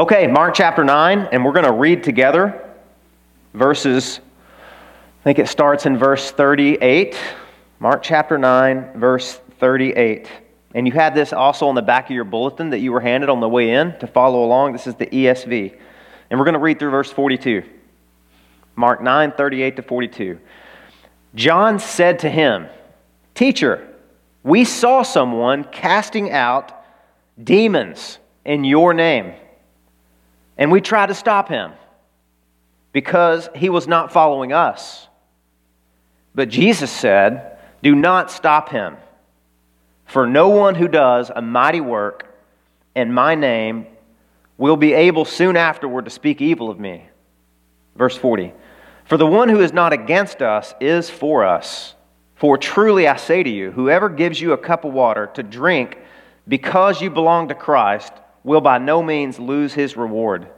Okay, 0.00 0.26
Mark 0.26 0.54
chapter 0.54 0.82
9, 0.82 1.28
and 1.30 1.44
we're 1.44 1.52
going 1.52 1.66
to 1.66 1.72
read 1.72 2.02
together 2.02 2.66
verses, 3.52 4.18
I 5.20 5.24
think 5.24 5.38
it 5.38 5.46
starts 5.46 5.84
in 5.84 5.98
verse 5.98 6.30
38. 6.30 7.18
Mark 7.80 8.02
chapter 8.02 8.38
9, 8.38 8.98
verse 8.98 9.38
38. 9.58 10.26
And 10.74 10.86
you 10.86 10.94
had 10.94 11.14
this 11.14 11.34
also 11.34 11.68
on 11.68 11.74
the 11.74 11.82
back 11.82 12.06
of 12.06 12.12
your 12.12 12.24
bulletin 12.24 12.70
that 12.70 12.78
you 12.78 12.92
were 12.92 13.00
handed 13.02 13.28
on 13.28 13.40
the 13.40 13.48
way 13.50 13.72
in 13.72 13.92
to 13.98 14.06
follow 14.06 14.42
along. 14.42 14.72
This 14.72 14.86
is 14.86 14.94
the 14.94 15.04
ESV. 15.04 15.78
And 16.30 16.40
we're 16.40 16.46
going 16.46 16.54
to 16.54 16.60
read 16.60 16.78
through 16.78 16.92
verse 16.92 17.12
42. 17.12 17.62
Mark 18.76 19.02
9, 19.02 19.32
38 19.32 19.76
to 19.76 19.82
42. 19.82 20.40
John 21.34 21.78
said 21.78 22.20
to 22.20 22.30
him, 22.30 22.68
Teacher, 23.34 23.86
we 24.44 24.64
saw 24.64 25.02
someone 25.02 25.62
casting 25.64 26.30
out 26.30 26.72
demons 27.44 28.18
in 28.46 28.64
your 28.64 28.94
name, 28.94 29.34
and 30.60 30.70
we 30.70 30.82
tried 30.82 31.06
to 31.06 31.14
stop 31.14 31.48
him 31.48 31.72
because 32.92 33.48
he 33.56 33.70
was 33.70 33.88
not 33.88 34.12
following 34.12 34.52
us. 34.52 35.08
But 36.34 36.50
Jesus 36.50 36.90
said, 36.90 37.58
Do 37.82 37.94
not 37.94 38.30
stop 38.30 38.68
him, 38.68 38.98
for 40.04 40.26
no 40.26 40.50
one 40.50 40.74
who 40.74 40.86
does 40.86 41.30
a 41.34 41.40
mighty 41.40 41.80
work 41.80 42.36
in 42.94 43.12
my 43.12 43.34
name 43.34 43.86
will 44.58 44.76
be 44.76 44.92
able 44.92 45.24
soon 45.24 45.56
afterward 45.56 46.04
to 46.04 46.10
speak 46.10 46.42
evil 46.42 46.68
of 46.68 46.78
me. 46.78 47.08
Verse 47.96 48.16
40 48.16 48.52
For 49.06 49.16
the 49.16 49.26
one 49.26 49.48
who 49.48 49.60
is 49.60 49.72
not 49.72 49.94
against 49.94 50.42
us 50.42 50.74
is 50.78 51.08
for 51.08 51.44
us. 51.44 51.94
For 52.34 52.58
truly 52.58 53.08
I 53.08 53.16
say 53.16 53.42
to 53.42 53.50
you, 53.50 53.70
whoever 53.70 54.10
gives 54.10 54.38
you 54.38 54.52
a 54.52 54.58
cup 54.58 54.84
of 54.84 54.92
water 54.92 55.30
to 55.34 55.42
drink 55.42 55.98
because 56.46 57.00
you 57.00 57.08
belong 57.08 57.48
to 57.48 57.54
Christ 57.54 58.12
will 58.44 58.60
by 58.60 58.78
no 58.78 59.02
means 59.02 59.38
lose 59.38 59.74
his 59.74 59.96
reward. 59.96 60.48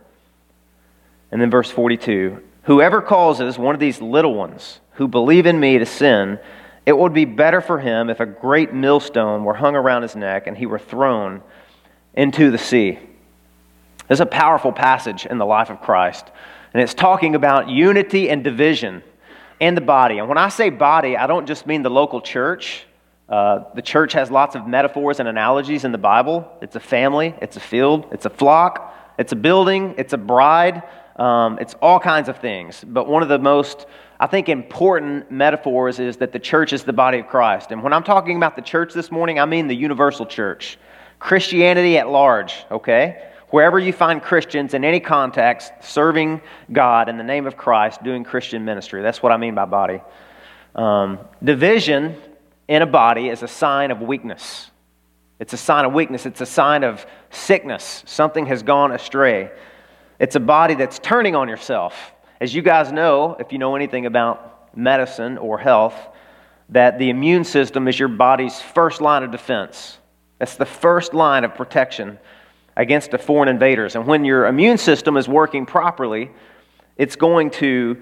And 1.30 1.40
then 1.40 1.50
verse 1.50 1.70
42 1.70 2.42
Whoever 2.64 3.02
causes 3.02 3.58
one 3.58 3.74
of 3.74 3.80
these 3.80 4.00
little 4.00 4.34
ones 4.34 4.80
who 4.92 5.08
believe 5.08 5.46
in 5.46 5.58
me 5.58 5.78
to 5.78 5.86
sin, 5.86 6.38
it 6.86 6.96
would 6.96 7.12
be 7.12 7.24
better 7.24 7.60
for 7.60 7.78
him 7.78 8.10
if 8.10 8.20
a 8.20 8.26
great 8.26 8.72
millstone 8.72 9.44
were 9.44 9.54
hung 9.54 9.74
around 9.74 10.02
his 10.02 10.14
neck 10.14 10.46
and 10.46 10.56
he 10.56 10.66
were 10.66 10.78
thrown 10.78 11.42
into 12.14 12.50
the 12.50 12.58
sea. 12.58 12.98
There's 14.06 14.20
a 14.20 14.26
powerful 14.26 14.72
passage 14.72 15.26
in 15.26 15.38
the 15.38 15.46
life 15.46 15.70
of 15.70 15.80
Christ, 15.80 16.26
and 16.74 16.82
it's 16.82 16.94
talking 16.94 17.34
about 17.34 17.68
unity 17.68 18.28
and 18.28 18.44
division 18.44 19.02
in 19.58 19.74
the 19.74 19.80
body. 19.80 20.18
And 20.18 20.28
when 20.28 20.38
I 20.38 20.48
say 20.48 20.70
body, 20.70 21.16
I 21.16 21.26
don't 21.26 21.46
just 21.46 21.66
mean 21.66 21.82
the 21.82 21.90
local 21.90 22.20
church. 22.20 22.84
Uh, 23.32 23.64
the 23.74 23.80
church 23.80 24.12
has 24.12 24.30
lots 24.30 24.54
of 24.54 24.66
metaphors 24.66 25.18
and 25.18 25.26
analogies 25.26 25.84
in 25.84 25.92
the 25.92 25.96
Bible. 25.96 26.46
It's 26.60 26.76
a 26.76 26.80
family, 26.80 27.34
it's 27.40 27.56
a 27.56 27.60
field, 27.60 28.06
it's 28.12 28.26
a 28.26 28.30
flock, 28.30 28.94
it's 29.16 29.32
a 29.32 29.36
building, 29.36 29.94
it's 29.96 30.12
a 30.12 30.18
bride, 30.18 30.82
um, 31.16 31.58
it's 31.58 31.72
all 31.80 31.98
kinds 31.98 32.28
of 32.28 32.36
things. 32.40 32.84
But 32.86 33.08
one 33.08 33.22
of 33.22 33.30
the 33.30 33.38
most, 33.38 33.86
I 34.20 34.26
think, 34.26 34.50
important 34.50 35.30
metaphors 35.30 35.98
is 35.98 36.18
that 36.18 36.32
the 36.32 36.38
church 36.38 36.74
is 36.74 36.84
the 36.84 36.92
body 36.92 37.20
of 37.20 37.26
Christ. 37.26 37.70
And 37.70 37.82
when 37.82 37.94
I'm 37.94 38.04
talking 38.04 38.36
about 38.36 38.54
the 38.54 38.60
church 38.60 38.92
this 38.92 39.10
morning, 39.10 39.40
I 39.40 39.46
mean 39.46 39.66
the 39.66 39.76
universal 39.76 40.26
church, 40.26 40.78
Christianity 41.18 41.96
at 41.96 42.10
large, 42.10 42.66
okay? 42.70 43.30
Wherever 43.48 43.78
you 43.78 43.94
find 43.94 44.22
Christians 44.22 44.74
in 44.74 44.84
any 44.84 45.00
context 45.00 45.72
serving 45.80 46.42
God 46.70 47.08
in 47.08 47.16
the 47.16 47.24
name 47.24 47.46
of 47.46 47.56
Christ, 47.56 48.04
doing 48.04 48.24
Christian 48.24 48.66
ministry. 48.66 49.00
That's 49.00 49.22
what 49.22 49.32
I 49.32 49.38
mean 49.38 49.54
by 49.54 49.64
body. 49.64 50.02
Um, 50.74 51.18
division 51.42 52.16
in 52.68 52.82
a 52.82 52.86
body 52.86 53.28
is 53.28 53.42
a 53.42 53.48
sign 53.48 53.90
of 53.90 54.00
weakness. 54.00 54.70
It's 55.38 55.52
a 55.52 55.56
sign 55.56 55.84
of 55.84 55.92
weakness. 55.92 56.24
It's 56.26 56.40
a 56.40 56.46
sign 56.46 56.84
of 56.84 57.04
sickness. 57.30 58.04
Something 58.06 58.46
has 58.46 58.62
gone 58.62 58.92
astray. 58.92 59.50
It's 60.18 60.36
a 60.36 60.40
body 60.40 60.74
that's 60.74 60.98
turning 61.00 61.34
on 61.34 61.48
yourself. 61.48 62.12
As 62.40 62.54
you 62.54 62.62
guys 62.62 62.92
know, 62.92 63.36
if 63.40 63.52
you 63.52 63.58
know 63.58 63.74
anything 63.74 64.06
about 64.06 64.76
medicine 64.76 65.38
or 65.38 65.58
health, 65.58 65.94
that 66.68 66.98
the 66.98 67.10
immune 67.10 67.44
system 67.44 67.88
is 67.88 67.98
your 67.98 68.08
body's 68.08 68.60
first 68.60 69.00
line 69.00 69.22
of 69.22 69.30
defense. 69.30 69.98
That's 70.38 70.56
the 70.56 70.66
first 70.66 71.12
line 71.12 71.44
of 71.44 71.54
protection 71.54 72.18
against 72.76 73.10
the 73.10 73.18
foreign 73.18 73.48
invaders. 73.48 73.96
And 73.96 74.06
when 74.06 74.24
your 74.24 74.46
immune 74.46 74.78
system 74.78 75.16
is 75.16 75.28
working 75.28 75.66
properly, 75.66 76.30
it's 76.96 77.16
going 77.16 77.50
to 77.50 78.00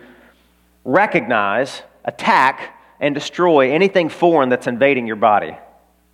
recognize, 0.84 1.82
attack, 2.04 2.79
and 3.00 3.14
destroy 3.14 3.72
anything 3.72 4.08
foreign 4.08 4.48
that's 4.48 4.66
invading 4.66 5.06
your 5.06 5.16
body. 5.16 5.56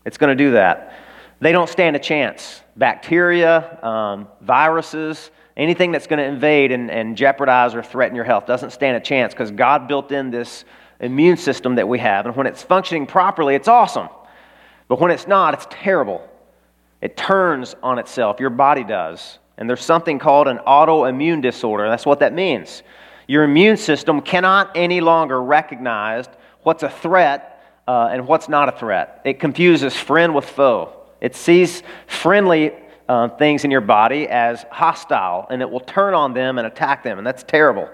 It's 0.04 0.19
going 0.19 0.36
to 0.36 0.44
do 0.44 0.52
that. 0.52 0.94
They 1.41 1.52
don't 1.52 1.69
stand 1.69 1.97
a 1.97 1.98
chance. 1.98 2.62
Bacteria, 2.76 3.82
um, 3.84 4.28
viruses, 4.41 5.30
anything 5.56 5.91
that's 5.92 6.06
going 6.06 6.19
to 6.19 6.24
invade 6.24 6.70
and, 6.72 6.91
and 6.91 7.16
jeopardize 7.16 7.74
or 7.74 7.82
threaten 7.82 8.14
your 8.14 8.24
health 8.24 8.47
doesn't 8.47 8.70
stand 8.70 8.97
a 8.97 9.00
chance 9.00 9.34
because 9.34 9.50
God 9.50 9.88
built 9.88 10.12
in 10.12 10.30
this 10.30 10.64
immune 11.00 11.36
system 11.36 11.74
that 11.74 11.88
we 11.88 11.98
have. 11.98 12.24
And 12.26 12.34
when 12.36 12.47
it's 12.47 12.62
functioning 12.62 13.06
properly, 13.06 13.54
it's 13.54 13.68
awesome. 13.68 14.08
But 14.88 15.00
when 15.00 15.10
it's 15.10 15.26
not, 15.26 15.54
it's 15.54 15.66
terrible. 15.68 16.26
It 17.03 17.16
turns 17.16 17.74
on 17.82 17.98
itself. 17.98 18.41
Your 18.41 18.50
body 18.50 18.84
does. 18.84 19.38
And 19.58 19.68
there's 19.68 19.84
something 19.84 20.18
called 20.18 20.48
an 20.48 20.58
autoimmune 20.58 21.42
disorder. 21.42 21.88
That's 21.88 22.06
what 22.06 22.20
that 22.20 22.32
means. 22.32 22.82
Your 23.26 23.42
immune 23.44 23.76
system 23.76 24.20
cannot 24.20 24.70
any 24.76 25.00
longer 25.00 25.42
recognize 25.42 26.26
what's 26.66 26.82
a 26.82 26.91
threat 26.91 27.62
uh, 27.87 28.09
and 28.10 28.27
what's 28.27 28.49
not 28.49 28.69
a 28.69 28.72
threat. 28.77 29.21
It 29.25 29.38
confuses 29.38 29.94
friend 29.94 30.34
with 30.34 30.47
foe. 30.47 30.93
It 31.21 31.37
sees 31.37 31.84
friendly 32.09 32.72
uh, 33.09 33.28
things 33.28 33.65
in 33.65 33.71
your 33.71 33.82
body 33.82 34.27
as 34.27 34.65
hostile, 34.72 35.47
and 35.49 35.62
it 35.62 35.71
will 35.71 35.78
turn 35.78 36.12
on 36.12 36.34
them 36.34 36.59
and 36.59 36.66
attack 36.66 37.04
them, 37.04 37.19
and 37.19 37.27
that's 37.27 37.44
terrible. 37.44 37.88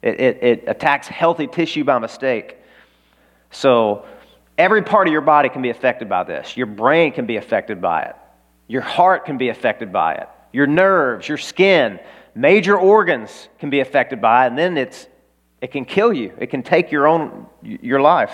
It, 0.00 0.18
it, 0.20 0.42
it 0.42 0.64
attacks 0.68 1.06
healthy 1.06 1.46
tissue 1.46 1.84
by 1.84 1.98
mistake. 1.98 2.56
So, 3.50 4.06
every 4.56 4.80
part 4.80 5.06
of 5.06 5.12
your 5.12 5.20
body 5.20 5.50
can 5.50 5.60
be 5.60 5.68
affected 5.68 6.08
by 6.08 6.24
this. 6.24 6.56
Your 6.56 6.66
brain 6.66 7.12
can 7.12 7.26
be 7.26 7.36
affected 7.36 7.82
by 7.82 8.04
it, 8.04 8.16
your 8.68 8.80
heart 8.80 9.26
can 9.26 9.36
be 9.36 9.50
affected 9.50 9.92
by 9.92 10.14
it, 10.14 10.30
your 10.50 10.66
nerves, 10.66 11.28
your 11.28 11.36
skin, 11.36 12.00
major 12.34 12.78
organs 12.78 13.50
can 13.58 13.68
be 13.68 13.80
affected 13.80 14.22
by 14.22 14.46
it, 14.46 14.48
and 14.48 14.56
then 14.56 14.78
it's, 14.78 15.08
it 15.60 15.72
can 15.72 15.84
kill 15.84 16.12
you. 16.12 16.32
It 16.38 16.48
can 16.48 16.62
take 16.62 16.92
your 16.92 17.06
own 17.06 17.46
your 17.62 18.00
life. 18.00 18.32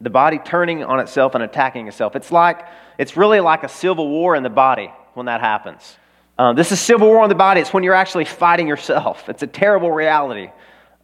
The 0.00 0.10
body 0.10 0.38
turning 0.38 0.84
on 0.84 1.00
itself 1.00 1.34
and 1.34 1.44
attacking 1.44 1.88
itself. 1.88 2.16
It's 2.16 2.30
like 2.32 2.66
it's 2.98 3.16
really 3.16 3.40
like 3.40 3.64
a 3.64 3.68
civil 3.68 4.08
war 4.08 4.36
in 4.36 4.42
the 4.42 4.50
body 4.50 4.90
when 5.14 5.26
that 5.26 5.40
happens. 5.40 5.96
Um, 6.38 6.56
this 6.56 6.72
is 6.72 6.80
civil 6.80 7.08
war 7.08 7.22
in 7.22 7.28
the 7.28 7.34
body. 7.34 7.60
It's 7.60 7.72
when 7.72 7.82
you're 7.82 7.94
actually 7.94 8.24
fighting 8.24 8.66
yourself. 8.66 9.28
It's 9.28 9.42
a 9.42 9.46
terrible 9.46 9.90
reality. 9.90 10.50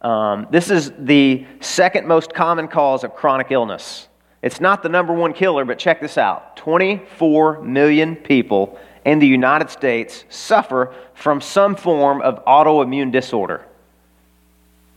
Um, 0.01 0.47
this 0.49 0.71
is 0.71 0.91
the 0.97 1.45
second 1.59 2.07
most 2.07 2.33
common 2.33 2.67
cause 2.67 3.03
of 3.03 3.13
chronic 3.13 3.51
illness. 3.51 4.07
It's 4.41 4.59
not 4.59 4.81
the 4.81 4.89
number 4.89 5.13
one 5.13 5.33
killer, 5.33 5.65
but 5.65 5.77
check 5.77 5.99
this 5.99 6.17
out 6.17 6.57
24 6.57 7.61
million 7.61 8.15
people 8.15 8.79
in 9.05 9.19
the 9.19 9.27
United 9.27 9.69
States 9.69 10.25
suffer 10.29 10.93
from 11.13 11.39
some 11.39 11.75
form 11.75 12.21
of 12.21 12.43
autoimmune 12.45 13.11
disorder. 13.11 13.66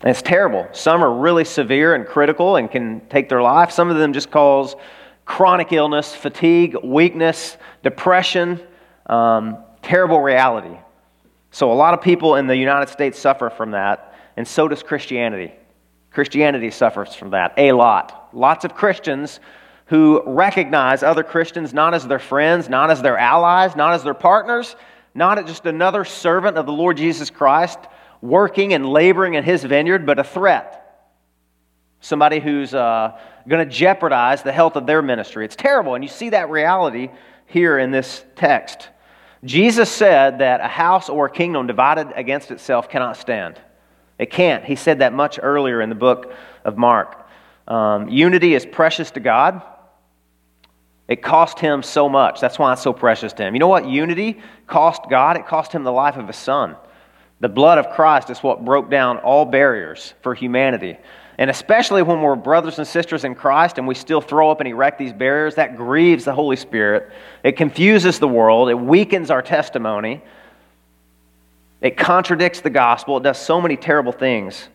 And 0.01 0.11
it's 0.11 0.23
terrible. 0.23 0.67
Some 0.73 1.05
are 1.05 1.13
really 1.13 1.45
severe 1.45 1.95
and 1.95 2.07
critical 2.07 2.57
and 2.57 2.71
can 2.71 3.01
take 3.09 3.29
their 3.29 3.43
life. 3.43 3.71
Some 3.71 3.91
of 3.91 3.99
them 3.99 4.13
just 4.13 4.31
cause 4.31 4.75
chronic 5.27 5.73
illness, 5.73 6.15
fatigue, 6.15 6.77
weakness, 6.83 7.59
depression, 7.83 8.61
um, 9.07 9.59
terrible 9.83 10.21
reality. 10.21 10.77
So, 11.51 11.71
a 11.73 11.75
lot 11.75 11.95
of 11.95 12.01
people 12.01 12.37
in 12.37 12.47
the 12.47 12.57
United 12.57 12.89
States 12.91 13.19
suffer 13.19 13.51
from 13.51 13.73
that, 13.73 14.15
and 14.37 14.47
so 14.47 14.69
does 14.69 14.83
Christianity. 14.83 15.53
Christianity 16.13 16.71
suffers 16.71 17.15
from 17.15 17.31
that 17.31 17.55
a 17.57 17.73
lot. 17.73 18.31
Lots 18.33 18.65
of 18.65 18.75
Christians 18.75 19.41
who 19.87 20.23
recognize 20.25 21.03
other 21.03 21.25
Christians 21.25 21.75
not 21.75 21.95
as 21.95 22.07
their 22.07 22.19
friends, 22.19 22.69
not 22.69 22.91
as 22.91 23.03
their 23.03 23.19
allies, 23.19 23.77
not 23.77 23.95
as 23.95 24.05
their 24.05 24.15
partners, 24.15 24.77
not 25.15 25.39
as 25.39 25.47
just 25.47 25.67
another 25.67 26.05
servant 26.05 26.57
of 26.57 26.67
the 26.67 26.73
Lord 26.73 26.97
Jesus 26.97 27.29
Christ 27.29 27.79
working 28.21 28.75
and 28.75 28.87
laboring 28.87 29.35
in 29.35 29.45
his 29.45 29.65
vineyard, 29.65 30.07
but 30.07 30.19
a 30.19 30.25
threat. 30.25 30.77
Somebody 32.01 32.41
who's 32.41 32.75
uh, 32.75 33.19
going 33.49 33.67
to 33.67 33.71
jeopardize 33.71 34.43
the 34.43 34.53
health 34.53 34.77
of 34.77 34.87
their 34.87 35.03
ministry. 35.03 35.45
It's 35.45 35.57
terrible, 35.57 35.95
and 35.95 36.05
you 36.05 36.09
see 36.09 36.31
that 36.31 36.51
reality 36.51 37.11
here 37.47 37.79
in 37.79 37.91
this 37.91 38.25
text. 38.37 38.89
Jesus 39.45 39.91
said 39.91 40.39
that 40.39 40.61
a 40.61 40.69
house 40.69 41.09
or 41.09 41.27
a 41.27 41.31
kingdom 41.31 41.67
divided 41.67 42.13
against 42.15 42.51
itself 42.51 42.89
cannot 42.89 43.17
stand. 43.17 43.61
It 44.19 44.31
can't. 44.31 44.65
He 44.65 44.77
said 44.77 44.99
that 44.99 45.13
much 45.15 45.39
earlier 45.43 45.81
in 45.81 45.89
the 45.89 45.95
book 45.95 46.35
of 46.65 46.77
Mark. 46.77 47.27
Um, 47.67 48.09
unity 48.09 48.55
is 48.55 48.67
precious 48.67 49.11
to 49.13 49.21
God. 49.21 49.63
It 51.09 51.23
cost 51.23 51.59
him 51.59 51.83
so 51.83 52.09
much. 52.09 52.41
That's 52.41 52.59
why 52.59 52.73
it's 52.73 52.83
so 52.83 52.93
precious 52.93 53.33
to 53.33 53.43
him. 53.43 53.55
You 53.55 53.61
know 53.61 53.69
what 53.69 53.89
unity 53.89 54.41
cost 54.67 55.03
God? 55.09 55.37
It 55.37 55.47
cost 55.47 55.73
him 55.73 55.85
the 55.85 55.93
life 55.93 56.17
of 56.17 56.27
his 56.27 56.37
son. 56.37 56.77
The 57.41 57.49
blood 57.49 57.79
of 57.79 57.91
Christ 57.91 58.31
is 58.31 58.39
what 58.39 58.65
broke 58.65 58.91
down 58.91 59.19
all 59.19 59.45
barriers 59.45 60.15
for 60.23 60.35
humanity. 60.35 60.99
And 61.39 61.49
especially 61.49 62.03
when 62.03 62.21
we're 62.21 62.37
brothers 62.37 62.79
and 62.79 62.87
sisters 62.87 63.25
in 63.25 63.35
Christ 63.35 63.79
and 63.79 63.89
we 63.89 63.95
still 63.95 64.21
throw 64.21 64.51
up 64.51 64.61
and 64.61 64.69
erect 64.69 64.99
these 64.99 65.15
barriers, 65.15 65.55
that 65.55 65.75
grieves 65.75 66.27
the 66.27 66.35
Holy 66.35 66.57
Spirit. 66.57 67.11
It 67.43 67.57
confuses 67.57 68.19
the 68.19 68.29
world, 68.29 68.69
it 68.69 68.75
weakens 68.75 69.31
our 69.31 69.43
testimony. 69.43 70.23
It 71.81 71.97
contradicts 71.97 72.61
the 72.61 72.69
gospel. 72.69 73.17
It 73.17 73.23
does 73.23 73.39
so 73.39 73.59
many 73.59 73.77
terrible 73.77 74.13
things. 74.13 74.69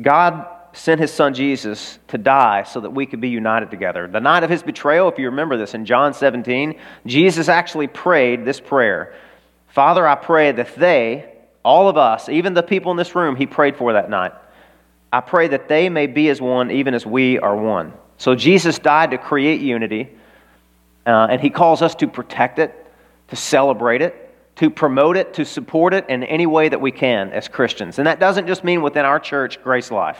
God 0.00 0.46
sent 0.72 1.00
his 1.00 1.12
son 1.12 1.34
Jesus 1.34 1.98
to 2.08 2.18
die 2.18 2.64
so 2.64 2.80
that 2.80 2.90
we 2.90 3.06
could 3.06 3.20
be 3.20 3.28
united 3.28 3.70
together. 3.70 4.08
The 4.08 4.20
night 4.20 4.42
of 4.42 4.50
his 4.50 4.62
betrayal, 4.62 5.08
if 5.08 5.18
you 5.18 5.26
remember 5.26 5.56
this 5.56 5.74
in 5.74 5.84
John 5.84 6.14
17, 6.14 6.80
Jesus 7.06 7.48
actually 7.48 7.86
prayed 7.86 8.44
this 8.44 8.60
prayer 8.60 9.14
Father, 9.68 10.06
I 10.06 10.14
pray 10.14 10.52
that 10.52 10.76
they, 10.76 11.33
all 11.64 11.88
of 11.88 11.96
us, 11.96 12.28
even 12.28 12.54
the 12.54 12.62
people 12.62 12.90
in 12.90 12.96
this 12.96 13.14
room 13.14 13.36
he 13.36 13.46
prayed 13.46 13.76
for 13.76 13.94
that 13.94 14.10
night, 14.10 14.32
I 15.12 15.20
pray 15.20 15.48
that 15.48 15.68
they 15.68 15.88
may 15.88 16.06
be 16.06 16.28
as 16.28 16.40
one, 16.40 16.70
even 16.70 16.92
as 16.92 17.06
we 17.06 17.38
are 17.38 17.56
one. 17.56 17.92
So 18.18 18.34
Jesus 18.34 18.78
died 18.78 19.12
to 19.12 19.18
create 19.18 19.60
unity, 19.60 20.10
uh, 21.06 21.28
and 21.30 21.40
he 21.40 21.50
calls 21.50 21.82
us 21.82 21.94
to 21.96 22.08
protect 22.08 22.58
it, 22.58 22.74
to 23.28 23.36
celebrate 23.36 24.02
it, 24.02 24.20
to 24.56 24.70
promote 24.70 25.16
it, 25.16 25.34
to 25.34 25.44
support 25.44 25.94
it 25.94 26.08
in 26.08 26.22
any 26.24 26.46
way 26.46 26.68
that 26.68 26.80
we 26.80 26.92
can 26.92 27.30
as 27.30 27.48
Christians. 27.48 27.98
And 27.98 28.06
that 28.06 28.20
doesn't 28.20 28.46
just 28.46 28.62
mean 28.62 28.82
within 28.82 29.04
our 29.04 29.18
church, 29.18 29.62
Grace 29.62 29.90
Life. 29.90 30.18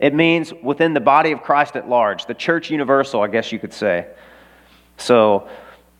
It 0.00 0.14
means 0.14 0.54
within 0.62 0.94
the 0.94 1.00
body 1.00 1.32
of 1.32 1.42
Christ 1.42 1.76
at 1.76 1.88
large, 1.88 2.26
the 2.26 2.34
church 2.34 2.70
universal, 2.70 3.20
I 3.20 3.28
guess 3.28 3.50
you 3.50 3.58
could 3.58 3.72
say. 3.72 4.06
So, 4.96 5.48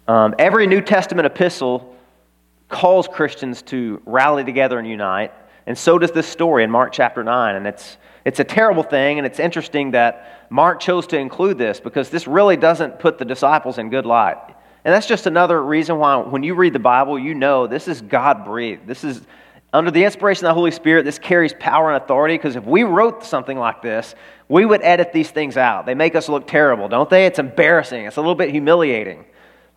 um, 0.07 0.35
every 0.39 0.67
New 0.67 0.81
Testament 0.81 1.27
epistle 1.27 1.95
calls 2.69 3.09
Christians 3.09 3.62
to 3.62 4.03
rally 4.06 4.44
together 4.44 4.79
and 4.79 4.88
unite, 4.88 5.32
and 5.67 5.76
so 5.76 5.99
does 5.99 6.12
this 6.12 6.26
story 6.26 6.65
in 6.65 6.70
Mark 6.70 6.93
chapter 6.93 7.23
9. 7.23 7.55
And 7.55 7.67
it's, 7.67 7.99
it's 8.25 8.41
a 8.41 8.44
terrible 8.44 8.82
thing, 8.82 9.19
and 9.19 9.26
it's 9.26 9.38
interesting 9.38 9.91
that 9.91 10.47
Mark 10.50 10.81
chose 10.81 11.06
to 11.09 11.19
include 11.19 11.59
this 11.59 11.79
because 11.79 12.09
this 12.09 12.26
really 12.26 12.56
doesn't 12.56 12.99
put 12.99 13.19
the 13.19 13.25
disciples 13.26 13.76
in 13.76 13.91
good 13.91 14.06
light. 14.06 14.38
And 14.87 14.94
that's 14.94 15.06
just 15.06 15.26
another 15.26 15.62
reason 15.62 15.99
why, 15.99 16.17
when 16.17 16.43
you 16.43 16.55
read 16.55 16.73
the 16.73 16.79
Bible, 16.79 17.19
you 17.19 17.35
know 17.35 17.67
this 17.67 17.87
is 17.87 18.00
God 18.00 18.47
breathed. 18.47 18.87
This 18.87 19.05
is 19.05 19.21
under 19.75 19.91
the 19.91 20.05
inspiration 20.05 20.47
of 20.47 20.50
the 20.50 20.55
Holy 20.55 20.71
Spirit, 20.71 21.05
this 21.05 21.19
carries 21.19 21.53
power 21.53 21.93
and 21.93 22.03
authority 22.03 22.35
because 22.35 22.56
if 22.56 22.64
we 22.64 22.85
wrote 22.85 23.23
something 23.23 23.59
like 23.59 23.82
this, 23.82 24.14
we 24.49 24.64
would 24.64 24.81
edit 24.82 25.12
these 25.12 25.31
things 25.31 25.59
out. 25.59 25.85
They 25.85 25.94
make 25.94 26.14
us 26.14 26.31
look 26.31 26.47
terrible, 26.47 26.88
don't 26.88 27.11
they? 27.11 27.26
It's 27.26 27.38
embarrassing, 27.38 28.06
it's 28.06 28.17
a 28.17 28.21
little 28.21 28.35
bit 28.35 28.50
humiliating. 28.50 29.26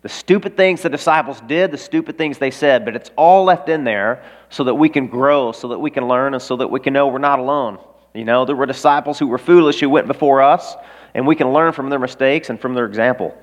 The 0.02 0.08
stupid 0.08 0.56
things 0.56 0.82
the 0.82 0.88
disciples 0.90 1.40
did, 1.42 1.70
the 1.70 1.78
stupid 1.78 2.18
things 2.18 2.38
they 2.38 2.50
said, 2.50 2.84
but 2.84 2.96
it's 2.96 3.10
all 3.16 3.44
left 3.44 3.68
in 3.68 3.84
there 3.84 4.24
so 4.50 4.64
that 4.64 4.74
we 4.74 4.88
can 4.88 5.06
grow, 5.06 5.52
so 5.52 5.68
that 5.68 5.78
we 5.78 5.90
can 5.90 6.08
learn, 6.08 6.34
and 6.34 6.42
so 6.42 6.56
that 6.56 6.68
we 6.68 6.80
can 6.80 6.92
know 6.92 7.06
we're 7.06 7.18
not 7.18 7.38
alone. 7.38 7.78
You 8.12 8.24
know, 8.24 8.44
there 8.44 8.56
were 8.56 8.66
disciples 8.66 9.18
who 9.18 9.28
were 9.28 9.38
foolish 9.38 9.80
who 9.80 9.88
went 9.88 10.08
before 10.08 10.42
us, 10.42 10.74
and 11.14 11.26
we 11.26 11.36
can 11.36 11.52
learn 11.52 11.72
from 11.72 11.88
their 11.88 12.00
mistakes 12.00 12.50
and 12.50 12.60
from 12.60 12.74
their 12.74 12.84
example. 12.84 13.36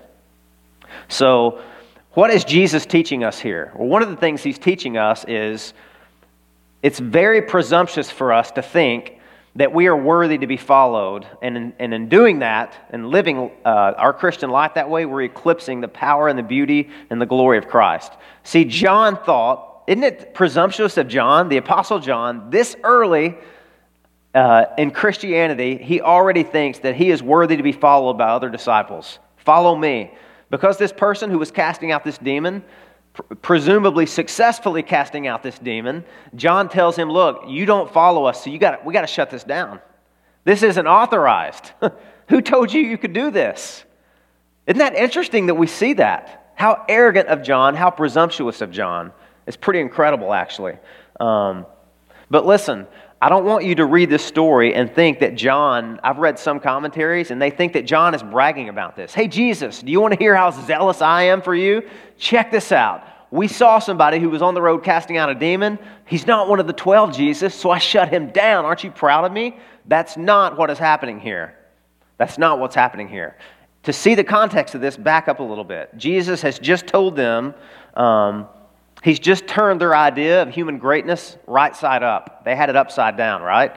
So, 1.07 1.61
what 2.13 2.29
is 2.29 2.43
Jesus 2.43 2.85
teaching 2.85 3.23
us 3.23 3.39
here? 3.39 3.71
Well, 3.75 3.87
one 3.87 4.01
of 4.01 4.09
the 4.09 4.15
things 4.15 4.43
he's 4.43 4.59
teaching 4.59 4.97
us 4.97 5.23
is 5.27 5.73
it's 6.83 6.99
very 6.99 7.41
presumptuous 7.41 8.11
for 8.11 8.33
us 8.33 8.51
to 8.51 8.61
think 8.61 9.18
that 9.55 9.73
we 9.73 9.87
are 9.87 9.95
worthy 9.95 10.37
to 10.37 10.47
be 10.47 10.57
followed. 10.57 11.27
And 11.41 11.57
in, 11.57 11.73
and 11.79 11.93
in 11.93 12.09
doing 12.09 12.39
that 12.39 12.73
and 12.91 13.09
living 13.09 13.51
uh, 13.65 13.69
our 13.97 14.13
Christian 14.13 14.49
life 14.49 14.75
that 14.75 14.89
way, 14.89 15.05
we're 15.05 15.23
eclipsing 15.23 15.81
the 15.81 15.87
power 15.87 16.27
and 16.27 16.37
the 16.37 16.43
beauty 16.43 16.89
and 17.09 17.21
the 17.21 17.25
glory 17.25 17.57
of 17.57 17.67
Christ. 17.67 18.13
See, 18.43 18.65
John 18.65 19.17
thought, 19.17 19.83
isn't 19.87 20.03
it 20.03 20.33
presumptuous 20.33 20.97
of 20.97 21.07
John, 21.07 21.49
the 21.49 21.57
Apostle 21.57 21.99
John, 21.99 22.49
this 22.51 22.75
early 22.83 23.37
uh, 24.35 24.65
in 24.77 24.91
Christianity, 24.91 25.77
he 25.77 26.01
already 26.01 26.43
thinks 26.43 26.79
that 26.79 26.95
he 26.95 27.09
is 27.09 27.23
worthy 27.23 27.57
to 27.57 27.63
be 27.63 27.71
followed 27.71 28.13
by 28.13 28.29
other 28.29 28.49
disciples. 28.49 29.19
Follow 29.37 29.75
me. 29.75 30.13
Because 30.51 30.77
this 30.77 30.91
person 30.91 31.29
who 31.29 31.37
was 31.37 31.51
casting 31.51 31.91
out 31.91 32.03
this 32.03 32.17
demon, 32.17 32.63
presumably 33.41 34.05
successfully 34.05 34.83
casting 34.83 35.27
out 35.27 35.43
this 35.43 35.57
demon, 35.59 36.03
John 36.35 36.69
tells 36.69 36.95
him, 36.95 37.09
Look, 37.09 37.45
you 37.47 37.65
don't 37.65 37.91
follow 37.91 38.25
us, 38.25 38.43
so 38.43 38.49
you 38.49 38.59
got 38.59 38.85
we 38.85 38.93
got 38.93 39.01
to 39.01 39.07
shut 39.07 39.29
this 39.29 39.43
down. 39.43 39.79
This 40.43 40.63
isn't 40.63 40.87
authorized. 40.87 41.71
Who 42.29 42.41
told 42.41 42.71
you 42.71 42.81
you 42.81 42.97
could 42.97 43.13
do 43.13 43.31
this? 43.31 43.83
Isn't 44.67 44.79
that 44.79 44.95
interesting 44.95 45.47
that 45.47 45.55
we 45.55 45.67
see 45.67 45.93
that? 45.93 46.53
How 46.55 46.85
arrogant 46.87 47.29
of 47.29 47.41
John, 47.41 47.75
how 47.75 47.89
presumptuous 47.89 48.61
of 48.61 48.71
John. 48.71 49.11
It's 49.47 49.57
pretty 49.57 49.79
incredible, 49.79 50.33
actually. 50.33 50.77
Um, 51.19 51.65
but 52.29 52.45
listen, 52.45 52.85
I 53.21 53.27
don't 53.27 53.45
want 53.45 53.65
you 53.65 53.75
to 53.75 53.85
read 53.85 54.09
this 54.09 54.23
story 54.23 54.75
and 54.75 54.93
think 54.93 55.19
that 55.19 55.35
John, 55.35 55.99
I've 56.03 56.19
read 56.19 56.39
some 56.39 56.59
commentaries, 56.59 57.31
and 57.31 57.41
they 57.41 57.49
think 57.49 57.73
that 57.73 57.85
John 57.85 58.13
is 58.13 58.23
bragging 58.23 58.69
about 58.69 58.95
this. 58.95 59.13
Hey, 59.13 59.27
Jesus, 59.27 59.81
do 59.81 59.91
you 59.91 59.99
want 59.99 60.13
to 60.13 60.19
hear 60.19 60.35
how 60.35 60.51
zealous 60.51 61.01
I 61.01 61.23
am 61.23 61.41
for 61.41 61.55
you? 61.55 61.81
Check 62.17 62.51
this 62.51 62.71
out. 62.71 63.03
We 63.31 63.47
saw 63.47 63.79
somebody 63.79 64.19
who 64.19 64.29
was 64.29 64.41
on 64.41 64.53
the 64.53 64.61
road 64.61 64.83
casting 64.83 65.17
out 65.17 65.29
a 65.29 65.35
demon. 65.35 65.77
He's 66.05 66.25
not 66.25 66.47
one 66.49 66.59
of 66.59 66.67
the 66.67 66.73
12, 66.73 67.15
Jesus, 67.15 67.53
so 67.53 67.69
I 67.69 67.77
shut 67.77 68.09
him 68.09 68.31
down. 68.31 68.65
Aren't 68.65 68.83
you 68.83 68.91
proud 68.91 69.25
of 69.25 69.31
me? 69.31 69.57
That's 69.85 70.17
not 70.17 70.57
what 70.57 70.69
is 70.69 70.79
happening 70.79 71.19
here. 71.19 71.55
That's 72.17 72.37
not 72.37 72.59
what's 72.59 72.75
happening 72.75 73.07
here. 73.07 73.37
To 73.83 73.93
see 73.93 74.15
the 74.15 74.23
context 74.23 74.75
of 74.75 74.81
this, 74.81 74.97
back 74.97 75.27
up 75.27 75.39
a 75.39 75.43
little 75.43 75.63
bit. 75.63 75.95
Jesus 75.95 76.41
has 76.41 76.59
just 76.59 76.87
told 76.87 77.15
them. 77.15 77.53
Um, 77.95 78.47
He's 79.03 79.19
just 79.19 79.47
turned 79.47 79.79
their 79.79 79.95
idea 79.95 80.41
of 80.41 80.49
human 80.49 80.77
greatness 80.77 81.37
right 81.47 81.75
side 81.75 82.03
up. 82.03 82.43
They 82.43 82.55
had 82.55 82.69
it 82.69 82.75
upside 82.75 83.15
down, 83.15 83.41
right? 83.41 83.75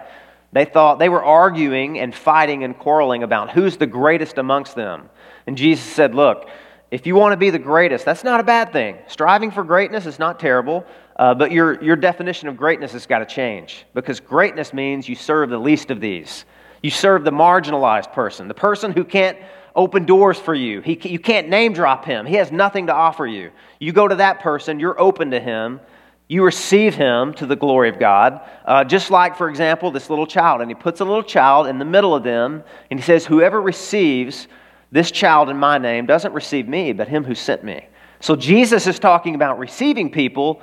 They 0.52 0.64
thought 0.64 0.98
they 0.98 1.08
were 1.08 1.22
arguing 1.22 1.98
and 1.98 2.14
fighting 2.14 2.64
and 2.64 2.76
quarreling 2.76 3.22
about 3.22 3.50
who's 3.50 3.76
the 3.76 3.86
greatest 3.86 4.38
amongst 4.38 4.74
them. 4.74 5.08
And 5.46 5.56
Jesus 5.56 5.84
said, 5.84 6.14
Look, 6.14 6.48
if 6.92 7.06
you 7.06 7.14
want 7.14 7.32
to 7.32 7.38
be 7.38 7.48
the 7.48 7.58
greatest, 7.58 8.04
that's 8.04 8.22
not 8.22 8.38
a 8.38 8.42
bad 8.42 8.70
thing. 8.70 8.98
Striving 9.08 9.50
for 9.50 9.64
greatness 9.64 10.04
is 10.04 10.18
not 10.18 10.38
terrible, 10.38 10.84
uh, 11.16 11.32
but 11.32 11.50
your, 11.50 11.82
your 11.82 11.96
definition 11.96 12.48
of 12.48 12.56
greatness 12.58 12.92
has 12.92 13.06
got 13.06 13.20
to 13.20 13.24
change 13.24 13.86
because 13.94 14.20
greatness 14.20 14.74
means 14.74 15.08
you 15.08 15.14
serve 15.14 15.48
the 15.48 15.56
least 15.56 15.90
of 15.90 16.02
these. 16.02 16.44
You 16.82 16.90
serve 16.90 17.24
the 17.24 17.30
marginalized 17.30 18.12
person, 18.12 18.46
the 18.46 18.52
person 18.52 18.92
who 18.92 19.04
can't 19.04 19.38
open 19.74 20.04
doors 20.04 20.38
for 20.38 20.54
you. 20.54 20.82
He, 20.82 21.00
you 21.08 21.18
can't 21.18 21.48
name 21.48 21.72
drop 21.72 22.04
him. 22.04 22.26
He 22.26 22.34
has 22.34 22.52
nothing 22.52 22.88
to 22.88 22.92
offer 22.92 23.26
you. 23.26 23.52
You 23.78 23.94
go 23.94 24.06
to 24.06 24.16
that 24.16 24.40
person, 24.40 24.78
you're 24.78 25.00
open 25.00 25.30
to 25.30 25.40
him, 25.40 25.80
you 26.28 26.44
receive 26.44 26.94
him 26.94 27.32
to 27.34 27.46
the 27.46 27.56
glory 27.56 27.88
of 27.88 27.98
God. 27.98 28.42
Uh, 28.66 28.84
just 28.84 29.10
like, 29.10 29.38
for 29.38 29.48
example, 29.48 29.90
this 29.90 30.10
little 30.10 30.26
child. 30.26 30.60
And 30.60 30.70
he 30.70 30.74
puts 30.74 31.00
a 31.00 31.06
little 31.06 31.22
child 31.22 31.68
in 31.68 31.78
the 31.78 31.86
middle 31.86 32.14
of 32.14 32.22
them, 32.22 32.62
and 32.90 33.00
he 33.00 33.04
says, 33.04 33.24
Whoever 33.24 33.62
receives 33.62 34.46
this 34.92 35.10
child 35.10 35.48
in 35.48 35.56
my 35.56 35.78
name 35.78 36.06
doesn't 36.06 36.32
receive 36.32 36.68
me, 36.68 36.92
but 36.92 37.08
him 37.08 37.24
who 37.24 37.34
sent 37.34 37.64
me. 37.64 37.86
So 38.20 38.36
Jesus 38.36 38.86
is 38.86 39.00
talking 39.00 39.34
about 39.34 39.58
receiving 39.58 40.12
people 40.12 40.62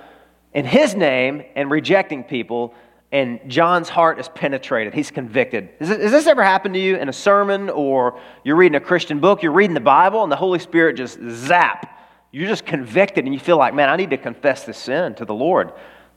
in 0.53 0.63
his 0.63 0.95
name 0.95 1.43
and 1.55 1.69
rejecting 1.69 2.23
people 2.23 2.73
and 3.11 3.39
John's 3.47 3.89
heart 3.89 4.19
is 4.19 4.29
penetrated. 4.29 4.93
He's 4.93 5.09
convicted. 5.09 5.69
Has 5.79 5.89
this 5.89 6.27
ever 6.27 6.43
happened 6.43 6.75
to 6.75 6.79
you 6.79 6.97
in 6.97 7.09
a 7.09 7.13
sermon 7.13 7.69
or 7.69 8.19
you're 8.43 8.55
reading 8.55 8.75
a 8.75 8.79
Christian 8.79 9.19
book, 9.19 9.41
you're 9.41 9.51
reading 9.51 9.73
the 9.73 9.79
Bible, 9.79 10.21
and 10.21 10.31
the 10.31 10.35
Holy 10.35 10.59
Spirit 10.59 10.95
just 10.95 11.19
zap? 11.27 11.97
You're 12.31 12.47
just 12.47 12.65
convicted 12.65 13.25
and 13.25 13.33
you 13.33 13.39
feel 13.39 13.57
like, 13.57 13.73
man, 13.73 13.89
I 13.89 13.95
need 13.95 14.11
to 14.11 14.17
confess 14.17 14.63
this 14.63 14.77
sin 14.77 15.15
to 15.15 15.25
the 15.25 15.33
Lord. 15.33 15.73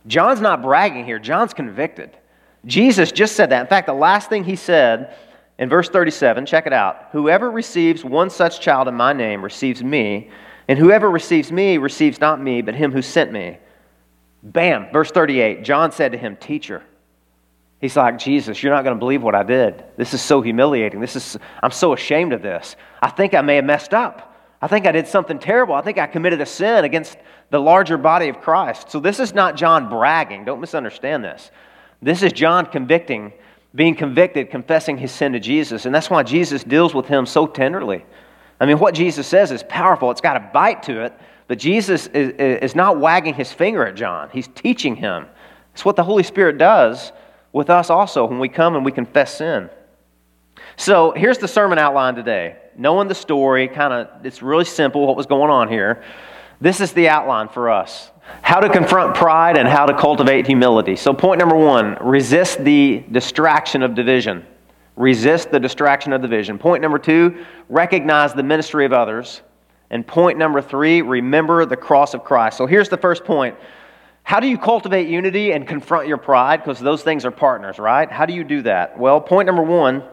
John's 0.07 0.42
not 0.42 0.61
bragging 0.61 1.07
here, 1.07 1.19
John's 1.19 1.54
convicted. 1.54 2.11
Jesus 2.66 3.11
just 3.11 3.35
said 3.37 3.50
that. 3.50 3.62
In 3.62 3.66
fact, 3.66 3.87
the 3.87 3.95
last 3.95 4.28
thing 4.28 4.45
he 4.45 4.57
said 4.57 5.16
in 5.62 5.69
verse 5.69 5.88
37, 5.88 6.45
check 6.45 6.66
it 6.66 6.73
out. 6.73 7.07
Whoever 7.12 7.49
receives 7.49 8.04
one 8.04 8.31
such 8.31 8.61
child 8.61 8.88
in 8.88 8.97
my 8.97 9.12
name 9.12 9.45
receives 9.45 9.81
me, 9.81 10.28
and 10.66 10.76
whoever 10.76 11.09
receives 11.09 11.52
me 11.52 11.78
receives 11.78 12.19
not 12.19 12.42
me, 12.42 12.62
but 12.62 12.75
him 12.75 12.90
who 12.90 13.00
sent 13.00 13.31
me. 13.31 13.59
Bam, 14.42 14.88
verse 14.92 15.12
38. 15.12 15.62
John 15.62 15.92
said 15.92 16.11
to 16.11 16.19
him, 16.19 16.35
Teacher. 16.35 16.83
He's 17.81 17.97
like, 17.97 18.19
Jesus, 18.19 18.61
you're 18.61 18.75
not 18.75 18.83
going 18.83 18.97
to 18.97 18.99
believe 18.99 19.23
what 19.23 19.37
I 19.37 19.45
did. 19.45 19.85
This 19.97 20.14
is 20.14 20.21
so 20.21 20.42
humiliating. 20.42 20.99
This 20.99 21.14
is, 21.14 21.38
I'm 21.62 21.71
so 21.71 21.92
ashamed 21.92 22.33
of 22.33 22.42
this. 22.42 22.75
I 23.00 23.11
think 23.11 23.33
I 23.33 23.40
may 23.40 23.54
have 23.54 23.64
messed 23.64 23.95
up. 23.95 24.35
I 24.61 24.66
think 24.66 24.85
I 24.88 24.90
did 24.90 25.07
something 25.07 25.38
terrible. 25.38 25.76
I 25.76 25.83
think 25.83 25.97
I 25.97 26.09
committed 26.09 26.40
a 26.40 26.47
sin 26.47 26.85
against 26.85 27.16
the 27.50 27.61
larger 27.61 27.99
body 27.99 28.28
of 28.28 28.40
Christ. 28.40 28.90
So 28.90 28.99
this 28.99 29.21
is 29.21 29.33
not 29.33 29.54
John 29.54 29.88
bragging. 29.88 30.45
Don't 30.45 30.61
misunderstand 30.61 31.23
this. 31.23 31.52
This 32.00 32.25
is 32.25 32.33
John 32.33 32.66
convicting, 32.66 33.33
being 33.75 33.95
convicted, 33.95 34.50
confessing 34.50 34.99
his 34.99 35.11
sin 35.11 35.33
to 35.33 35.41
Jesus. 35.41 35.87
And 35.87 35.95
that's 35.95 36.11
why 36.11 36.23
Jesus 36.23 36.62
deals 36.62 36.95
with 36.95 37.07
him 37.07 37.26
so 37.26 37.47
tenderly. 37.47 38.05
I 38.61 38.67
mean, 38.67 38.79
what 38.79 38.95
Jesus 38.95 39.26
says 39.26 39.50
is 39.50 39.62
powerful, 39.64 40.11
it's 40.11 40.21
got 40.21 40.37
a 40.37 40.50
bite 40.52 40.83
to 40.85 41.05
it. 41.05 41.12
But 41.49 41.59
Jesus 41.59 42.07
is, 42.09 42.31
is 42.38 42.75
not 42.75 42.99
wagging 42.99 43.35
his 43.35 43.52
finger 43.52 43.87
at 43.87 43.95
John, 43.95 44.31
he's 44.33 44.49
teaching 44.49 44.97
him. 44.97 45.26
It's 45.73 45.85
what 45.85 45.97
the 45.97 46.05
Holy 46.05 46.23
Spirit 46.23 46.59
does 46.59 47.12
with 47.52 47.71
us 47.71 47.91
also 47.91 48.26
when 48.26 48.38
we 48.38 48.49
come 48.49 48.76
and 48.76 48.85
we 48.85 48.93
confess 48.93 49.38
sin. 49.38 49.71
So 50.76 51.12
here's 51.12 51.38
the 51.38 51.49
sermon 51.49 51.79
outline 51.79 52.14
today. 52.14 52.57
Knowing 52.76 53.09
the 53.09 53.14
story, 53.14 53.69
kind 53.69 53.93
of, 53.93 54.25
it's 54.25 54.43
really 54.43 54.64
simple 54.64 55.07
what 55.07 55.17
was 55.17 55.26
going 55.26 55.50
on 55.50 55.69
here. 55.69 56.02
This 56.62 56.81
is 56.81 56.92
the 56.92 57.09
outline 57.09 57.49
for 57.49 57.71
us 57.71 58.12
how 58.40 58.61
to 58.61 58.69
confront 58.69 59.16
pride 59.16 59.59
and 59.59 59.66
how 59.66 59.85
to 59.85 59.99
cultivate 59.99 60.47
humility. 60.47 60.95
So, 60.95 61.12
point 61.12 61.40
number 61.40 61.57
one 61.57 61.99
resist 62.00 62.62
the 62.62 63.02
distraction 63.11 63.83
of 63.83 63.97
division. 63.97 64.47
Resist 64.95 65.50
the 65.50 65.59
distraction 65.59 66.12
of 66.12 66.23
division. 66.23 66.61
Point 66.61 66.81
number 66.81 67.00
two 67.00 67.45
recognize 67.69 68.33
the 68.33 68.45
ministry 68.45 68.85
of 68.85 68.92
others. 68.92 69.42
And 69.90 70.07
point 70.07 70.38
number 70.38 70.62
three, 70.62 71.02
remember 71.02 71.66
the 71.66 71.76
cross 71.76 72.14
of 72.14 72.23
Christ. 72.23 72.59
So 72.59 72.66
here's 72.66 72.88
the 72.88 72.97
first 72.97 73.25
point 73.25 73.57
How 74.23 74.38
do 74.38 74.47
you 74.47 74.57
cultivate 74.57 75.09
unity 75.09 75.50
and 75.50 75.66
confront 75.66 76.07
your 76.07 76.19
pride? 76.19 76.59
Because 76.59 76.78
those 76.78 77.02
things 77.02 77.25
are 77.25 77.33
partners, 77.33 77.81
right? 77.81 78.09
How 78.09 78.25
do 78.25 78.35
you 78.35 78.45
do 78.45 78.62
that? 78.62 78.97
Well, 78.97 79.21
point 79.21 79.47
number 79.47 79.64
one 79.64 80.04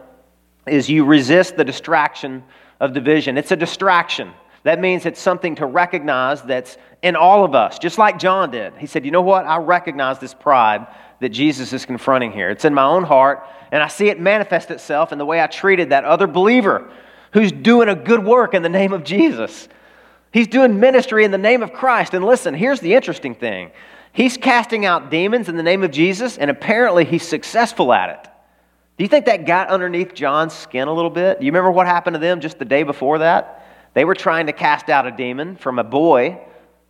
is 0.66 0.90
you 0.90 1.04
resist 1.04 1.56
the 1.56 1.64
distraction 1.64 2.42
of 2.80 2.92
division. 2.92 3.38
It's 3.38 3.52
a 3.52 3.56
distraction. 3.56 4.32
That 4.62 4.80
means 4.80 5.06
it's 5.06 5.20
something 5.20 5.54
to 5.56 5.66
recognize 5.66 6.42
that's 6.42 6.76
in 7.02 7.16
all 7.16 7.44
of 7.44 7.54
us, 7.54 7.78
just 7.78 7.96
like 7.96 8.18
John 8.18 8.50
did. 8.50 8.74
He 8.76 8.86
said, 8.86 9.04
You 9.04 9.10
know 9.10 9.22
what? 9.22 9.46
I 9.46 9.56
recognize 9.56 10.18
this 10.18 10.34
pride 10.34 10.86
that 11.20 11.30
Jesus 11.30 11.72
is 11.72 11.86
confronting 11.86 12.32
here. 12.32 12.50
It's 12.50 12.64
in 12.64 12.74
my 12.74 12.84
own 12.84 13.04
heart, 13.04 13.46
and 13.72 13.82
I 13.82 13.88
see 13.88 14.08
it 14.08 14.20
manifest 14.20 14.70
itself 14.70 15.12
in 15.12 15.18
the 15.18 15.26
way 15.26 15.40
I 15.40 15.46
treated 15.46 15.90
that 15.90 16.04
other 16.04 16.26
believer 16.26 16.90
who's 17.32 17.52
doing 17.52 17.88
a 17.88 17.94
good 17.94 18.24
work 18.24 18.54
in 18.54 18.62
the 18.62 18.68
name 18.68 18.92
of 18.92 19.04
Jesus. 19.04 19.68
He's 20.32 20.46
doing 20.46 20.78
ministry 20.78 21.24
in 21.24 21.30
the 21.30 21.38
name 21.38 21.62
of 21.62 21.72
Christ. 21.72 22.14
And 22.14 22.24
listen, 22.24 22.54
here's 22.54 22.80
the 22.80 22.94
interesting 22.94 23.34
thing 23.34 23.70
He's 24.12 24.36
casting 24.36 24.84
out 24.84 25.10
demons 25.10 25.48
in 25.48 25.56
the 25.56 25.62
name 25.62 25.84
of 25.84 25.90
Jesus, 25.90 26.36
and 26.36 26.50
apparently 26.50 27.04
he's 27.04 27.26
successful 27.26 27.92
at 27.92 28.10
it. 28.10 28.24
Do 28.98 29.04
you 29.04 29.08
think 29.08 29.26
that 29.26 29.46
got 29.46 29.68
underneath 29.68 30.14
John's 30.14 30.52
skin 30.52 30.88
a 30.88 30.92
little 30.92 31.10
bit? 31.10 31.38
Do 31.38 31.46
you 31.46 31.52
remember 31.52 31.70
what 31.70 31.86
happened 31.86 32.14
to 32.14 32.20
them 32.20 32.40
just 32.40 32.58
the 32.58 32.64
day 32.64 32.82
before 32.82 33.18
that? 33.18 33.64
They 33.94 34.04
were 34.04 34.14
trying 34.14 34.46
to 34.46 34.52
cast 34.52 34.88
out 34.88 35.06
a 35.06 35.10
demon 35.10 35.56
from 35.56 35.78
a 35.78 35.84
boy. 35.84 36.40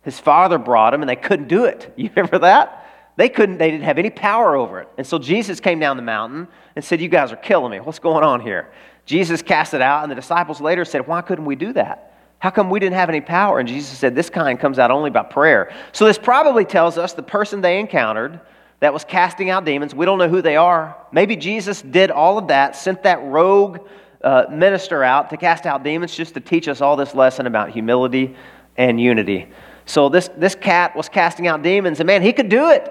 His 0.03 0.19
father 0.19 0.57
brought 0.57 0.93
him, 0.93 1.01
and 1.01 1.09
they 1.09 1.15
couldn't 1.15 1.47
do 1.47 1.65
it. 1.65 1.93
You 1.97 2.09
remember 2.15 2.39
that? 2.39 2.77
They 3.17 3.29
couldn't, 3.29 3.57
they 3.57 3.69
didn't 3.69 3.83
have 3.83 3.97
any 3.97 4.09
power 4.09 4.55
over 4.55 4.79
it. 4.79 4.87
And 4.97 5.05
so 5.05 5.19
Jesus 5.19 5.59
came 5.59 5.79
down 5.79 5.97
the 5.97 6.03
mountain 6.03 6.47
and 6.75 6.83
said, 6.83 7.01
You 7.01 7.09
guys 7.09 7.31
are 7.31 7.37
killing 7.37 7.71
me. 7.71 7.79
What's 7.79 7.99
going 7.99 8.23
on 8.23 8.39
here? 8.41 8.71
Jesus 9.05 9.41
cast 9.41 9.73
it 9.73 9.81
out, 9.81 10.03
and 10.03 10.11
the 10.11 10.15
disciples 10.15 10.61
later 10.61 10.85
said, 10.85 11.07
Why 11.07 11.21
couldn't 11.21 11.45
we 11.45 11.55
do 11.55 11.73
that? 11.73 12.07
How 12.39 12.49
come 12.49 12.69
we 12.71 12.79
didn't 12.79 12.95
have 12.95 13.09
any 13.09 13.21
power? 13.21 13.59
And 13.59 13.67
Jesus 13.67 13.97
said, 13.97 14.15
This 14.15 14.29
kind 14.29 14.59
comes 14.59 14.79
out 14.79 14.91
only 14.91 15.09
by 15.09 15.23
prayer. 15.23 15.73
So 15.91 16.05
this 16.05 16.17
probably 16.17 16.65
tells 16.65 16.97
us 16.97 17.13
the 17.13 17.23
person 17.23 17.61
they 17.61 17.79
encountered 17.79 18.39
that 18.79 18.93
was 18.93 19.03
casting 19.03 19.51
out 19.51 19.63
demons, 19.63 19.93
we 19.93 20.07
don't 20.07 20.17
know 20.17 20.27
who 20.27 20.41
they 20.41 20.55
are. 20.55 20.97
Maybe 21.11 21.35
Jesus 21.35 21.83
did 21.83 22.09
all 22.09 22.39
of 22.39 22.47
that, 22.47 22.75
sent 22.75 23.03
that 23.03 23.21
rogue 23.21 23.87
uh, 24.23 24.45
minister 24.51 25.03
out 25.03 25.29
to 25.31 25.37
cast 25.37 25.65
out 25.65 25.83
demons 25.83 26.15
just 26.15 26.33
to 26.35 26.39
teach 26.39 26.67
us 26.67 26.81
all 26.81 26.95
this 26.95 27.15
lesson 27.15 27.47
about 27.47 27.69
humility 27.69 28.35
and 28.77 28.99
unity. 28.99 29.47
So 29.85 30.09
this, 30.09 30.29
this 30.37 30.55
cat 30.55 30.95
was 30.95 31.09
casting 31.09 31.47
out 31.47 31.63
demons, 31.63 31.99
and 31.99 32.07
man, 32.07 32.21
he 32.21 32.33
could 32.33 32.49
do 32.49 32.69
it. 32.69 32.89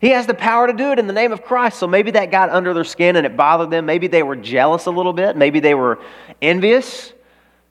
He 0.00 0.10
has 0.10 0.26
the 0.26 0.34
power 0.34 0.66
to 0.68 0.72
do 0.72 0.92
it 0.92 0.98
in 0.98 1.06
the 1.08 1.12
name 1.12 1.32
of 1.32 1.42
Christ. 1.42 1.78
So 1.78 1.88
maybe 1.88 2.12
that 2.12 2.30
got 2.30 2.50
under 2.50 2.72
their 2.72 2.84
skin 2.84 3.16
and 3.16 3.26
it 3.26 3.36
bothered 3.36 3.70
them. 3.70 3.84
Maybe 3.84 4.06
they 4.06 4.22
were 4.22 4.36
jealous 4.36 4.86
a 4.86 4.90
little 4.92 5.12
bit. 5.12 5.36
Maybe 5.36 5.58
they 5.58 5.74
were 5.74 5.98
envious. 6.40 7.12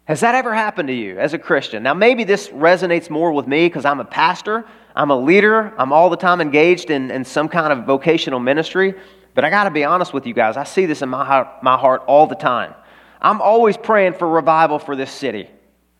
Has 0.05 0.19
that 0.21 0.35
ever 0.35 0.53
happened 0.53 0.87
to 0.89 0.93
you 0.93 1.17
as 1.19 1.33
a 1.33 1.39
Christian? 1.39 1.83
Now, 1.83 1.93
maybe 1.93 2.23
this 2.23 2.49
resonates 2.49 3.09
more 3.09 3.31
with 3.31 3.47
me 3.47 3.67
because 3.67 3.85
I'm 3.85 3.99
a 3.99 4.05
pastor, 4.05 4.65
I'm 4.95 5.11
a 5.11 5.17
leader, 5.17 5.73
I'm 5.77 5.91
all 5.91 6.09
the 6.09 6.17
time 6.17 6.39
engaged 6.39 6.89
in, 6.89 7.11
in 7.11 7.25
some 7.25 7.49
kind 7.49 7.73
of 7.73 7.85
vocational 7.85 8.39
ministry. 8.39 8.93
But 9.37 9.45
I 9.45 9.51
got 9.51 9.65
to 9.65 9.69
be 9.69 9.83
honest 9.83 10.13
with 10.13 10.25
you 10.25 10.33
guys, 10.33 10.57
I 10.57 10.63
see 10.63 10.87
this 10.87 11.03
in 11.03 11.09
my 11.09 11.23
heart, 11.23 11.61
my 11.61 11.77
heart 11.77 12.01
all 12.07 12.25
the 12.25 12.33
time. 12.33 12.73
I'm 13.21 13.39
always 13.39 13.77
praying 13.77 14.13
for 14.13 14.27
revival 14.27 14.79
for 14.79 14.95
this 14.95 15.11
city, 15.11 15.47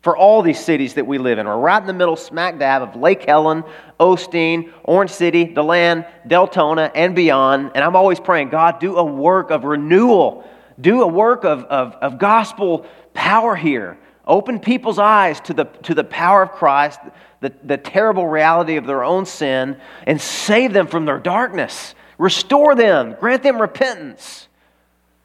for 0.02 0.16
all 0.16 0.42
these 0.42 0.58
cities 0.58 0.94
that 0.94 1.06
we 1.06 1.18
live 1.18 1.38
in. 1.38 1.46
We're 1.46 1.56
right 1.56 1.80
in 1.80 1.86
the 1.86 1.92
middle, 1.92 2.16
smack 2.16 2.58
dab 2.58 2.82
of 2.82 2.96
Lake 2.96 3.26
Helen, 3.26 3.62
Osteen, 4.00 4.72
Orange 4.82 5.12
City, 5.12 5.44
DeLand, 5.44 6.04
Deltona, 6.26 6.90
and 6.96 7.14
beyond. 7.14 7.70
And 7.76 7.84
I'm 7.84 7.94
always 7.94 8.18
praying, 8.18 8.48
God, 8.48 8.80
do 8.80 8.96
a 8.96 9.04
work 9.04 9.52
of 9.52 9.62
renewal, 9.62 10.44
do 10.80 11.02
a 11.02 11.06
work 11.06 11.44
of, 11.44 11.62
of, 11.66 11.92
of 11.92 12.18
gospel 12.18 12.86
power 13.14 13.54
here. 13.54 14.00
Open 14.26 14.58
people's 14.58 14.98
eyes 14.98 15.38
to 15.42 15.54
the, 15.54 15.66
to 15.84 15.94
the 15.94 16.02
power 16.02 16.42
of 16.42 16.50
Christ, 16.50 16.98
the, 17.40 17.54
the 17.62 17.76
terrible 17.76 18.26
reality 18.26 18.78
of 18.78 18.84
their 18.84 19.04
own 19.04 19.26
sin, 19.26 19.80
and 20.08 20.20
save 20.20 20.72
them 20.72 20.88
from 20.88 21.04
their 21.04 21.20
darkness. 21.20 21.94
Restore 22.18 22.74
them, 22.74 23.16
grant 23.18 23.42
them 23.42 23.60
repentance. 23.60 24.48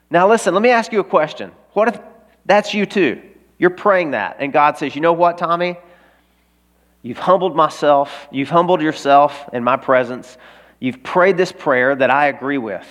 Now, 0.09 0.29
listen, 0.29 0.53
let 0.53 0.62
me 0.62 0.69
ask 0.69 0.91
you 0.91 1.00
a 1.00 1.03
question. 1.03 1.51
What 1.73 1.88
if 1.88 2.00
that's 2.45 2.73
you 2.73 2.85
too? 2.85 3.21
You're 3.57 3.71
praying 3.71 4.12
that, 4.12 4.38
and 4.39 4.53
God 4.53 4.77
says, 4.77 4.95
You 4.95 5.01
know 5.01 5.13
what, 5.13 5.38
Tommy? 5.38 5.77
You've 7.01 7.17
humbled 7.17 7.55
myself, 7.55 8.27
you've 8.31 8.50
humbled 8.50 8.81
yourself 8.81 9.50
in 9.51 9.63
my 9.63 9.75
presence. 9.75 10.38
You've 10.79 11.03
prayed 11.03 11.38
this 11.38 11.51
prayer 11.51 11.95
that 11.95 12.09
I 12.09 12.27
agree 12.27 12.57
with. 12.57 12.88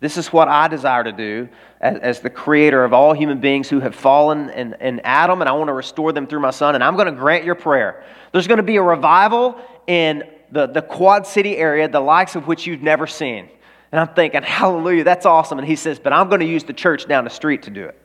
This 0.00 0.16
is 0.16 0.32
what 0.32 0.48
I 0.48 0.68
desire 0.68 1.04
to 1.04 1.12
do 1.12 1.48
as, 1.80 1.98
as, 1.98 2.20
the 2.20 2.30
creator 2.30 2.84
of 2.84 2.92
all 2.92 3.12
human 3.12 3.40
beings 3.40 3.68
who 3.68 3.80
have 3.80 3.94
fallen 3.94 4.50
in, 4.50 4.74
in 4.80 5.00
Adam, 5.00 5.40
and 5.40 5.48
I 5.48 5.52
want 5.52 5.68
to 5.68 5.72
restore 5.72 6.12
them 6.12 6.26
through 6.26 6.40
my 6.40 6.50
son, 6.50 6.74
and 6.74 6.84
I'm 6.84 6.94
going 6.94 7.06
to 7.06 7.12
grant 7.12 7.44
your 7.44 7.54
prayer. 7.54 8.04
There's 8.32 8.46
going 8.46 8.58
to 8.58 8.62
be 8.62 8.76
a 8.76 8.82
revival 8.82 9.60
in 9.86 10.24
the, 10.50 10.66
the 10.66 10.82
Quad 10.82 11.26
City 11.26 11.56
area, 11.56 11.88
the 11.88 12.00
likes 12.00 12.36
of 12.36 12.46
which 12.46 12.66
you've 12.66 12.82
never 12.82 13.06
seen. 13.06 13.48
And 13.90 14.00
I'm 14.00 14.14
thinking, 14.14 14.42
hallelujah, 14.42 15.04
that's 15.04 15.26
awesome. 15.26 15.58
And 15.58 15.66
he 15.66 15.76
says, 15.76 15.98
but 15.98 16.12
I'm 16.12 16.28
going 16.28 16.40
to 16.40 16.46
use 16.46 16.64
the 16.64 16.72
church 16.72 17.06
down 17.06 17.24
the 17.24 17.30
street 17.30 17.62
to 17.64 17.70
do 17.70 17.84
it. 17.84 18.00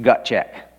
Gut 0.00 0.24
check. 0.24 0.72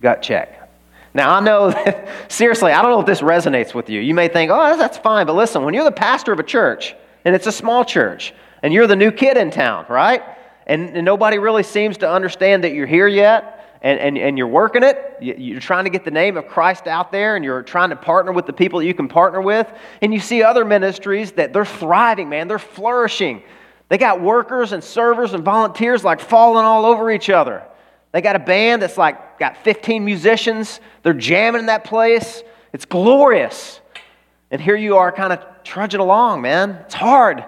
Gut 0.00 0.22
check. 0.22 0.68
Now, 1.14 1.34
I 1.34 1.40
know, 1.40 1.70
that, 1.70 2.08
seriously, 2.32 2.72
I 2.72 2.82
don't 2.82 2.90
know 2.90 3.00
if 3.00 3.06
this 3.06 3.20
resonates 3.20 3.72
with 3.72 3.88
you. 3.88 4.00
You 4.00 4.14
may 4.14 4.28
think, 4.28 4.50
oh, 4.52 4.76
that's 4.76 4.98
fine. 4.98 5.26
But 5.26 5.34
listen, 5.34 5.64
when 5.64 5.74
you're 5.74 5.84
the 5.84 5.92
pastor 5.92 6.32
of 6.32 6.40
a 6.40 6.44
church, 6.44 6.94
and 7.24 7.34
it's 7.34 7.46
a 7.46 7.52
small 7.52 7.84
church, 7.84 8.34
and 8.62 8.72
you're 8.72 8.86
the 8.86 8.96
new 8.96 9.12
kid 9.12 9.36
in 9.36 9.50
town, 9.50 9.86
right? 9.88 10.22
And, 10.66 10.96
and 10.96 11.04
nobody 11.04 11.38
really 11.38 11.62
seems 11.62 11.98
to 11.98 12.10
understand 12.10 12.64
that 12.64 12.72
you're 12.72 12.86
here 12.86 13.08
yet. 13.08 13.57
And, 13.80 14.00
and, 14.00 14.18
and 14.18 14.36
you're 14.36 14.48
working 14.48 14.82
it. 14.82 15.16
You're 15.20 15.60
trying 15.60 15.84
to 15.84 15.90
get 15.90 16.04
the 16.04 16.10
name 16.10 16.36
of 16.36 16.48
Christ 16.48 16.86
out 16.86 17.12
there, 17.12 17.36
and 17.36 17.44
you're 17.44 17.62
trying 17.62 17.90
to 17.90 17.96
partner 17.96 18.32
with 18.32 18.46
the 18.46 18.52
people 18.52 18.80
that 18.80 18.86
you 18.86 18.94
can 18.94 19.08
partner 19.08 19.40
with. 19.40 19.72
And 20.02 20.12
you 20.12 20.18
see 20.18 20.42
other 20.42 20.64
ministries 20.64 21.32
that 21.32 21.52
they're 21.52 21.64
thriving, 21.64 22.28
man. 22.28 22.48
They're 22.48 22.58
flourishing. 22.58 23.42
They 23.88 23.98
got 23.98 24.20
workers 24.20 24.72
and 24.72 24.82
servers 24.82 25.32
and 25.32 25.44
volunteers 25.44 26.04
like 26.04 26.20
falling 26.20 26.64
all 26.64 26.84
over 26.84 27.10
each 27.10 27.30
other. 27.30 27.62
They 28.12 28.20
got 28.20 28.36
a 28.36 28.40
band 28.40 28.82
that's 28.82 28.98
like 28.98 29.38
got 29.38 29.56
15 29.58 30.04
musicians. 30.04 30.80
They're 31.02 31.12
jamming 31.12 31.60
in 31.60 31.66
that 31.66 31.84
place. 31.84 32.42
It's 32.72 32.84
glorious. 32.84 33.80
And 34.50 34.60
here 34.60 34.76
you 34.76 34.96
are 34.96 35.12
kind 35.12 35.32
of 35.32 35.44
trudging 35.62 36.00
along, 36.00 36.42
man. 36.42 36.70
It's 36.86 36.94
hard. 36.94 37.44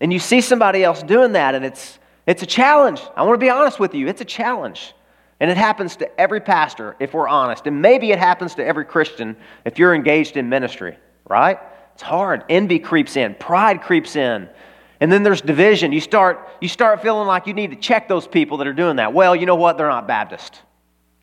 And 0.00 0.12
you 0.12 0.18
see 0.18 0.40
somebody 0.40 0.84
else 0.84 1.02
doing 1.02 1.32
that, 1.32 1.54
and 1.54 1.64
it's, 1.64 1.98
it's 2.26 2.42
a 2.42 2.46
challenge. 2.46 3.00
I 3.16 3.22
want 3.22 3.34
to 3.34 3.44
be 3.44 3.50
honest 3.50 3.80
with 3.80 3.94
you. 3.94 4.08
It's 4.08 4.20
a 4.20 4.24
challenge. 4.24 4.94
And 5.40 5.50
it 5.50 5.56
happens 5.56 5.96
to 5.96 6.20
every 6.20 6.40
pastor, 6.40 6.96
if 6.98 7.14
we're 7.14 7.28
honest. 7.28 7.66
And 7.66 7.80
maybe 7.80 8.10
it 8.10 8.18
happens 8.18 8.56
to 8.56 8.64
every 8.64 8.84
Christian 8.84 9.36
if 9.64 9.78
you're 9.78 9.94
engaged 9.94 10.36
in 10.36 10.48
ministry, 10.48 10.96
right? 11.28 11.58
It's 11.94 12.02
hard. 12.02 12.44
Envy 12.48 12.78
creeps 12.78 13.16
in, 13.16 13.34
pride 13.34 13.82
creeps 13.82 14.16
in. 14.16 14.48
And 15.00 15.12
then 15.12 15.22
there's 15.22 15.40
division. 15.40 15.92
You 15.92 16.00
start, 16.00 16.48
you 16.60 16.68
start 16.68 17.02
feeling 17.02 17.28
like 17.28 17.46
you 17.46 17.54
need 17.54 17.70
to 17.70 17.76
check 17.76 18.08
those 18.08 18.26
people 18.26 18.56
that 18.58 18.66
are 18.66 18.72
doing 18.72 18.96
that. 18.96 19.12
Well, 19.12 19.36
you 19.36 19.46
know 19.46 19.54
what? 19.54 19.78
They're 19.78 19.88
not 19.88 20.08
Baptist. 20.08 20.60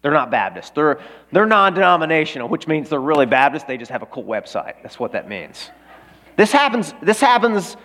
They're 0.01 0.13
not 0.13 0.31
Baptist. 0.31 0.75
They're, 0.75 0.99
they're 1.31 1.45
non 1.45 1.73
denominational, 1.73 2.47
which 2.47 2.67
means 2.67 2.89
they're 2.89 3.01
really 3.01 3.25
Baptist. 3.25 3.67
They 3.67 3.77
just 3.77 3.91
have 3.91 4.01
a 4.01 4.05
cool 4.05 4.23
website. 4.23 4.75
That's 4.81 4.97
what 4.99 5.11
that 5.11 5.27
means. 5.27 5.71
This 6.37 6.51
happens, 6.51 6.93
this 7.01 7.19
happens, 7.19 7.75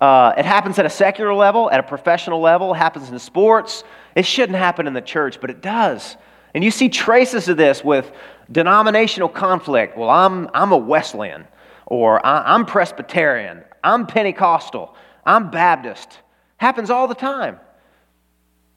uh, 0.00 0.34
it 0.36 0.44
happens 0.44 0.78
at 0.78 0.86
a 0.86 0.90
secular 0.90 1.34
level, 1.34 1.70
at 1.70 1.80
a 1.80 1.82
professional 1.82 2.40
level, 2.40 2.74
it 2.74 2.78
happens 2.78 3.10
in 3.10 3.18
sports. 3.18 3.84
It 4.14 4.26
shouldn't 4.26 4.58
happen 4.58 4.86
in 4.86 4.92
the 4.92 5.00
church, 5.00 5.40
but 5.40 5.50
it 5.50 5.60
does. 5.60 6.16
And 6.54 6.62
you 6.62 6.70
see 6.70 6.88
traces 6.88 7.48
of 7.48 7.56
this 7.56 7.82
with 7.82 8.12
denominational 8.50 9.28
conflict. 9.28 9.96
Well, 9.96 10.10
I'm, 10.10 10.48
I'm 10.54 10.72
a 10.72 10.76
Wesleyan, 10.76 11.46
or 11.86 12.24
I'm 12.24 12.66
Presbyterian, 12.66 13.64
I'm 13.82 14.06
Pentecostal, 14.06 14.94
I'm 15.24 15.50
Baptist. 15.50 16.18
Happens 16.56 16.90
all 16.90 17.08
the 17.08 17.14
time. 17.14 17.58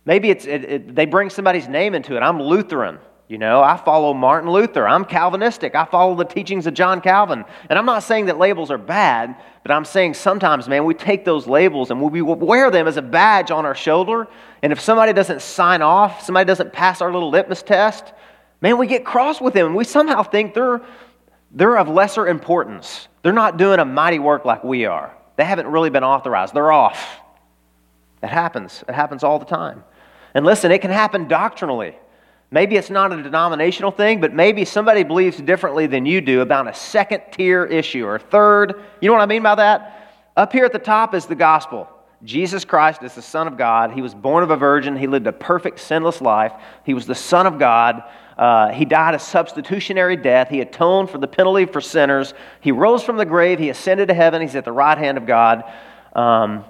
Maybe 0.06 0.30
it's, 0.30 0.46
it, 0.46 0.64
it, 0.64 0.96
they 0.96 1.06
bring 1.06 1.30
somebody's 1.30 1.68
name 1.68 1.94
into 1.94 2.16
it. 2.16 2.22
I'm 2.22 2.42
Lutheran. 2.42 3.00
You 3.28 3.38
know, 3.38 3.62
I 3.62 3.76
follow 3.76 4.14
Martin 4.14 4.50
Luther. 4.50 4.88
I'm 4.88 5.04
Calvinistic. 5.04 5.76
I 5.76 5.84
follow 5.84 6.16
the 6.16 6.24
teachings 6.24 6.66
of 6.66 6.74
John 6.74 7.02
Calvin. 7.02 7.44
And 7.70 7.78
I'm 7.78 7.86
not 7.86 8.04
saying 8.04 8.28
that 8.28 8.38
labels 8.38 8.72
are 8.72 8.78
bad, 8.78 9.36
but 9.64 9.72
I'm 9.72 9.84
saying 9.84 10.14
sometimes, 10.14 10.70
man, 10.70 10.86
we 10.86 10.94
take 10.94 11.26
those 11.26 11.46
labels 11.46 11.92
and 11.92 12.02
we 12.02 12.22
wear 12.22 12.72
them 12.72 12.88
as 12.88 12.96
a 12.96 13.02
badge 13.02 13.52
on 13.52 13.66
our 13.66 13.76
shoulder. 13.76 14.28
And 14.62 14.72
if 14.72 14.80
somebody 14.80 15.12
doesn't 15.12 15.42
sign 15.42 15.82
off, 15.82 16.24
somebody 16.24 16.46
doesn't 16.46 16.72
pass 16.72 17.02
our 17.02 17.12
little 17.12 17.30
litmus 17.30 17.64
test, 17.64 18.14
man, 18.62 18.78
we 18.78 18.88
get 18.88 19.04
cross 19.04 19.42
with 19.42 19.54
them. 19.54 19.76
We 19.76 19.84
somehow 19.84 20.24
think 20.24 20.54
they're, 20.54 20.82
they're 21.52 21.78
of 21.78 21.90
lesser 21.90 22.28
importance. 22.28 23.10
They're 23.24 23.34
not 23.34 23.58
doing 23.58 23.80
a 23.80 23.86
mighty 23.86 24.20
work 24.20 24.46
like 24.46 24.64
we 24.64 24.86
are. 24.86 25.14
They 25.36 25.44
haven't 25.44 25.68
really 25.68 25.90
been 25.90 26.06
authorized. 26.06 26.54
They're 26.54 26.72
off. 26.72 27.20
It 28.24 28.30
happens. 28.30 28.86
It 28.88 28.96
happens 28.96 29.26
all 29.26 29.38
the 29.38 29.46
time. 29.46 29.84
And 30.34 30.46
listen, 30.46 30.72
it 30.72 30.80
can 30.80 30.92
happen 30.92 31.28
doctrinally. 31.28 31.98
Maybe 32.50 32.78
it's 32.78 32.90
not 32.90 33.12
a 33.12 33.22
denominational 33.22 33.92
thing, 33.92 34.22
but 34.22 34.34
maybe 34.34 34.64
somebody 34.64 35.04
believes 35.04 35.38
differently 35.38 35.86
than 35.86 36.06
you 36.06 36.22
do 36.22 36.42
about 36.42 36.68
a 36.68 36.74
second 36.74 37.22
tier 37.32 37.66
issue 37.66 38.06
or 38.06 38.20
third. 38.20 38.82
You 39.02 39.10
know 39.10 39.14
what 39.14 39.22
I 39.22 39.26
mean 39.26 39.44
by 39.44 39.56
that? 39.56 40.14
Up 40.38 40.54
here 40.54 40.64
at 40.64 40.72
the 40.72 40.80
top 40.80 41.14
is 41.14 41.26
the 41.26 41.36
gospel. 41.36 41.90
Jesus 42.24 42.66
Christ 42.66 43.04
is 43.04 43.14
the 43.14 43.22
Son 43.22 43.48
of 43.48 43.58
God. 43.58 43.92
He 43.92 44.02
was 44.02 44.16
born 44.16 44.44
of 44.44 44.50
a 44.50 44.56
virgin. 44.56 44.96
He 44.96 45.08
lived 45.08 45.28
a 45.28 45.34
perfect, 45.34 45.80
sinless 45.80 46.22
life. 46.22 46.54
He 46.84 46.94
was 46.94 47.06
the 47.06 47.16
Son 47.16 47.46
of 47.46 47.60
God. 47.60 48.04
Uh, 48.38 48.70
he 48.70 48.86
died 48.86 49.14
a 49.14 49.20
substitutionary 49.20 50.16
death. 50.16 50.50
He 50.50 50.62
atoned 50.62 51.10
for 51.10 51.18
the 51.18 51.28
penalty 51.28 51.66
for 51.66 51.82
sinners. 51.82 52.34
He 52.62 52.72
rose 52.72 53.04
from 53.04 53.18
the 53.18 53.26
grave. 53.26 53.60
He 53.60 53.70
ascended 53.70 54.08
to 54.08 54.14
heaven. 54.14 54.42
He's 54.42 54.56
at 54.56 54.66
the 54.66 54.72
right 54.72 54.98
hand 54.98 55.18
of 55.18 55.26
God. 55.26 55.64
Um, 56.14 56.64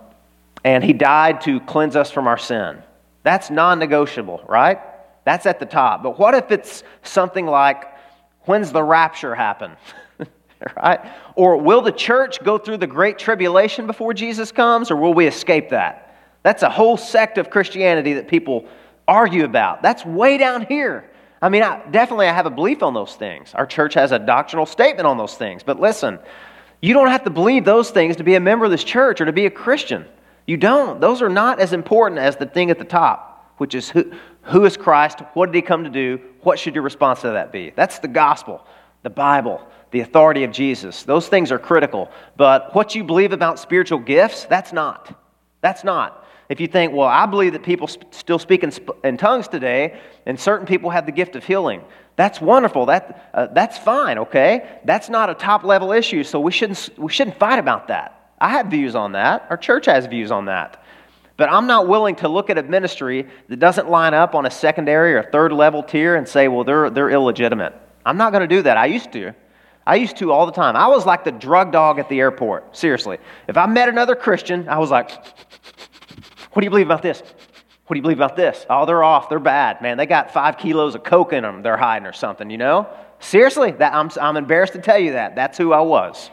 and 0.63 0.83
he 0.83 0.91
died 0.91 1.41
to 1.41 1.59
cleanse 1.61 1.95
us 1.95 2.11
from 2.11 2.27
our 2.27 2.37
sin. 2.37 2.81
That's 3.23 3.49
non 3.49 3.79
negotiable, 3.79 4.43
right? 4.47 4.79
That's 5.27 5.45
at 5.45 5.59
the 5.59 5.65
top. 5.65 6.03
But 6.03 6.17
what 6.17 6.33
if 6.35 6.51
it's 6.51 6.83
something 7.03 7.45
like, 7.45 7.83
when's 8.43 8.71
the 8.71 8.81
rapture 8.81 9.35
happen? 9.35 9.73
right? 10.81 11.01
Or 11.35 11.57
will 11.57 11.81
the 11.81 11.91
church 11.91 12.41
go 12.45 12.57
through 12.57 12.77
the 12.77 12.87
great 12.87 13.19
tribulation 13.19 13.87
before 13.87 14.13
Jesus 14.13 14.53
comes, 14.53 14.89
or 14.89 14.95
will 14.95 15.13
we 15.13 15.27
escape 15.27 15.71
that? 15.71 16.15
That's 16.43 16.63
a 16.63 16.69
whole 16.69 16.95
sect 16.95 17.37
of 17.37 17.49
Christianity 17.49 18.13
that 18.13 18.29
people 18.29 18.67
argue 19.05 19.43
about. 19.43 19.81
That's 19.81 20.05
way 20.05 20.37
down 20.37 20.65
here. 20.65 21.09
I 21.41 21.49
mean, 21.49 21.61
I, 21.61 21.85
definitely 21.91 22.27
I 22.27 22.33
have 22.33 22.45
a 22.45 22.49
belief 22.49 22.81
on 22.81 22.93
those 22.93 23.13
things. 23.15 23.53
Our 23.53 23.65
church 23.65 23.95
has 23.95 24.13
a 24.13 24.19
doctrinal 24.19 24.65
statement 24.65 25.07
on 25.07 25.17
those 25.17 25.35
things. 25.35 25.61
But 25.61 25.77
listen, 25.77 26.19
you 26.81 26.93
don't 26.93 27.09
have 27.09 27.25
to 27.25 27.29
believe 27.29 27.65
those 27.65 27.91
things 27.91 28.15
to 28.15 28.23
be 28.23 28.35
a 28.35 28.39
member 28.39 28.63
of 28.63 28.71
this 28.71 28.85
church 28.85 29.19
or 29.19 29.25
to 29.25 29.33
be 29.33 29.45
a 29.45 29.51
Christian. 29.51 30.05
You 30.45 30.55
don't. 30.55 31.01
Those 31.01 31.21
are 31.21 31.27
not 31.27 31.59
as 31.59 31.73
important 31.73 32.21
as 32.21 32.37
the 32.37 32.45
thing 32.45 32.71
at 32.71 32.79
the 32.79 32.85
top, 32.85 33.55
which 33.57 33.75
is 33.75 33.89
who, 33.89 34.13
who 34.47 34.65
is 34.65 34.77
Christ? 34.77 35.19
What 35.33 35.47
did 35.47 35.55
he 35.55 35.61
come 35.61 35.83
to 35.83 35.89
do? 35.89 36.19
What 36.41 36.59
should 36.59 36.75
your 36.75 36.83
response 36.83 37.21
to 37.21 37.31
that 37.31 37.51
be? 37.51 37.71
That's 37.75 37.99
the 37.99 38.07
gospel, 38.07 38.65
the 39.03 39.09
Bible, 39.09 39.61
the 39.91 39.99
authority 40.01 40.43
of 40.43 40.51
Jesus. 40.51 41.03
Those 41.03 41.27
things 41.27 41.51
are 41.51 41.59
critical. 41.59 42.09
But 42.35 42.73
what 42.73 42.95
you 42.95 43.03
believe 43.03 43.33
about 43.33 43.59
spiritual 43.59 43.99
gifts, 43.99 44.45
that's 44.45 44.71
not. 44.71 45.13
That's 45.61 45.83
not. 45.83 46.25
If 46.49 46.61
you 46.61 46.67
think, 46.67 46.93
well, 46.93 47.07
I 47.07 47.25
believe 47.25 47.53
that 47.53 47.63
people 47.63 47.87
sp- 47.91 48.07
still 48.11 48.39
speak 48.39 48.63
in, 48.63 48.71
sp- 48.71 48.95
in, 49.03 49.17
tongues 49.17 49.49
today, 49.49 49.99
and 50.25 50.39
certain 50.39 50.65
people 50.65 50.89
have 50.89 51.05
the 51.05 51.11
gift 51.11 51.35
of 51.35 51.43
healing. 51.43 51.81
That's 52.15 52.39
wonderful. 52.39 52.85
That, 52.85 53.29
uh, 53.33 53.47
that's 53.47 53.77
fine, 53.77 54.17
okay? 54.17 54.79
That's 54.85 55.09
not 55.09 55.29
a 55.29 55.33
top 55.33 55.63
level 55.63 55.91
issue, 55.91 56.23
so 56.23 56.39
we 56.39 56.51
shouldn't, 56.51 56.89
we 56.97 57.11
shouldn't 57.11 57.37
fight 57.37 57.59
about 57.59 57.89
that. 57.89 58.31
I 58.39 58.49
have 58.49 58.67
views 58.67 58.95
on 58.95 59.11
that. 59.13 59.45
Our 59.49 59.57
church 59.57 59.87
has 59.87 60.05
views 60.05 60.31
on 60.31 60.45
that. 60.45 60.83
But 61.37 61.51
I'm 61.51 61.67
not 61.67 61.87
willing 61.87 62.15
to 62.17 62.27
look 62.27 62.49
at 62.49 62.57
a 62.57 62.63
ministry 62.63 63.27
that 63.47 63.57
doesn't 63.57 63.89
line 63.89 64.13
up 64.13 64.33
on 64.33 64.45
a 64.47 64.51
secondary 64.51 65.13
or 65.13 65.23
third 65.23 65.53
level 65.53 65.83
tier 65.83 66.15
and 66.15 66.27
say, 66.27 66.47
well, 66.47 66.63
they're, 66.63 66.89
they're 66.89 67.11
illegitimate. 67.11 67.73
I'm 68.05 68.17
not 68.17 68.31
going 68.31 68.41
to 68.41 68.55
do 68.55 68.63
that. 68.63 68.75
I 68.75 68.87
used 68.87 69.11
to. 69.13 69.33
I 69.85 69.95
used 69.95 70.17
to 70.17 70.31
all 70.31 70.45
the 70.45 70.51
time. 70.51 70.75
I 70.75 70.87
was 70.87 71.05
like 71.05 71.23
the 71.23 71.31
drug 71.31 71.71
dog 71.71 71.99
at 71.99 72.09
the 72.09 72.19
airport. 72.19 72.75
Seriously. 72.75 73.19
If 73.47 73.55
I 73.55 73.67
met 73.67 73.87
another 73.87 74.15
Christian, 74.15 74.67
I 74.67 74.79
was 74.79 74.89
like, 74.89 75.11
what 76.51 76.61
do 76.61 76.65
you 76.65 76.69
believe 76.69 76.87
about 76.87 77.03
this? 77.03 77.21
What 77.85 77.93
do 77.93 77.99
you 77.99 78.01
believe 78.01 78.17
about 78.17 78.35
this? 78.35 78.65
Oh, 78.69 78.85
they're 78.85 79.03
off. 79.03 79.29
They're 79.29 79.39
bad. 79.39 79.81
Man, 79.81 79.95
they 79.97 80.05
got 80.07 80.33
five 80.33 80.57
kilos 80.57 80.95
of 80.95 81.03
coke 81.03 81.31
in 81.31 81.43
them. 81.43 81.61
They're 81.61 81.77
hiding 81.77 82.07
or 82.07 82.13
something, 82.13 82.49
you 82.49 82.57
know? 82.57 82.89
Seriously, 83.19 83.71
that, 83.71 83.93
I'm, 83.93 84.09
I'm 84.19 84.37
embarrassed 84.37 84.73
to 84.73 84.79
tell 84.79 84.99
you 84.99 85.13
that. 85.13 85.35
That's 85.35 85.57
who 85.57 85.71
I 85.71 85.81
was. 85.81 86.29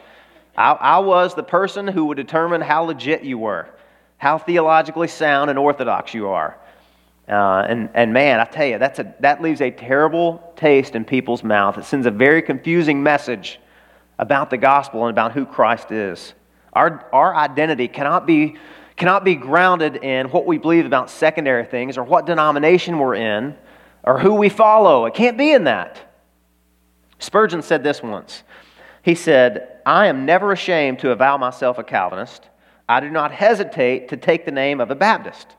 I, 0.57 0.71
I 0.71 0.99
was 0.99 1.35
the 1.35 1.43
person 1.43 1.87
who 1.87 2.05
would 2.05 2.17
determine 2.17 2.61
how 2.61 2.83
legit 2.83 3.23
you 3.23 3.37
were, 3.37 3.69
how 4.17 4.37
theologically 4.37 5.07
sound 5.07 5.49
and 5.49 5.59
orthodox 5.59 6.13
you 6.13 6.29
are. 6.29 6.57
Uh, 7.27 7.65
and, 7.67 7.89
and 7.93 8.13
man, 8.13 8.39
I 8.39 8.45
tell 8.45 8.67
you, 8.67 8.77
that's 8.77 8.99
a, 8.99 9.15
that 9.19 9.41
leaves 9.41 9.61
a 9.61 9.71
terrible 9.71 10.53
taste 10.55 10.95
in 10.95 11.05
people's 11.05 11.43
mouth. 11.43 11.77
It 11.77 11.85
sends 11.85 12.05
a 12.05 12.11
very 12.11 12.41
confusing 12.41 13.01
message 13.01 13.59
about 14.19 14.49
the 14.49 14.57
gospel 14.57 15.05
and 15.05 15.11
about 15.11 15.31
who 15.31 15.45
Christ 15.45 15.91
is. 15.91 16.33
Our, 16.73 17.07
our 17.11 17.35
identity 17.35 17.87
cannot 17.87 18.27
be, 18.27 18.57
cannot 18.95 19.23
be 19.23 19.35
grounded 19.35 19.97
in 19.97 20.29
what 20.29 20.45
we 20.45 20.57
believe 20.57 20.85
about 20.85 21.09
secondary 21.09 21.65
things 21.65 21.97
or 21.97 22.03
what 22.03 22.25
denomination 22.25 22.99
we're 22.99 23.15
in 23.15 23.55
or 24.03 24.19
who 24.19 24.35
we 24.35 24.49
follow. 24.49 25.05
It 25.05 25.15
can't 25.15 25.37
be 25.37 25.51
in 25.51 25.63
that. 25.63 26.13
Spurgeon 27.19 27.61
said 27.61 27.83
this 27.83 28.03
once. 28.03 28.43
He 29.01 29.15
said, 29.15 29.79
I 29.85 30.07
am 30.07 30.25
never 30.25 30.51
ashamed 30.51 30.99
to 30.99 31.11
avow 31.11 31.37
myself 31.37 31.77
a 31.77 31.83
Calvinist. 31.83 32.47
I 32.87 32.99
do 32.99 33.09
not 33.09 33.31
hesitate 33.31 34.09
to 34.09 34.17
take 34.17 34.45
the 34.45 34.51
name 34.51 34.79
of 34.79 34.91
a 34.91 34.95
Baptist. 34.95 35.55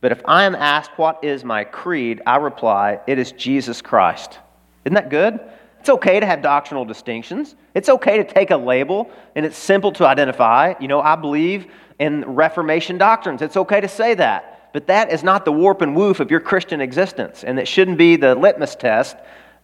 But 0.00 0.12
if 0.12 0.20
I 0.26 0.44
am 0.44 0.54
asked, 0.54 0.92
What 0.96 1.24
is 1.24 1.44
my 1.44 1.64
creed? 1.64 2.20
I 2.26 2.36
reply, 2.36 3.00
It 3.06 3.18
is 3.18 3.32
Jesus 3.32 3.80
Christ. 3.82 4.38
Isn't 4.84 4.94
that 4.94 5.10
good? 5.10 5.40
It's 5.80 5.88
okay 5.88 6.18
to 6.20 6.26
have 6.26 6.42
doctrinal 6.42 6.84
distinctions. 6.84 7.54
It's 7.74 7.88
okay 7.88 8.16
to 8.16 8.24
take 8.24 8.50
a 8.50 8.56
label, 8.56 9.10
and 9.34 9.46
it's 9.46 9.56
simple 9.56 9.92
to 9.92 10.06
identify. 10.06 10.74
You 10.80 10.88
know, 10.88 11.00
I 11.00 11.16
believe 11.16 11.66
in 11.98 12.24
Reformation 12.24 12.98
doctrines. 12.98 13.40
It's 13.40 13.56
okay 13.56 13.80
to 13.80 13.88
say 13.88 14.14
that. 14.14 14.70
But 14.72 14.88
that 14.88 15.12
is 15.12 15.22
not 15.22 15.44
the 15.44 15.52
warp 15.52 15.80
and 15.80 15.96
woof 15.96 16.20
of 16.20 16.30
your 16.30 16.40
Christian 16.40 16.80
existence, 16.80 17.44
and 17.44 17.58
it 17.58 17.66
shouldn't 17.66 17.98
be 17.98 18.16
the 18.16 18.34
litmus 18.34 18.74
test 18.74 19.16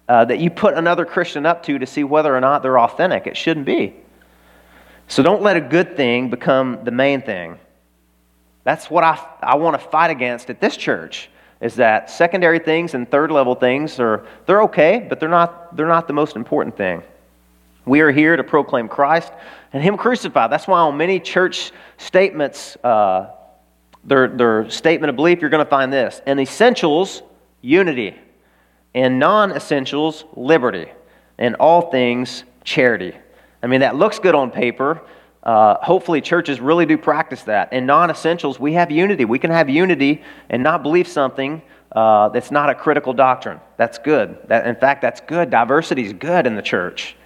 uh, 0.08 0.24
that 0.24 0.38
you 0.38 0.50
put 0.50 0.74
another 0.74 1.04
Christian 1.04 1.44
up 1.44 1.62
to 1.64 1.78
to 1.78 1.86
see 1.86 2.04
whether 2.04 2.34
or 2.34 2.40
not 2.40 2.62
they're 2.62 2.78
authentic. 2.78 3.26
It 3.26 3.36
shouldn't 3.36 3.66
be. 3.66 3.94
So 5.08 5.22
don't 5.22 5.42
let 5.42 5.56
a 5.56 5.60
good 5.60 5.96
thing 5.96 6.30
become 6.30 6.84
the 6.84 6.90
main 6.90 7.22
thing. 7.22 7.58
That's 8.64 8.90
what 8.90 9.04
I, 9.04 9.18
I 9.40 9.56
want 9.56 9.80
to 9.80 9.88
fight 9.88 10.10
against 10.10 10.48
at 10.50 10.60
this 10.60 10.76
church 10.76 11.28
is 11.60 11.76
that 11.76 12.10
secondary 12.10 12.58
things 12.58 12.94
and 12.94 13.08
third 13.08 13.30
level 13.30 13.54
things 13.54 14.00
are 14.00 14.26
they're 14.46 14.62
okay, 14.62 15.06
but 15.08 15.20
they're 15.20 15.28
not, 15.28 15.76
they're 15.76 15.86
not 15.86 16.08
the 16.08 16.12
most 16.12 16.34
important 16.34 16.76
thing. 16.76 17.02
We 17.84 18.00
are 18.00 18.10
here 18.10 18.36
to 18.36 18.44
proclaim 18.44 18.88
Christ 18.88 19.32
and 19.72 19.82
Him 19.82 19.96
crucified. 19.96 20.50
That's 20.50 20.66
why 20.66 20.80
on 20.80 20.96
many 20.96 21.20
church 21.20 21.72
statements, 21.98 22.76
uh, 22.82 23.30
their, 24.04 24.28
their 24.28 24.70
statement 24.70 25.10
of 25.10 25.16
belief, 25.16 25.40
you're 25.40 25.50
going 25.50 25.64
to 25.64 25.70
find 25.70 25.92
this. 25.92 26.20
In 26.26 26.38
essentials, 26.40 27.22
unity. 27.60 28.16
In 28.94 29.18
non 29.18 29.52
essentials, 29.52 30.24
liberty. 30.34 30.86
In 31.38 31.54
all 31.56 31.90
things, 31.90 32.44
charity. 32.64 33.14
I 33.62 33.66
mean, 33.66 33.80
that 33.80 33.96
looks 33.96 34.18
good 34.18 34.34
on 34.34 34.50
paper, 34.50 35.02
uh, 35.42 35.76
hopefully, 35.82 36.20
churches 36.20 36.60
really 36.60 36.86
do 36.86 36.96
practice 36.96 37.42
that. 37.42 37.72
In 37.72 37.84
non 37.84 38.10
essentials, 38.10 38.60
we 38.60 38.74
have 38.74 38.90
unity. 38.90 39.24
We 39.24 39.38
can 39.38 39.50
have 39.50 39.68
unity 39.68 40.22
and 40.50 40.62
not 40.62 40.82
believe 40.82 41.08
something 41.08 41.62
uh, 41.90 42.28
that's 42.28 42.50
not 42.50 42.70
a 42.70 42.74
critical 42.74 43.12
doctrine. 43.12 43.60
That's 43.76 43.98
good. 43.98 44.38
That, 44.46 44.66
in 44.66 44.76
fact, 44.76 45.02
that's 45.02 45.20
good. 45.20 45.50
Diversity 45.50 46.04
is 46.06 46.12
good 46.12 46.46
in 46.46 46.54
the 46.54 46.62
church. 46.62 47.16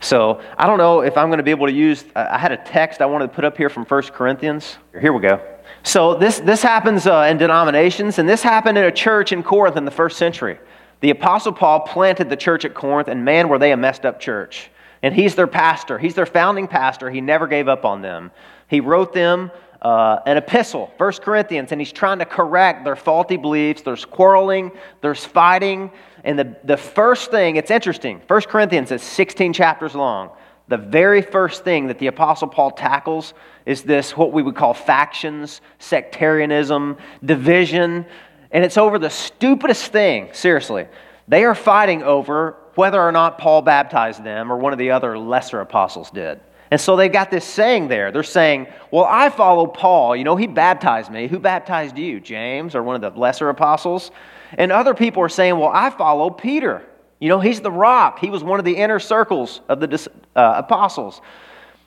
So 0.00 0.40
I 0.56 0.66
don't 0.66 0.78
know 0.78 1.00
if 1.00 1.16
I'm 1.16 1.28
going 1.28 1.38
to 1.38 1.44
be 1.44 1.50
able 1.50 1.66
to 1.66 1.72
use. 1.72 2.04
I 2.14 2.38
had 2.38 2.52
a 2.52 2.56
text 2.56 3.02
I 3.02 3.06
wanted 3.06 3.28
to 3.28 3.34
put 3.34 3.44
up 3.44 3.56
here 3.56 3.68
from 3.68 3.84
1 3.84 4.02
Corinthians. 4.04 4.78
Here 4.98 5.12
we 5.12 5.20
go. 5.20 5.40
So 5.82 6.14
this, 6.14 6.40
this 6.40 6.62
happens 6.62 7.06
uh, 7.06 7.28
in 7.30 7.38
denominations, 7.38 8.18
and 8.18 8.28
this 8.28 8.42
happened 8.42 8.78
in 8.78 8.84
a 8.84 8.92
church 8.92 9.32
in 9.32 9.42
Corinth 9.42 9.76
in 9.76 9.84
the 9.84 9.90
first 9.90 10.16
century. 10.16 10.58
The 11.00 11.10
Apostle 11.10 11.52
Paul 11.52 11.80
planted 11.80 12.30
the 12.30 12.36
church 12.36 12.64
at 12.64 12.74
Corinth, 12.74 13.08
and 13.08 13.24
man, 13.24 13.48
were 13.48 13.58
they 13.58 13.72
a 13.72 13.76
messed 13.76 14.06
up 14.06 14.18
church. 14.20 14.70
And 15.06 15.14
he's 15.14 15.36
their 15.36 15.46
pastor. 15.46 16.00
He's 16.00 16.16
their 16.16 16.26
founding 16.26 16.66
pastor. 16.66 17.08
He 17.10 17.20
never 17.20 17.46
gave 17.46 17.68
up 17.68 17.84
on 17.84 18.02
them. 18.02 18.32
He 18.66 18.80
wrote 18.80 19.12
them 19.12 19.52
uh, 19.80 20.18
an 20.26 20.36
epistle, 20.36 20.92
1 20.96 21.12
Corinthians, 21.22 21.70
and 21.70 21.80
he's 21.80 21.92
trying 21.92 22.18
to 22.18 22.24
correct 22.24 22.84
their 22.84 22.96
faulty 22.96 23.36
beliefs. 23.36 23.82
There's 23.82 24.04
quarreling, 24.04 24.72
there's 25.02 25.24
fighting. 25.24 25.92
And 26.24 26.36
the, 26.36 26.56
the 26.64 26.76
first 26.76 27.30
thing, 27.30 27.54
it's 27.54 27.70
interesting, 27.70 28.20
1 28.26 28.40
Corinthians 28.48 28.90
is 28.90 29.00
16 29.00 29.52
chapters 29.52 29.94
long. 29.94 30.30
The 30.66 30.76
very 30.76 31.22
first 31.22 31.62
thing 31.62 31.86
that 31.86 32.00
the 32.00 32.08
Apostle 32.08 32.48
Paul 32.48 32.72
tackles 32.72 33.32
is 33.64 33.84
this, 33.84 34.16
what 34.16 34.32
we 34.32 34.42
would 34.42 34.56
call 34.56 34.74
factions, 34.74 35.60
sectarianism, 35.78 36.96
division. 37.24 38.06
And 38.50 38.64
it's 38.64 38.76
over 38.76 38.98
the 38.98 39.10
stupidest 39.10 39.92
thing, 39.92 40.30
seriously. 40.32 40.88
They 41.28 41.44
are 41.44 41.54
fighting 41.54 42.02
over 42.02 42.56
whether 42.76 43.00
or 43.00 43.12
not 43.12 43.38
Paul 43.38 43.62
baptized 43.62 44.22
them 44.22 44.52
or 44.52 44.56
one 44.56 44.72
of 44.72 44.78
the 44.78 44.90
other 44.92 45.18
lesser 45.18 45.60
apostles 45.60 46.10
did. 46.10 46.40
And 46.70 46.80
so 46.80 46.96
they 46.96 47.08
got 47.08 47.30
this 47.30 47.44
saying 47.44 47.88
there. 47.88 48.10
They're 48.10 48.22
saying, 48.22 48.66
Well, 48.90 49.06
I 49.08 49.30
follow 49.30 49.66
Paul. 49.66 50.16
You 50.16 50.24
know, 50.24 50.36
he 50.36 50.46
baptized 50.46 51.10
me. 51.10 51.28
Who 51.28 51.38
baptized 51.38 51.96
you? 51.96 52.20
James 52.20 52.74
or 52.74 52.82
one 52.82 52.96
of 52.96 53.00
the 53.00 53.18
lesser 53.18 53.48
apostles? 53.48 54.10
And 54.54 54.72
other 54.72 54.94
people 54.94 55.22
are 55.22 55.28
saying, 55.28 55.58
Well, 55.58 55.70
I 55.72 55.90
follow 55.90 56.30
Peter. 56.30 56.84
You 57.18 57.28
know, 57.28 57.40
he's 57.40 57.60
the 57.60 57.70
rock. 57.70 58.18
He 58.18 58.30
was 58.30 58.44
one 58.44 58.58
of 58.58 58.64
the 58.64 58.76
inner 58.76 58.98
circles 58.98 59.60
of 59.68 59.80
the 59.80 60.10
uh, 60.34 60.54
apostles. 60.56 61.22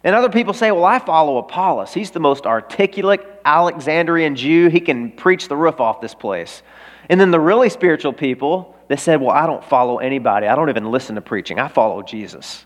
And 0.04 0.16
other 0.16 0.30
people 0.30 0.54
say, 0.54 0.72
Well, 0.72 0.86
I 0.86 1.00
follow 1.00 1.38
Apollos. 1.38 1.94
He's 1.94 2.12
the 2.12 2.22
most 2.22 2.46
articulate 2.46 3.22
Alexandrian 3.44 4.36
Jew. 4.36 4.70
He 4.70 4.80
can 4.80 5.12
preach 5.12 5.50
the 5.50 5.58
roof 5.58 5.82
off 5.82 6.00
this 6.00 6.16
place. 6.16 6.64
And 7.10 7.20
then 7.20 7.32
the 7.32 7.40
really 7.40 7.70
spiritual 7.70 8.14
people 8.14 8.78
that 8.90 9.00
said, 9.00 9.22
Well, 9.22 9.32
I 9.32 9.48
don't 9.48 9.64
follow 9.64 10.00
anybody. 10.00 10.48
I 10.48 10.56
don't 10.56 10.70
even 10.70 10.92
listen 10.92 11.16
to 11.16 11.22
preaching. 11.22 11.60
I 11.60 11.70
follow 11.70 12.04
Jesus. 12.04 12.66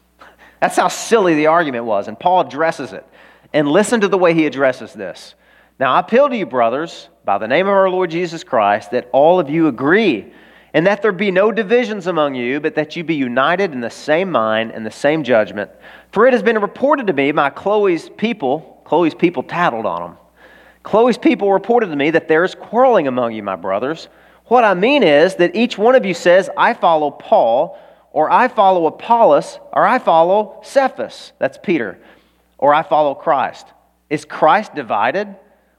That's 0.60 0.76
how 0.76 0.88
silly 0.88 1.36
the 1.36 1.48
argument 1.48 1.86
was. 1.86 2.08
And 2.08 2.20
Paul 2.20 2.42
addresses 2.42 2.92
it. 2.94 3.06
And 3.54 3.68
listen 3.68 4.02
to 4.02 4.08
the 4.08 4.18
way 4.18 4.34
he 4.34 4.48
addresses 4.48 4.94
this. 4.94 5.36
Now, 5.80 5.94
I 5.94 6.00
appeal 6.00 6.28
to 6.30 6.36
you, 6.36 6.46
brothers, 6.46 7.10
by 7.24 7.38
the 7.38 7.48
name 7.48 7.68
of 7.68 7.74
our 7.74 7.90
Lord 7.90 8.10
Jesus 8.10 8.44
Christ, 8.44 8.92
that 8.92 9.10
all 9.12 9.40
of 9.40 9.50
you 9.50 9.68
agree, 9.68 10.34
and 10.74 10.88
that 10.88 11.02
there 11.02 11.12
be 11.12 11.30
no 11.30 11.52
divisions 11.52 12.08
among 12.08 12.36
you, 12.36 12.60
but 12.60 12.76
that 12.76 12.96
you 12.96 13.04
be 13.04 13.16
united 13.16 13.74
in 13.74 13.82
the 13.82 13.90
same 13.90 14.32
mind 14.32 14.72
and 14.72 14.86
the 14.86 14.92
same 14.92 15.24
judgment. 15.24 15.70
For 16.12 16.26
it 16.26 16.34
has 16.34 16.42
been 16.42 16.60
reported 16.60 17.08
to 17.08 17.14
me 17.14 17.32
by 17.32 17.52
Chloe's 17.52 18.10
people, 18.10 18.82
Chloe's 18.86 19.14
people 19.14 19.44
tattled 19.44 19.86
on 19.86 20.02
them 20.02 20.18
Chloe's 20.84 21.18
people 21.18 21.52
reported 21.52 21.88
to 21.88 21.96
me 21.96 22.12
that 22.12 22.28
there 22.28 22.44
is 22.44 22.56
quarreling 22.56 23.08
among 23.08 23.32
you, 23.34 23.42
my 23.42 23.56
brothers. 23.56 24.10
What 24.54 24.64
I 24.64 24.76
mean 24.76 25.02
is 25.02 25.34
that 25.38 25.56
each 25.56 25.80
one 25.80 25.96
of 25.96 26.06
you 26.06 26.14
says, 26.14 26.48
I 26.56 26.76
follow 26.76 27.10
Paul, 27.10 27.76
or 28.12 28.30
I 28.30 28.48
follow 28.48 28.86
Apollos, 28.86 29.58
or 29.72 29.84
I 29.84 29.98
follow 29.98 30.60
Cephas. 30.62 31.34
That's 31.40 31.58
Peter. 31.58 31.98
Or 32.60 32.72
I 32.72 32.84
follow 32.84 33.16
Christ. 33.16 33.66
Is 34.12 34.26
Christ 34.26 34.76
divided? 34.76 35.36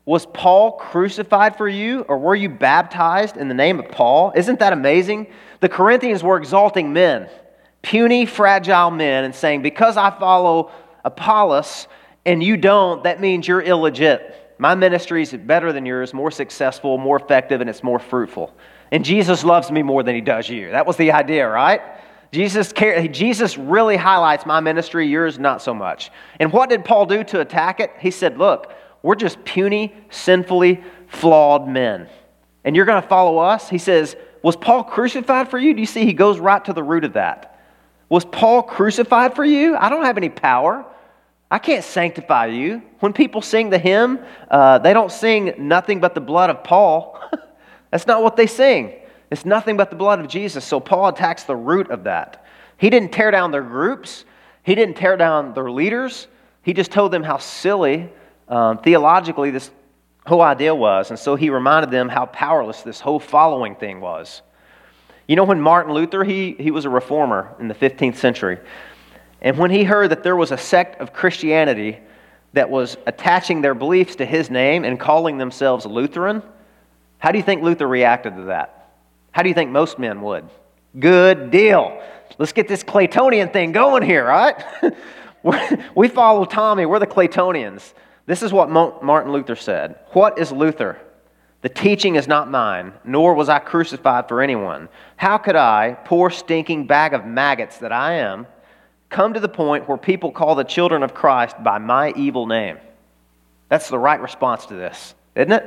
Was 0.07 0.27
Paul 0.27 0.73
crucified 0.73 1.57
for 1.57 1.69
you, 1.69 2.01
or 2.09 2.19
were 2.19 2.35
you 2.35 2.49
baptized 2.49 3.37
in 3.37 3.47
the 3.47 3.55
name 3.55 3.79
of 3.79 3.93
Paul? 3.93 4.33
Isn't 4.35 4.59
that 4.59 4.73
amazing? 4.73 5.29
The 5.61 5.69
Corinthians 5.69 6.25
were 6.25 6.37
exalting 6.37 6.93
men, 6.93 7.29
puny, 7.83 8.27
fragile 8.27 8.91
men, 8.91 9.23
and 9.23 9.37
saying, 9.37 9.63
Because 9.63 9.97
I 9.97 10.11
follow 10.11 10.73
Apollos 11.05 11.87
and 12.27 12.43
you 12.43 12.57
don't, 12.57 13.05
that 13.05 13.21
means 13.21 13.47
you're 13.47 13.63
illegit. 13.63 14.35
My 14.59 14.75
ministry 14.75 15.23
is 15.23 15.33
better 15.33 15.73
than 15.73 15.85
yours, 15.85 16.15
more 16.15 16.31
successful, 16.31 16.99
more 16.99 17.17
effective, 17.17 17.61
and 17.61 17.69
it's 17.69 17.83
more 17.83 17.99
fruitful. 17.99 18.55
And 18.93 19.05
Jesus 19.05 19.45
loves 19.45 19.71
me 19.71 19.83
more 19.83 20.03
than 20.03 20.15
he 20.15 20.21
does 20.21 20.49
you. 20.49 20.71
That 20.71 20.87
was 20.87 20.97
the 20.97 21.13
idea, 21.13 21.49
right? 21.49 21.81
Jesus, 22.31 22.73
Jesus 22.73 23.57
really 23.57 23.97
highlights 23.97 24.45
my 24.45 24.61
ministry, 24.61 25.07
yours 25.07 25.39
not 25.39 25.63
so 25.63 25.73
much. 25.73 26.11
And 26.41 26.53
what 26.53 26.69
did 26.69 26.85
Paul 26.85 27.07
do 27.07 27.25
to 27.25 27.41
attack 27.41 27.81
it? 27.81 27.93
He 27.99 28.11
said, 28.11 28.39
Look, 28.39 28.73
we're 29.03 29.15
just 29.15 29.45
puny, 29.45 29.95
sinfully 30.11 30.83
flawed 31.07 31.69
men. 31.69 32.09
And 32.65 32.75
you're 32.75 32.87
going 32.87 33.03
to 33.03 33.09
follow 33.09 33.39
us? 33.39 33.69
He 33.69 33.79
says, 33.79 34.17
Was 34.43 34.57
Paul 34.57 34.85
crucified 34.85 35.49
for 35.49 35.59
you? 35.59 35.75
Do 35.75 35.81
you 35.81 35.87
see 35.87 36.05
he 36.05 36.13
goes 36.13 36.39
right 36.39 36.65
to 36.65 36.73
the 36.73 36.83
root 36.83 37.05
of 37.05 37.13
that? 37.13 37.61
Was 38.09 38.25
Paul 38.25 38.63
crucified 38.63 39.35
for 39.35 39.45
you? 39.45 39.77
I 39.77 39.89
don't 39.89 40.05
have 40.05 40.17
any 40.17 40.29
power. 40.29 40.85
I 41.55 41.61
can't 41.61 41.85
sanctify 41.85 42.47
you. 42.47 42.83
When 42.99 43.13
people 43.13 43.41
sing 43.41 43.71
the 43.71 43.79
hymn, 43.79 44.19
uh, 44.51 44.79
they 44.79 44.93
don't 44.93 45.13
sing 45.13 45.55
nothing 45.57 46.01
but 46.01 46.13
the 46.13 46.21
blood 46.21 46.51
of 46.51 46.65
Paul. 46.65 47.17
That's 47.93 48.09
not 48.09 48.25
what 48.25 48.35
they 48.35 48.49
sing. 48.49 48.93
It's 49.31 49.45
nothing 49.45 49.77
but 49.77 49.89
the 49.89 49.95
blood 49.95 50.19
of 50.19 50.27
Jesus. 50.27 50.65
So 50.65 50.81
Paul 50.81 51.07
attacks 51.07 51.45
the 51.45 51.55
root 51.55 51.93
of 51.93 52.03
that. 52.05 52.45
He 52.77 52.91
didn't 52.91 53.13
tear 53.13 53.31
down 53.31 53.53
their 53.53 53.63
groups, 53.63 54.25
he 54.65 54.75
didn't 54.75 54.97
tear 54.97 55.17
down 55.17 55.55
their 55.55 55.71
leaders. 55.71 56.27
He 56.63 56.73
just 56.73 56.91
told 56.91 57.13
them 57.13 57.23
how 57.23 57.39
silly, 57.39 58.11
um, 58.49 58.79
theologically, 58.79 59.53
this 59.53 59.71
whole 60.27 60.43
idea 60.43 60.75
was. 60.75 61.11
And 61.11 61.19
so 61.21 61.37
he 61.37 61.51
reminded 61.51 61.93
them 61.93 62.09
how 62.09 62.27
powerless 62.27 62.83
this 62.83 62.99
whole 62.99 63.21
following 63.21 63.77
thing 63.77 64.01
was. 64.01 64.43
You 65.29 65.37
know, 65.37 65.45
when 65.45 65.61
Martin 65.61 65.95
Luther, 65.95 66.25
he, 66.25 66.57
he 66.59 66.73
was 66.73 66.85
a 66.85 66.91
reformer 66.91 67.55
in 67.61 67.69
the 67.69 67.75
15th 67.75 68.17
century. 68.17 68.59
And 69.45 69.59
when 69.59 69.71
he 69.71 69.85
heard 69.85 70.11
that 70.11 70.23
there 70.23 70.35
was 70.35 70.53
a 70.53 70.59
sect 70.59 71.01
of 71.03 71.13
Christianity 71.13 71.99
that 72.55 72.71
was 72.71 72.97
attaching 73.07 73.61
their 73.61 73.75
beliefs 73.75 74.17
to 74.17 74.25
his 74.25 74.49
name 74.49 74.85
and 74.85 74.99
calling 74.99 75.37
themselves 75.37 75.85
Lutheran, 75.85 76.43
how 77.19 77.31
do 77.31 77.37
you 77.37 77.45
think 77.45 77.63
Luther 77.63 77.87
reacted 77.87 78.37
to 78.37 78.45
that? 78.45 78.95
How 79.33 79.43
do 79.43 79.51
you 79.51 79.55
think 79.55 79.71
most 79.71 79.99
men 79.99 80.23
would? 80.23 80.49
Good 80.99 81.51
deal. 81.51 82.03
Let's 82.39 82.53
get 82.53 82.69
this 82.69 82.83
Claytonian 82.83 83.53
thing 83.53 83.73
going 83.73 84.03
here, 84.03 84.25
right? 84.25 84.65
we 85.95 86.09
follow 86.09 86.47
Tommy. 86.47 86.87
We're 86.87 86.99
the 86.99 87.07
Claytonians. 87.07 87.93
This 88.25 88.43
is 88.43 88.51
what 88.51 88.71
Martin 88.71 89.31
Luther 89.31 89.57
said. 89.57 89.97
What 90.13 90.39
is 90.39 90.53
Luther? 90.53 90.99
The 91.61 91.69
teaching 91.69 92.15
is 92.15 92.27
not 92.27 92.51
mine, 92.51 92.95
nor 93.05 93.35
was 93.35 93.51
I 93.51 93.59
crucified 93.59 94.27
for 94.27 94.41
anyone. 94.41 94.89
How 95.17 95.37
could 95.37 95.57
I, 95.57 95.99
poor 96.05 96.31
stinking 96.31 96.87
bag 96.87 97.13
of 97.13 97.27
maggots 97.27 97.79
that 97.79 97.93
I 97.93 98.15
am, 98.15 98.47
come 99.15 99.33
to 99.33 99.39
the 99.39 99.49
point 99.49 99.89
where 99.89 99.97
people 99.97 100.33
call 100.33 100.57
the 100.57 100.65
children 100.65 101.05
of 101.05 101.15
Christ 101.15 101.63
by 101.63 101.79
my 101.79 102.13
evil 102.17 102.47
name. 102.47 102.79
That's 103.69 103.89
the 103.89 103.99
right 103.99 104.21
response 104.21 104.67
to 104.67 104.75
this, 104.75 105.15
isn't 105.37 105.53
it? 105.53 105.65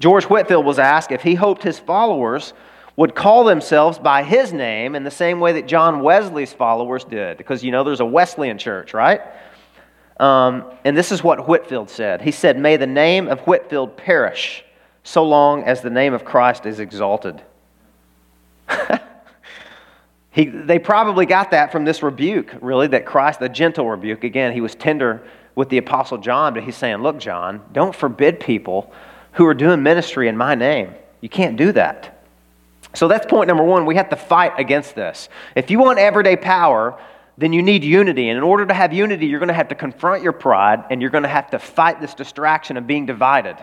George 0.00 0.24
Whitefield 0.24 0.66
was 0.66 0.80
asked 0.80 1.12
if 1.12 1.22
he 1.22 1.36
hoped 1.36 1.62
his 1.62 1.78
followers 1.78 2.52
would 2.96 3.14
call 3.14 3.44
themselves 3.44 4.00
by 4.00 4.24
his 4.24 4.52
name 4.52 4.96
in 4.96 5.04
the 5.04 5.10
same 5.10 5.38
way 5.38 5.52
that 5.52 5.68
John 5.68 6.00
Wesley's 6.00 6.52
followers 6.52 7.04
did, 7.04 7.38
because 7.38 7.62
you 7.62 7.70
know 7.70 7.84
there's 7.84 8.00
a 8.00 8.04
Wesleyan 8.04 8.58
church, 8.58 8.92
right? 8.92 9.20
Um, 10.18 10.64
and 10.84 10.96
this 10.96 11.12
is 11.12 11.22
what 11.22 11.46
Whitefield 11.46 11.90
said. 11.90 12.22
He 12.22 12.32
said, 12.32 12.58
May 12.58 12.76
the 12.76 12.88
name 12.88 13.28
of 13.28 13.38
Whitefield 13.42 13.96
perish 13.96 14.64
so 15.04 15.22
long 15.22 15.62
as 15.62 15.80
the 15.80 15.90
name 15.90 16.12
of 16.12 16.24
Christ 16.24 16.66
is 16.66 16.80
exalted. 16.80 17.40
He, 20.34 20.46
they 20.46 20.80
probably 20.80 21.26
got 21.26 21.52
that 21.52 21.70
from 21.70 21.84
this 21.84 22.02
rebuke, 22.02 22.56
really, 22.60 22.88
that 22.88 23.06
Christ, 23.06 23.38
the 23.38 23.48
gentle 23.48 23.88
rebuke. 23.88 24.24
Again, 24.24 24.52
he 24.52 24.60
was 24.60 24.74
tender 24.74 25.22
with 25.54 25.68
the 25.68 25.78
Apostle 25.78 26.18
John, 26.18 26.54
but 26.54 26.64
he's 26.64 26.74
saying, 26.76 26.96
Look, 26.96 27.20
John, 27.20 27.62
don't 27.72 27.94
forbid 27.94 28.40
people 28.40 28.92
who 29.34 29.46
are 29.46 29.54
doing 29.54 29.84
ministry 29.84 30.26
in 30.26 30.36
my 30.36 30.56
name. 30.56 30.92
You 31.20 31.28
can't 31.28 31.56
do 31.56 31.70
that. 31.72 32.26
So 32.94 33.06
that's 33.06 33.26
point 33.26 33.46
number 33.46 33.62
one. 33.62 33.86
We 33.86 33.94
have 33.94 34.10
to 34.10 34.16
fight 34.16 34.54
against 34.58 34.96
this. 34.96 35.28
If 35.54 35.70
you 35.70 35.78
want 35.78 36.00
everyday 36.00 36.34
power, 36.34 36.98
then 37.38 37.52
you 37.52 37.62
need 37.62 37.84
unity. 37.84 38.28
And 38.28 38.36
in 38.36 38.42
order 38.42 38.66
to 38.66 38.74
have 38.74 38.92
unity, 38.92 39.26
you're 39.26 39.38
going 39.38 39.48
to 39.48 39.54
have 39.54 39.68
to 39.68 39.76
confront 39.76 40.24
your 40.24 40.32
pride 40.32 40.84
and 40.90 41.00
you're 41.00 41.10
going 41.10 41.22
to 41.22 41.28
have 41.28 41.50
to 41.50 41.60
fight 41.60 42.00
this 42.00 42.12
distraction 42.12 42.76
of 42.76 42.88
being 42.88 43.06
divided. 43.06 43.56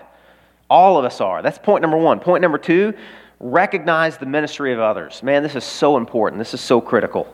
All 0.70 0.98
of 0.98 1.04
us 1.04 1.20
are. 1.20 1.42
That's 1.42 1.58
point 1.58 1.82
number 1.82 1.98
one. 1.98 2.22
Point 2.22 2.42
number 2.42 2.58
two 2.58 2.94
Recognize 3.44 4.18
the 4.18 4.28
ministry 4.28 4.72
of 4.72 4.80
others. 4.80 5.24
Man, 5.24 5.42
this 5.42 5.56
is 5.56 5.64
so 5.64 5.98
important. 5.98 6.40
This 6.40 6.54
is 6.54 6.62
so 6.62 6.80
critical. 6.80 7.28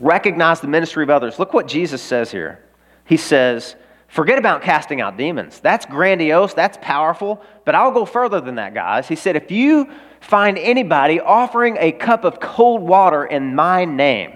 Recognize 0.00 0.60
the 0.60 0.68
ministry 0.68 1.02
of 1.02 1.10
others. 1.10 1.38
Look 1.38 1.54
what 1.54 1.66
Jesus 1.66 2.02
says 2.02 2.30
here. 2.30 2.62
He 3.06 3.16
says, 3.16 3.74
Forget 4.06 4.38
about 4.38 4.62
casting 4.62 5.00
out 5.00 5.16
demons. 5.16 5.60
That's 5.60 5.84
grandiose, 5.84 6.54
that's 6.54 6.78
powerful, 6.80 7.42
but 7.64 7.74
I'll 7.74 7.90
go 7.90 8.04
further 8.04 8.40
than 8.40 8.54
that, 8.54 8.72
guys. 8.72 9.08
He 9.08 9.16
said, 9.16 9.34
If 9.34 9.50
you 9.50 9.90
find 10.20 10.58
anybody 10.58 11.20
offering 11.20 11.76
a 11.78 11.92
cup 11.92 12.24
of 12.24 12.40
cold 12.40 12.82
water 12.82 13.24
in 13.24 13.54
my 13.54 13.84
name, 13.84 14.32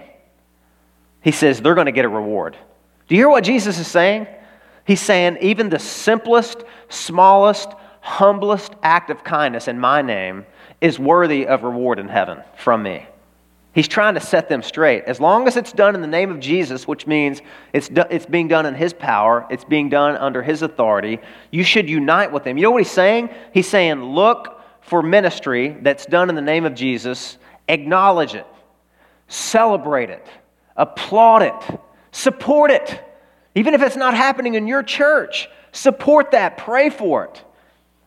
he 1.21 1.31
says, 1.31 1.61
they're 1.61 1.75
going 1.75 1.85
to 1.85 1.91
get 1.91 2.05
a 2.05 2.09
reward. 2.09 2.57
Do 3.07 3.15
you 3.15 3.21
hear 3.21 3.29
what 3.29 3.43
Jesus 3.43 3.79
is 3.79 3.87
saying? 3.87 4.27
He's 4.85 5.01
saying, 5.01 5.37
even 5.41 5.69
the 5.69 5.79
simplest, 5.79 6.63
smallest, 6.89 7.69
humblest 8.01 8.73
act 8.83 9.09
of 9.09 9.23
kindness 9.23 9.69
in 9.69 9.79
my 9.79 10.01
name 10.01 10.45
is 10.83 10.99
worthy 10.99 11.47
of 11.47 11.63
reward 11.63 11.97
in 11.97 12.09
heaven 12.09 12.43
from 12.57 12.83
me. 12.83 13.07
He's 13.73 13.87
trying 13.87 14.15
to 14.15 14.19
set 14.19 14.49
them 14.49 14.61
straight. 14.61 15.05
As 15.05 15.19
long 15.19 15.47
as 15.47 15.55
it's 15.55 15.71
done 15.71 15.95
in 15.95 16.01
the 16.01 16.07
name 16.07 16.29
of 16.29 16.41
Jesus, 16.41 16.85
which 16.85 17.07
means 17.07 17.41
it's, 17.71 17.87
do, 17.87 18.03
it's 18.11 18.25
being 18.25 18.49
done 18.49 18.65
in 18.65 18.75
His 18.75 18.91
power, 18.93 19.47
it's 19.49 19.63
being 19.63 19.87
done 19.87 20.17
under 20.17 20.43
His 20.43 20.61
authority, 20.61 21.19
you 21.51 21.63
should 21.63 21.89
unite 21.89 22.33
with 22.33 22.45
Him. 22.45 22.57
You 22.57 22.63
know 22.63 22.71
what 22.71 22.83
He's 22.83 22.91
saying? 22.91 23.29
He's 23.53 23.67
saying, 23.67 24.03
look 24.03 24.61
for 24.81 25.01
ministry 25.01 25.69
that's 25.81 26.05
done 26.05 26.27
in 26.27 26.35
the 26.35 26.41
name 26.41 26.65
of 26.65 26.75
Jesus, 26.75 27.37
acknowledge 27.69 28.35
it, 28.35 28.45
celebrate 29.29 30.09
it, 30.09 30.27
applaud 30.75 31.43
it, 31.43 31.79
support 32.11 32.71
it. 32.71 33.01
Even 33.55 33.73
if 33.73 33.81
it's 33.81 33.95
not 33.95 34.13
happening 34.13 34.55
in 34.55 34.67
your 34.67 34.83
church, 34.83 35.47
support 35.71 36.31
that, 36.31 36.57
pray 36.57 36.89
for 36.89 37.23
it. 37.23 37.43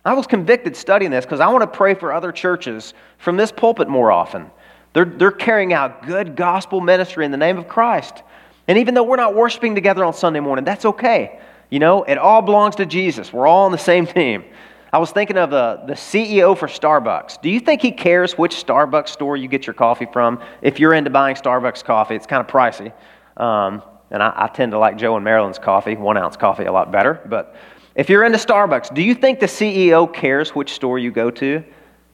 I 0.06 0.14
was 0.14 0.26
convicted 0.28 0.76
studying 0.76 1.10
this 1.10 1.24
because 1.24 1.40
I 1.40 1.48
want 1.48 1.62
to 1.62 1.76
pray 1.76 1.94
for 1.94 2.12
other 2.12 2.30
churches 2.30 2.94
from 3.18 3.36
this 3.36 3.50
pulpit 3.50 3.88
more 3.88 4.12
often. 4.12 4.50
They're, 4.92 5.04
they're 5.04 5.32
carrying 5.32 5.72
out 5.72 6.06
good 6.06 6.36
gospel 6.36 6.80
ministry 6.80 7.24
in 7.24 7.32
the 7.32 7.36
name 7.36 7.58
of 7.58 7.66
Christ. 7.66 8.22
And 8.68 8.78
even 8.78 8.94
though 8.94 9.02
we're 9.02 9.16
not 9.16 9.34
worshiping 9.34 9.74
together 9.74 10.04
on 10.04 10.14
Sunday 10.14 10.40
morning, 10.40 10.64
that's 10.64 10.84
okay. 10.84 11.40
You 11.70 11.80
know, 11.80 12.04
it 12.04 12.18
all 12.18 12.40
belongs 12.40 12.76
to 12.76 12.86
Jesus. 12.86 13.32
We're 13.32 13.48
all 13.48 13.66
on 13.66 13.72
the 13.72 13.78
same 13.78 14.06
team. 14.06 14.44
I 14.92 14.98
was 14.98 15.10
thinking 15.10 15.36
of 15.36 15.50
the, 15.50 15.82
the 15.86 15.94
CEO 15.94 16.56
for 16.56 16.68
Starbucks. 16.68 17.42
Do 17.42 17.50
you 17.50 17.58
think 17.58 17.82
he 17.82 17.90
cares 17.90 18.38
which 18.38 18.54
Starbucks 18.64 19.08
store 19.08 19.36
you 19.36 19.48
get 19.48 19.66
your 19.66 19.74
coffee 19.74 20.06
from? 20.12 20.40
If 20.62 20.78
you're 20.78 20.94
into 20.94 21.10
buying 21.10 21.34
Starbucks 21.34 21.82
coffee, 21.84 22.14
it's 22.14 22.26
kind 22.26 22.40
of 22.40 22.46
pricey. 22.46 22.92
Um, 23.36 23.82
and 24.10 24.22
I, 24.22 24.32
I, 24.36 24.46
tend 24.46 24.70
to 24.72 24.78
like 24.78 24.96
Joe 24.96 25.16
and 25.16 25.24
Marilyn's 25.24 25.58
coffee, 25.58 25.96
one 25.96 26.16
ounce 26.16 26.36
coffee, 26.36 26.64
a 26.64 26.72
lot 26.72 26.92
better. 26.92 27.20
But 27.26 27.56
if 27.96 28.11
you're 28.11 28.24
into 28.24 28.37
Starbucks, 28.37 28.94
do 28.94 29.02
you 29.02 29.14
think 29.14 29.40
the 29.40 29.46
CEO 29.46 30.12
cares 30.12 30.50
which 30.50 30.74
store 30.74 30.98
you 30.98 31.11
go 31.11 31.30
to 31.30 31.64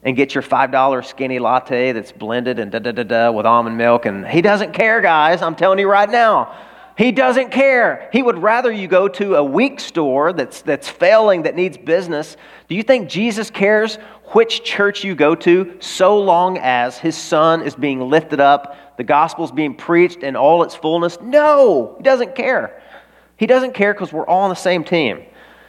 and 0.03 0.15
get 0.15 0.33
your 0.33 0.41
$5 0.41 1.05
skinny 1.05 1.39
latte 1.39 1.91
that's 1.91 2.13
blended 2.13 2.57
and 2.57 2.71
da 2.71 2.79
da 2.79 2.93
da 2.93 3.03
da 3.03 3.31
with 3.31 3.45
almond 3.45 3.77
milk? 3.77 4.05
And 4.05 4.25
he 4.25 4.41
doesn't 4.41 4.71
care, 4.71 5.01
guys. 5.01 5.41
I'm 5.41 5.55
telling 5.55 5.79
you 5.79 5.89
right 5.89 6.09
now. 6.09 6.55
He 6.97 7.11
doesn't 7.11 7.49
care. 7.49 8.09
He 8.13 8.23
would 8.23 8.37
rather 8.37 8.71
you 8.71 8.87
go 8.87 9.09
to 9.09 9.35
a 9.35 9.43
weak 9.43 9.81
store 9.81 10.31
that's, 10.31 10.61
that's 10.61 10.87
failing, 10.87 11.43
that 11.43 11.55
needs 11.55 11.75
business. 11.75 12.37
Do 12.69 12.75
you 12.75 12.83
think 12.83 13.09
Jesus 13.09 13.49
cares 13.49 13.97
which 14.27 14.63
church 14.63 15.03
you 15.03 15.15
go 15.15 15.35
to 15.35 15.75
so 15.81 16.17
long 16.17 16.59
as 16.59 16.97
his 16.97 17.17
son 17.17 17.61
is 17.61 17.75
being 17.75 17.99
lifted 17.99 18.39
up, 18.39 18.95
the 18.95 19.03
gospel's 19.03 19.51
being 19.51 19.75
preached 19.75 20.23
in 20.23 20.37
all 20.37 20.63
its 20.63 20.75
fullness? 20.75 21.17
No, 21.19 21.95
he 21.97 22.03
doesn't 22.03 22.35
care. 22.35 22.81
He 23.35 23.47
doesn't 23.47 23.73
care 23.73 23.93
because 23.93 24.13
we're 24.13 24.27
all 24.27 24.43
on 24.43 24.49
the 24.49 24.55
same 24.55 24.85
team. 24.85 25.25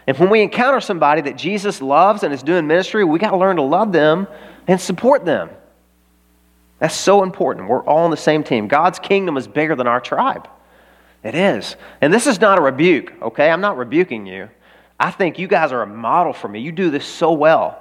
And 0.07 0.19
when 0.19 0.31
we 0.31 0.43
encounter 0.43 0.81
somebody 0.81 1.23
that 1.23 1.37
Jesus 1.37 1.81
loves 1.81 2.23
and 2.23 2.33
is 2.35 2.43
doing 2.43 2.67
ministry, 2.67 3.05
we 3.05 3.19
got 3.19 3.31
to 3.31 3.37
learn 3.37 3.57
to 3.57 3.63
love 3.63 3.93
them 3.93 4.27
and 4.67 4.81
support 4.81 5.25
them. 5.25 5.51
That's 6.79 6.95
so 6.95 7.23
important. 7.23 7.69
We're 7.69 7.83
all 7.85 8.05
on 8.05 8.11
the 8.11 8.17
same 8.17 8.45
team. 8.45 8.69
God's 8.69 8.99
kingdom 8.99 9.37
is 9.37 9.47
bigger 9.47 9.75
than 9.75 9.87
our 9.87 10.01
tribe. 10.01 10.49
It 11.23 11.35
is. 11.35 11.77
And 12.03 12.13
this 12.13 12.27
is 12.27 12.41
not 12.41 12.59
a 12.59 12.61
rebuke, 12.61 13.15
okay? 13.23 13.51
I'm 13.51 13.63
not 13.63 13.79
rebuking 13.79 14.27
you. 14.27 14.51
I 15.01 15.11
think 15.11 15.39
you 15.39 15.49
guys 15.49 15.73
are 15.73 15.83
a 15.83 15.87
model 15.87 16.33
for 16.33 16.49
me. 16.49 16.61
You 16.61 16.73
do 16.73 16.91
this 16.91 17.07
so 17.07 17.33
well. 17.33 17.81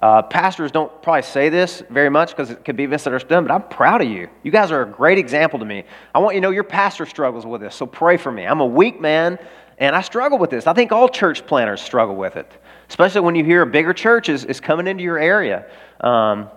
Uh, 0.00 0.22
pastors 0.22 0.70
don't 0.70 1.02
probably 1.02 1.22
say 1.22 1.48
this 1.48 1.82
very 1.88 2.10
much 2.10 2.30
because 2.30 2.50
it 2.50 2.64
could 2.64 2.76
be 2.76 2.86
misunderstood, 2.86 3.46
but 3.46 3.52
I'm 3.52 3.62
proud 3.62 4.02
of 4.02 4.08
you. 4.08 4.28
You 4.42 4.50
guys 4.50 4.70
are 4.70 4.82
a 4.82 4.86
great 4.86 5.18
example 5.18 5.58
to 5.58 5.64
me. 5.64 5.84
I 6.14 6.18
want 6.18 6.34
you 6.34 6.40
to 6.40 6.46
know 6.46 6.50
your 6.50 6.64
pastor 6.64 7.06
struggles 7.06 7.46
with 7.46 7.60
this, 7.60 7.74
so 7.74 7.86
pray 7.86 8.16
for 8.16 8.30
me. 8.30 8.44
I'm 8.44 8.60
a 8.60 8.66
weak 8.66 9.00
man, 9.00 9.38
and 9.78 9.94
I 9.94 10.00
struggle 10.00 10.38
with 10.38 10.50
this. 10.50 10.66
I 10.66 10.72
think 10.72 10.92
all 10.92 11.08
church 11.08 11.46
planters 11.46 11.80
struggle 11.80 12.16
with 12.16 12.36
it, 12.36 12.50
especially 12.88 13.22
when 13.22 13.34
you 13.34 13.44
hear 13.44 13.62
a 13.62 13.66
bigger 13.66 13.92
church 13.92 14.28
is, 14.28 14.44
is 14.44 14.60
coming 14.60 14.86
into 14.86 15.02
your 15.02 15.18
area. 15.18 15.66
Um, 16.00 16.48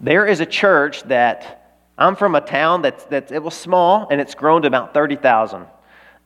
there 0.00 0.26
is 0.26 0.40
a 0.40 0.46
church 0.46 1.02
that 1.04 1.84
I'm 1.98 2.16
from 2.16 2.34
a 2.34 2.40
town 2.40 2.82
that's, 2.82 3.04
that 3.04 3.30
it 3.30 3.42
was 3.42 3.54
small, 3.54 4.08
and 4.10 4.20
it's 4.20 4.34
grown 4.34 4.62
to 4.62 4.68
about 4.68 4.94
30,000 4.94 5.66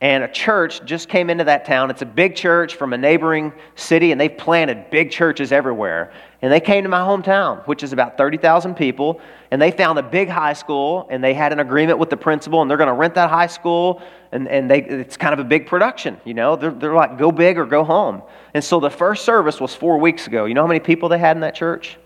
and 0.05 0.23
a 0.23 0.27
church 0.27 0.85
just 0.85 1.09
came 1.09 1.31
into 1.31 1.45
that 1.45 1.65
town. 1.65 1.89
It's 1.89 2.03
a 2.03 2.05
big 2.05 2.35
church 2.35 2.75
from 2.75 2.93
a 2.93 2.97
neighboring 2.97 3.51
city, 3.73 4.11
and 4.11 4.21
they've 4.21 4.37
planted 4.37 4.91
big 4.91 5.09
churches 5.09 5.51
everywhere. 5.51 6.13
And 6.43 6.53
they 6.53 6.59
came 6.59 6.83
to 6.83 6.89
my 6.89 6.99
hometown, 6.99 7.65
which 7.65 7.81
is 7.81 7.91
about 7.91 8.15
30,000 8.15 8.75
people, 8.75 9.19
and 9.49 9.59
they 9.59 9.71
found 9.71 9.97
a 9.97 10.03
big 10.03 10.29
high 10.29 10.53
school, 10.53 11.07
and 11.09 11.23
they 11.23 11.33
had 11.33 11.51
an 11.51 11.59
agreement 11.59 11.97
with 11.97 12.11
the 12.11 12.17
principal, 12.17 12.61
and 12.61 12.69
they're 12.69 12.77
going 12.77 12.85
to 12.85 12.93
rent 12.93 13.15
that 13.15 13.31
high 13.31 13.47
school, 13.47 13.99
and, 14.31 14.47
and 14.47 14.69
they, 14.69 14.83
it's 14.83 15.17
kind 15.17 15.33
of 15.33 15.39
a 15.39 15.43
big 15.43 15.65
production, 15.65 16.21
you 16.23 16.35
know? 16.35 16.55
They're, 16.55 16.69
they're 16.69 16.93
like, 16.93 17.17
go 17.17 17.31
big 17.31 17.57
or 17.57 17.65
go 17.65 17.83
home. 17.83 18.21
And 18.53 18.63
so 18.63 18.79
the 18.79 18.91
first 18.91 19.25
service 19.25 19.59
was 19.59 19.73
four 19.73 19.97
weeks 19.97 20.27
ago. 20.27 20.45
You 20.45 20.53
know 20.53 20.61
how 20.61 20.67
many 20.67 20.81
people 20.81 21.09
they 21.09 21.17
had 21.17 21.35
in 21.35 21.41
that 21.41 21.55
church? 21.55 21.97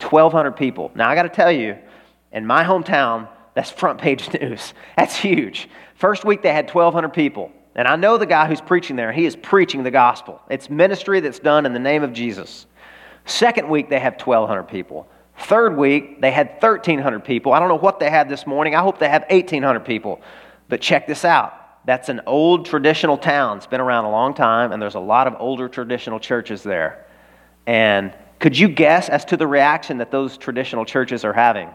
1,200 0.00 0.52
people. 0.52 0.90
Now, 0.94 1.10
I 1.10 1.14
got 1.14 1.24
to 1.24 1.28
tell 1.28 1.52
you, 1.52 1.76
in 2.32 2.46
my 2.46 2.64
hometown, 2.64 3.28
that's 3.58 3.70
front 3.72 4.00
page 4.00 4.32
news. 4.40 4.72
That's 4.96 5.16
huge. 5.16 5.68
First 5.96 6.24
week 6.24 6.42
they 6.42 6.52
had 6.52 6.72
1,200 6.72 7.08
people. 7.08 7.50
And 7.74 7.88
I 7.88 7.96
know 7.96 8.16
the 8.16 8.24
guy 8.24 8.46
who's 8.46 8.60
preaching 8.60 8.94
there. 8.94 9.10
He 9.10 9.26
is 9.26 9.34
preaching 9.34 9.82
the 9.82 9.90
gospel. 9.90 10.40
It's 10.48 10.70
ministry 10.70 11.18
that's 11.18 11.40
done 11.40 11.66
in 11.66 11.72
the 11.72 11.80
name 11.80 12.04
of 12.04 12.12
Jesus. 12.12 12.66
Second 13.24 13.68
week 13.68 13.90
they 13.90 13.98
have 13.98 14.12
1,200 14.12 14.62
people. 14.62 15.08
Third 15.38 15.76
week 15.76 16.20
they 16.20 16.30
had 16.30 16.50
1,300 16.60 17.24
people. 17.24 17.52
I 17.52 17.58
don't 17.58 17.68
know 17.68 17.78
what 17.78 17.98
they 17.98 18.10
had 18.10 18.28
this 18.28 18.46
morning. 18.46 18.76
I 18.76 18.80
hope 18.80 19.00
they 19.00 19.08
have 19.08 19.24
1,800 19.28 19.80
people. 19.80 20.20
But 20.68 20.80
check 20.80 21.08
this 21.08 21.24
out. 21.24 21.84
That's 21.84 22.08
an 22.08 22.20
old 22.26 22.64
traditional 22.64 23.18
town. 23.18 23.56
It's 23.56 23.66
been 23.66 23.80
around 23.80 24.04
a 24.04 24.10
long 24.12 24.34
time, 24.34 24.70
and 24.70 24.80
there's 24.80 24.94
a 24.94 25.00
lot 25.00 25.26
of 25.26 25.34
older 25.40 25.68
traditional 25.68 26.20
churches 26.20 26.62
there. 26.62 27.06
And 27.66 28.14
could 28.38 28.56
you 28.56 28.68
guess 28.68 29.08
as 29.08 29.24
to 29.24 29.36
the 29.36 29.48
reaction 29.48 29.98
that 29.98 30.12
those 30.12 30.38
traditional 30.38 30.84
churches 30.84 31.24
are 31.24 31.32
having? 31.32 31.70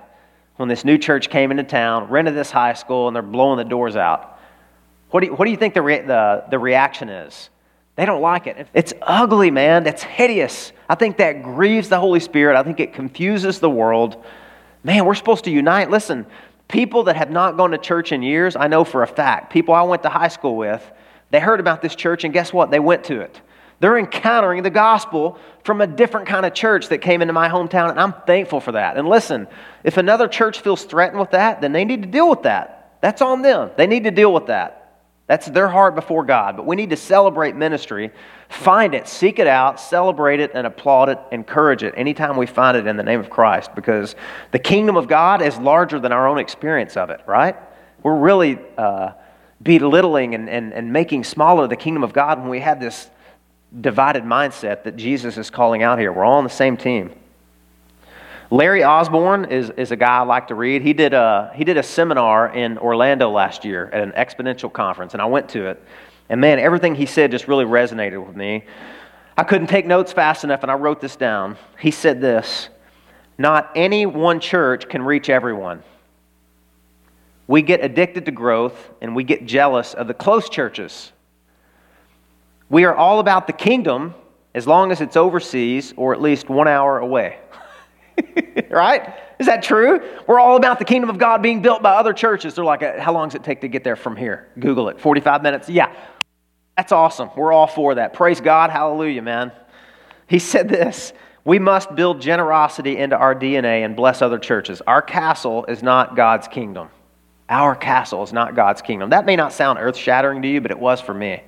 When 0.58 0.70
this 0.70 0.86
new 0.86 0.98
church 0.98 1.30
came 1.30 1.52
into 1.52 1.64
town, 1.64 2.10
rented 2.10 2.36
this 2.36 2.52
high 2.52 2.74
school, 2.74 3.08
and 3.08 3.16
they're 3.16 3.24
blowing 3.24 3.58
the 3.58 3.64
doors 3.64 3.96
out. 3.96 4.40
What 5.10 5.22
do 5.22 5.28
you, 5.28 5.34
what 5.34 5.46
do 5.46 5.52
you 5.52 5.58
think 5.58 5.74
the, 5.74 5.82
re, 5.82 6.02
the, 6.02 6.46
the 6.50 6.60
reaction 6.60 7.10
is? 7.10 7.50
They 7.96 8.06
don't 8.06 8.22
like 8.22 8.48
it. 8.48 8.68
It's 8.74 8.94
ugly, 9.02 9.52
man. 9.52 9.84
That's 9.84 10.02
hideous. 10.02 10.72
I 10.90 10.96
think 10.96 11.18
that 11.18 11.44
grieves 11.44 11.90
the 11.90 12.00
Holy 12.00 12.20
Spirit. 12.20 12.58
I 12.58 12.64
think 12.64 12.80
it 12.80 12.94
confuses 12.94 13.60
the 13.60 13.70
world. 13.70 14.24
Man, 14.84 15.06
we're 15.06 15.14
supposed 15.14 15.44
to 15.46 15.52
unite. 15.52 15.92
Listen, 15.92 16.26
people 16.68 17.04
that 17.04 17.16
have 17.16 17.30
not 17.30 17.56
gone 17.56 17.72
to 17.72 17.78
church 17.78 18.12
in 18.12 18.24
years, 18.24 18.56
I 18.56 18.68
know 18.68 18.84
for 18.84 19.04
a 19.04 19.08
fact, 19.08 19.54
people 19.54 19.76
I 19.76 19.84
went 19.84 20.02
to 20.04 20.10
high 20.10 20.28
school 20.28 20.56
with, 20.58 20.92
they 21.30 21.40
heard 21.40 21.60
about 21.60 21.82
this 21.82 21.96
church, 21.96 22.24
and 22.24 22.34
guess 22.34 22.52
what? 22.52 22.72
They 22.72 22.80
went 22.80 23.04
to 23.06 23.22
it. 23.22 23.40
They're 23.84 23.98
encountering 23.98 24.64
the 24.64 24.70
gospel 24.70 25.38
from 25.66 25.82
a 25.82 25.88
different 25.88 26.26
kind 26.26 26.46
of 26.46 26.54
church 26.54 26.88
that 26.88 27.00
came 27.00 27.22
into 27.22 27.34
my 27.34 27.50
hometown, 27.50 27.90
and 27.90 28.00
I'm 28.00 28.14
thankful 28.26 28.62
for 28.62 28.72
that. 28.72 28.96
And 28.96 29.10
listen, 29.10 29.46
if 29.84 29.98
another 29.98 30.30
church 30.30 30.62
feels 30.62 30.86
threatened 30.86 31.20
with 31.20 31.32
that, 31.32 31.60
then 31.60 31.74
they 31.74 31.84
need 31.84 32.02
to 32.04 32.08
deal 32.08 32.30
with 32.30 32.44
that. 32.44 32.96
That's 33.02 33.22
on 33.22 33.42
them. 33.42 33.72
They 33.76 33.86
need 33.86 34.06
to 34.06 34.12
deal 34.12 34.32
with 34.32 34.46
that. 34.46 35.02
That's 35.28 35.48
their 35.48 35.68
heart 35.68 35.96
before 35.96 36.24
God. 36.24 36.56
But 36.56 36.66
we 36.66 36.78
need 36.78 36.92
to 36.92 36.96
celebrate 36.96 37.58
ministry, 37.58 38.12
find 38.48 38.96
it, 38.96 39.06
seek 39.06 39.38
it 39.38 39.48
out, 39.48 39.82
celebrate 39.82 40.40
it, 40.40 40.52
and 40.54 40.66
applaud 40.66 41.10
it, 41.10 41.20
encourage 41.34 41.84
it 41.84 41.94
anytime 41.98 42.38
we 42.38 42.46
find 42.46 42.78
it 42.78 42.88
in 42.88 42.96
the 42.96 43.04
name 43.04 43.20
of 43.20 43.30
Christ, 43.30 43.76
because 43.76 44.16
the 44.52 44.60
kingdom 44.60 44.96
of 44.96 45.10
God 45.10 45.42
is 45.42 45.58
larger 45.58 46.00
than 46.00 46.14
our 46.14 46.26
own 46.26 46.40
experience 46.40 46.96
of 46.96 47.10
it, 47.10 47.20
right? 47.28 47.58
We're 48.02 48.16
really 48.18 48.60
uh, 48.78 49.12
belittling 49.62 50.36
and, 50.36 50.50
and, 50.50 50.72
and 50.72 50.94
making 50.94 51.26
smaller 51.26 51.68
the 51.68 51.76
kingdom 51.76 52.06
of 52.06 52.14
God 52.14 52.40
when 52.40 52.48
we 52.48 52.62
have 52.62 52.80
this 52.80 53.10
divided 53.82 54.24
mindset 54.24 54.84
that 54.84 54.96
Jesus 54.96 55.38
is 55.38 55.50
calling 55.50 55.84
out 55.84 56.00
here. 56.00 56.12
We're 56.12 56.26
all 56.26 56.38
on 56.38 56.44
the 56.44 56.50
same 56.50 56.78
team. 56.78 57.12
Larry 58.52 58.84
Osborne 58.84 59.46
is, 59.46 59.72
is 59.72 59.92
a 59.92 59.96
guy 59.96 60.20
I 60.20 60.22
like 60.22 60.50
to 60.50 60.56
read. 60.56 60.84
He 60.84 60.94
did, 60.94 61.14
a, 61.14 61.52
he 61.56 61.64
did 61.64 61.78
a 61.78 61.84
seminar 61.84 62.54
in 62.54 62.78
Orlando 62.78 63.32
last 63.32 63.66
year 63.66 63.90
at 63.92 64.04
an 64.04 64.12
exponential 64.12 64.72
conference, 64.72 65.14
and 65.14 65.22
I 65.22 65.26
went 65.26 65.50
to 65.50 65.68
it. 65.68 65.84
And 66.30 66.40
man, 66.40 66.60
everything 66.60 66.94
he 66.94 67.08
said 67.08 67.32
just 67.32 67.48
really 67.48 67.66
resonated 67.66 68.24
with 68.24 68.36
me. 68.36 68.66
I 69.36 69.44
couldn't 69.44 69.68
take 69.68 69.88
notes 69.88 70.14
fast 70.14 70.44
enough, 70.44 70.62
and 70.62 70.72
I 70.72 70.76
wrote 70.76 71.02
this 71.02 71.16
down. 71.16 71.58
He 71.80 71.90
said 71.90 72.22
this 72.22 72.70
Not 73.40 73.72
any 73.76 74.06
one 74.06 74.40
church 74.40 74.88
can 74.88 75.02
reach 75.02 75.30
everyone. 75.30 75.82
We 77.48 77.64
get 77.64 77.84
addicted 77.84 78.26
to 78.26 78.32
growth, 78.32 78.92
and 79.02 79.16
we 79.16 79.24
get 79.24 79.48
jealous 79.48 79.96
of 79.96 80.08
the 80.08 80.14
close 80.14 80.48
churches 80.48 81.12
we 82.74 82.86
are 82.86 82.96
all 82.96 83.20
about 83.20 83.46
the 83.46 83.54
kingdom 83.54 84.16
as 84.56 84.66
long 84.66 84.92
as 84.92 85.00
it's 85.00 85.16
overseas 85.16 85.94
or 85.96 86.12
at 86.12 86.20
least 86.20 86.50
one 86.50 86.68
hour 86.68 86.98
away. 86.98 87.38
right? 88.72 89.14
Is 89.38 89.46
that 89.46 89.62
true? 89.62 90.02
We're 90.26 90.40
all 90.40 90.58
about 90.58 90.80
the 90.80 90.86
kingdom 90.86 91.12
of 91.12 91.20
God 91.20 91.44
being 91.44 91.62
built 91.62 91.84
by 91.84 91.92
other 91.92 92.14
churches. 92.14 92.56
They're 92.56 92.66
like, 92.66 92.82
uh, 92.82 93.00
how 93.00 93.14
long 93.14 93.28
does 93.28 93.36
it 93.36 93.44
take 93.44 93.62
to 93.62 93.68
get 93.68 93.84
there 93.84 93.96
from 93.96 94.16
here? 94.16 94.48
Google 94.60 94.90
it. 94.90 95.00
45 95.00 95.44
minutes? 95.44 95.70
Yeah. 95.70 95.94
That's 96.76 96.92
awesome. 96.92 97.30
We're 97.38 97.54
all 97.54 97.68
for 97.68 97.94
that. 97.94 98.14
Praise 98.14 98.42
God. 98.42 98.72
Hallelujah, 98.72 99.22
man. 99.22 99.52
He 100.26 100.40
said 100.40 100.68
this 100.68 101.14
We 101.46 101.60
must 101.60 101.96
build 101.96 102.22
generosity 102.22 102.98
into 102.98 103.16
our 103.16 103.36
DNA 103.36 103.86
and 103.86 103.96
bless 103.96 104.24
other 104.24 104.40
churches. 104.40 104.82
Our 104.88 105.04
castle 105.04 105.66
is 105.66 105.84
not 105.84 106.16
God's 106.16 106.48
kingdom. 106.48 106.90
Our 107.50 107.76
castle 107.76 108.24
is 108.24 108.34
not 108.34 108.56
God's 108.56 108.82
kingdom. 108.82 109.12
That 109.12 109.28
may 109.28 109.36
not 109.36 109.54
sound 109.54 109.78
earth 109.78 109.96
shattering 109.96 110.42
to 110.42 110.48
you, 110.48 110.60
but 110.60 110.72
it 110.72 110.80
was 110.80 111.00
for 111.00 111.14
me 111.14 111.44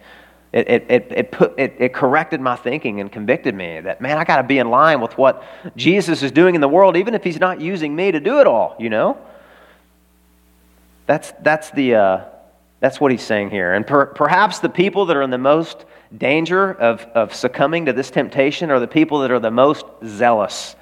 it, 0.51 0.69
it, 0.69 0.85
it, 0.89 1.07
it, 1.11 1.31
put, 1.31 1.59
it, 1.59 1.75
it 1.79 1.93
corrected 1.93 2.39
my 2.39 2.55
thinking 2.55 3.01
and 3.01 3.11
convicted 3.11 3.53
me 3.53 3.81
that, 3.81 3.99
man, 3.99 4.17
I 4.17 4.23
got 4.23 4.37
to 4.37 4.43
be 4.43 4.57
in 4.57 4.69
line 4.69 5.01
with 5.01 5.17
what 5.17 5.43
Jesus 5.75 6.23
is 6.23 6.31
doing 6.31 6.55
in 6.55 6.61
the 6.61 6.69
world, 6.69 6.95
even 6.95 7.13
if 7.13 7.23
he's 7.23 7.39
not 7.39 7.59
using 7.59 7.95
me 7.95 8.11
to 8.11 8.19
do 8.19 8.39
it 8.39 8.47
all, 8.47 8.75
you 8.79 8.89
know? 8.89 9.17
That's, 11.07 11.33
that's, 11.41 11.71
the, 11.71 11.95
uh, 11.95 12.25
that's 12.79 13.01
what 13.01 13.11
he's 13.11 13.23
saying 13.23 13.49
here. 13.49 13.73
And 13.73 13.85
per, 13.85 14.05
perhaps 14.05 14.59
the 14.59 14.69
people 14.69 15.05
that 15.07 15.17
are 15.17 15.21
in 15.21 15.29
the 15.29 15.37
most 15.37 15.85
danger 16.17 16.71
of, 16.71 17.01
of 17.13 17.33
succumbing 17.33 17.85
to 17.87 17.93
this 17.93 18.09
temptation 18.09 18.71
are 18.71 18.79
the 18.79 18.87
people 18.87 19.19
that 19.19 19.31
are 19.31 19.39
the 19.39 19.51
most 19.51 19.85
zealous 20.05 20.75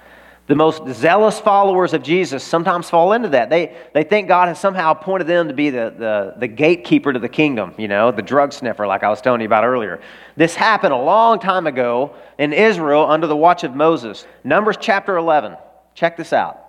the 0.45 0.55
most 0.55 0.85
zealous 0.93 1.39
followers 1.39 1.93
of 1.93 2.03
Jesus 2.03 2.43
sometimes 2.43 2.89
fall 2.89 3.13
into 3.13 3.29
that. 3.29 3.49
They, 3.49 3.77
they 3.93 4.03
think 4.03 4.27
God 4.27 4.49
has 4.49 4.59
somehow 4.59 4.91
appointed 4.91 5.25
them 5.25 5.47
to 5.47 5.53
be 5.53 5.69
the, 5.69 5.93
the, 5.97 6.33
the 6.37 6.47
gatekeeper 6.47 7.13
to 7.13 7.19
the 7.19 7.29
kingdom, 7.29 7.73
you 7.77 7.87
know, 7.87 8.11
the 8.11 8.21
drug 8.21 8.51
sniffer, 8.51 8.85
like 8.85 9.03
I 9.03 9.09
was 9.09 9.21
telling 9.21 9.39
you 9.39 9.47
about 9.47 9.63
earlier. 9.63 10.01
This 10.35 10.53
happened 10.53 10.93
a 10.93 10.97
long 10.97 11.39
time 11.39 11.65
ago 11.65 12.15
in 12.37 12.51
Israel 12.51 13.09
under 13.09 13.25
the 13.25 13.37
watch 13.37 13.63
of 13.63 13.73
Moses. 13.73 14.27
Numbers 14.43 14.75
chapter 14.79 15.15
11. 15.15 15.55
Check 15.95 16.17
this 16.17 16.33
out. 16.33 16.59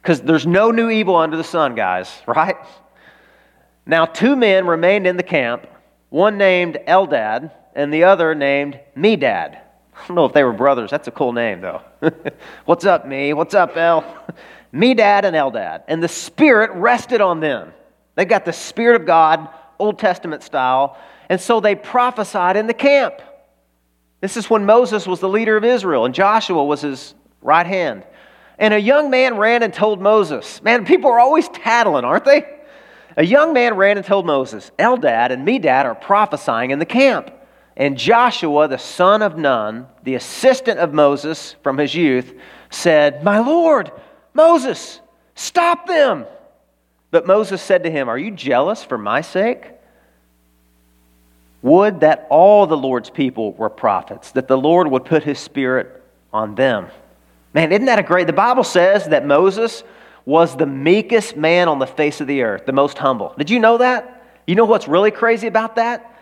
Because 0.00 0.20
there's 0.20 0.46
no 0.46 0.70
new 0.70 0.88
evil 0.88 1.16
under 1.16 1.36
the 1.36 1.44
sun, 1.44 1.74
guys, 1.74 2.12
right? 2.28 2.56
Now, 3.86 4.06
two 4.06 4.36
men 4.36 4.68
remained 4.68 5.08
in 5.08 5.16
the 5.16 5.22
camp, 5.24 5.66
one 6.10 6.38
named 6.38 6.78
Eldad 6.86 7.50
and 7.74 7.92
the 7.92 8.04
other 8.04 8.36
named 8.36 8.78
Medad. 8.96 9.63
I 9.96 10.06
don't 10.06 10.16
know 10.16 10.24
if 10.24 10.32
they 10.32 10.44
were 10.44 10.52
brothers. 10.52 10.90
That's 10.90 11.08
a 11.08 11.12
cool 11.12 11.32
name, 11.32 11.60
though. 11.60 11.82
What's 12.64 12.84
up, 12.84 13.06
me? 13.06 13.32
What's 13.32 13.54
up, 13.54 13.76
El? 13.76 14.04
me, 14.72 14.94
dad, 14.94 15.24
and 15.24 15.36
El 15.36 15.50
dad. 15.50 15.84
And 15.88 16.02
the 16.02 16.08
Spirit 16.08 16.72
rested 16.72 17.20
on 17.20 17.40
them. 17.40 17.72
They 18.16 18.24
got 18.24 18.44
the 18.44 18.52
Spirit 18.52 19.00
of 19.00 19.06
God, 19.06 19.48
Old 19.78 19.98
Testament 19.98 20.42
style. 20.42 20.98
And 21.28 21.40
so 21.40 21.60
they 21.60 21.74
prophesied 21.74 22.56
in 22.56 22.66
the 22.66 22.74
camp. 22.74 23.14
This 24.20 24.36
is 24.36 24.48
when 24.50 24.64
Moses 24.64 25.06
was 25.06 25.20
the 25.20 25.28
leader 25.28 25.56
of 25.56 25.64
Israel 25.64 26.04
and 26.04 26.14
Joshua 26.14 26.64
was 26.64 26.80
his 26.80 27.14
right 27.42 27.66
hand. 27.66 28.04
And 28.58 28.72
a 28.72 28.80
young 28.80 29.10
man 29.10 29.36
ran 29.36 29.62
and 29.62 29.72
told 29.72 30.00
Moses. 30.00 30.62
Man, 30.62 30.84
people 30.84 31.10
are 31.10 31.18
always 31.18 31.48
tattling, 31.48 32.04
aren't 32.04 32.24
they? 32.24 32.44
A 33.16 33.24
young 33.24 33.52
man 33.52 33.76
ran 33.76 33.96
and 33.96 34.06
told 34.06 34.26
Moses, 34.26 34.70
Eldad 34.78 35.30
and 35.30 35.46
Medad 35.46 35.84
are 35.84 35.94
prophesying 35.94 36.70
in 36.70 36.78
the 36.78 36.86
camp. 36.86 37.30
And 37.76 37.98
Joshua, 37.98 38.68
the 38.68 38.78
son 38.78 39.22
of 39.22 39.36
Nun, 39.36 39.86
the 40.04 40.14
assistant 40.14 40.78
of 40.78 40.94
Moses 40.94 41.56
from 41.62 41.78
his 41.78 41.94
youth, 41.94 42.32
said, 42.70 43.24
My 43.24 43.40
Lord, 43.40 43.90
Moses, 44.32 45.00
stop 45.34 45.86
them. 45.86 46.26
But 47.10 47.26
Moses 47.26 47.60
said 47.60 47.84
to 47.84 47.90
him, 47.90 48.08
Are 48.08 48.18
you 48.18 48.30
jealous 48.30 48.84
for 48.84 48.98
my 48.98 49.20
sake? 49.20 49.70
Would 51.62 52.00
that 52.00 52.26
all 52.30 52.66
the 52.66 52.76
Lord's 52.76 53.10
people 53.10 53.52
were 53.52 53.70
prophets, 53.70 54.32
that 54.32 54.48
the 54.48 54.58
Lord 54.58 54.88
would 54.90 55.04
put 55.04 55.22
his 55.22 55.38
spirit 55.38 56.02
on 56.34 56.56
them. 56.56 56.88
Man, 57.54 57.72
isn't 57.72 57.86
that 57.86 58.00
a 58.00 58.02
great? 58.02 58.26
The 58.26 58.34
Bible 58.34 58.64
says 58.64 59.06
that 59.06 59.24
Moses 59.24 59.84
was 60.26 60.56
the 60.56 60.66
meekest 60.66 61.36
man 61.36 61.68
on 61.68 61.78
the 61.78 61.86
face 61.86 62.20
of 62.20 62.26
the 62.26 62.42
earth, 62.42 62.66
the 62.66 62.72
most 62.72 62.98
humble. 62.98 63.32
Did 63.38 63.48
you 63.48 63.60
know 63.60 63.78
that? 63.78 64.26
You 64.46 64.56
know 64.56 64.64
what's 64.64 64.88
really 64.88 65.12
crazy 65.12 65.46
about 65.46 65.76
that? 65.76 66.13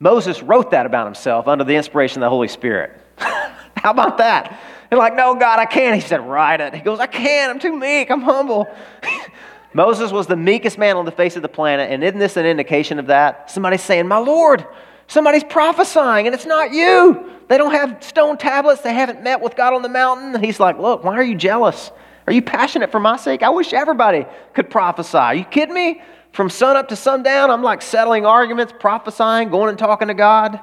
Moses 0.00 0.42
wrote 0.42 0.70
that 0.70 0.86
about 0.86 1.06
himself 1.06 1.48
under 1.48 1.64
the 1.64 1.74
inspiration 1.74 2.22
of 2.22 2.26
the 2.26 2.30
Holy 2.30 2.48
Spirit. 2.48 3.00
How 3.18 3.90
about 3.90 4.18
that? 4.18 4.60
And 4.90 4.98
like, 4.98 5.14
no, 5.14 5.34
God, 5.34 5.58
I 5.58 5.66
can't. 5.66 5.94
He 5.94 6.06
said, 6.06 6.20
write 6.20 6.60
it. 6.60 6.74
He 6.74 6.80
goes, 6.80 7.00
I 7.00 7.06
can't. 7.06 7.50
I'm 7.50 7.58
too 7.58 7.76
meek. 7.76 8.10
I'm 8.10 8.22
humble. 8.22 8.66
Moses 9.74 10.10
was 10.10 10.26
the 10.26 10.36
meekest 10.36 10.78
man 10.78 10.96
on 10.96 11.04
the 11.04 11.12
face 11.12 11.36
of 11.36 11.42
the 11.42 11.48
planet. 11.48 11.90
And 11.90 12.02
isn't 12.02 12.18
this 12.18 12.36
an 12.36 12.46
indication 12.46 12.98
of 12.98 13.06
that? 13.06 13.50
Somebody's 13.50 13.82
saying, 13.82 14.08
My 14.08 14.18
Lord, 14.18 14.66
somebody's 15.08 15.44
prophesying, 15.44 16.26
and 16.26 16.34
it's 16.34 16.46
not 16.46 16.72
you. 16.72 17.30
They 17.48 17.58
don't 17.58 17.72
have 17.72 18.02
stone 18.02 18.38
tablets. 18.38 18.80
They 18.80 18.94
haven't 18.94 19.22
met 19.22 19.40
with 19.40 19.56
God 19.56 19.74
on 19.74 19.82
the 19.82 19.88
mountain. 19.88 20.34
And 20.34 20.44
he's 20.44 20.58
like, 20.58 20.78
Look, 20.78 21.04
why 21.04 21.14
are 21.14 21.22
you 21.22 21.34
jealous? 21.34 21.90
Are 22.28 22.30
you 22.30 22.42
passionate 22.42 22.92
for 22.92 23.00
my 23.00 23.16
sake? 23.16 23.42
I 23.42 23.48
wish 23.48 23.72
everybody 23.72 24.26
could 24.52 24.68
prophesy. 24.68 25.16
Are 25.16 25.34
you 25.34 25.46
kidding 25.46 25.74
me? 25.74 26.02
From 26.32 26.50
sun 26.50 26.76
up 26.76 26.88
to 26.88 26.94
sundown, 26.94 27.50
I'm 27.50 27.62
like 27.62 27.80
settling 27.80 28.26
arguments, 28.26 28.70
prophesying, 28.78 29.48
going 29.48 29.70
and 29.70 29.78
talking 29.78 30.08
to 30.08 30.14
God. 30.14 30.60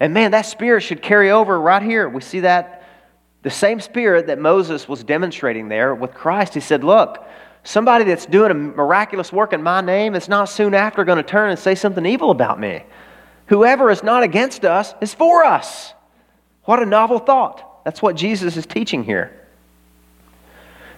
And 0.00 0.14
man, 0.14 0.30
that 0.30 0.46
spirit 0.46 0.80
should 0.80 1.02
carry 1.02 1.30
over 1.30 1.60
right 1.60 1.82
here. 1.82 2.08
We 2.08 2.22
see 2.22 2.40
that 2.40 2.88
the 3.42 3.50
same 3.50 3.80
spirit 3.80 4.28
that 4.28 4.38
Moses 4.38 4.88
was 4.88 5.04
demonstrating 5.04 5.68
there 5.68 5.94
with 5.94 6.14
Christ. 6.14 6.54
He 6.54 6.60
said, 6.60 6.82
Look, 6.82 7.22
somebody 7.64 8.06
that's 8.06 8.24
doing 8.24 8.50
a 8.50 8.54
miraculous 8.54 9.30
work 9.30 9.52
in 9.52 9.62
my 9.62 9.82
name 9.82 10.14
is 10.14 10.26
not 10.26 10.46
soon 10.46 10.72
after 10.72 11.04
going 11.04 11.18
to 11.18 11.22
turn 11.22 11.50
and 11.50 11.58
say 11.58 11.74
something 11.74 12.06
evil 12.06 12.30
about 12.30 12.58
me. 12.58 12.82
Whoever 13.48 13.90
is 13.90 14.02
not 14.02 14.22
against 14.22 14.64
us 14.64 14.94
is 15.02 15.12
for 15.12 15.44
us. 15.44 15.92
What 16.62 16.82
a 16.82 16.86
novel 16.86 17.18
thought. 17.18 17.84
That's 17.84 18.00
what 18.00 18.16
Jesus 18.16 18.56
is 18.56 18.64
teaching 18.64 19.04
here. 19.04 19.43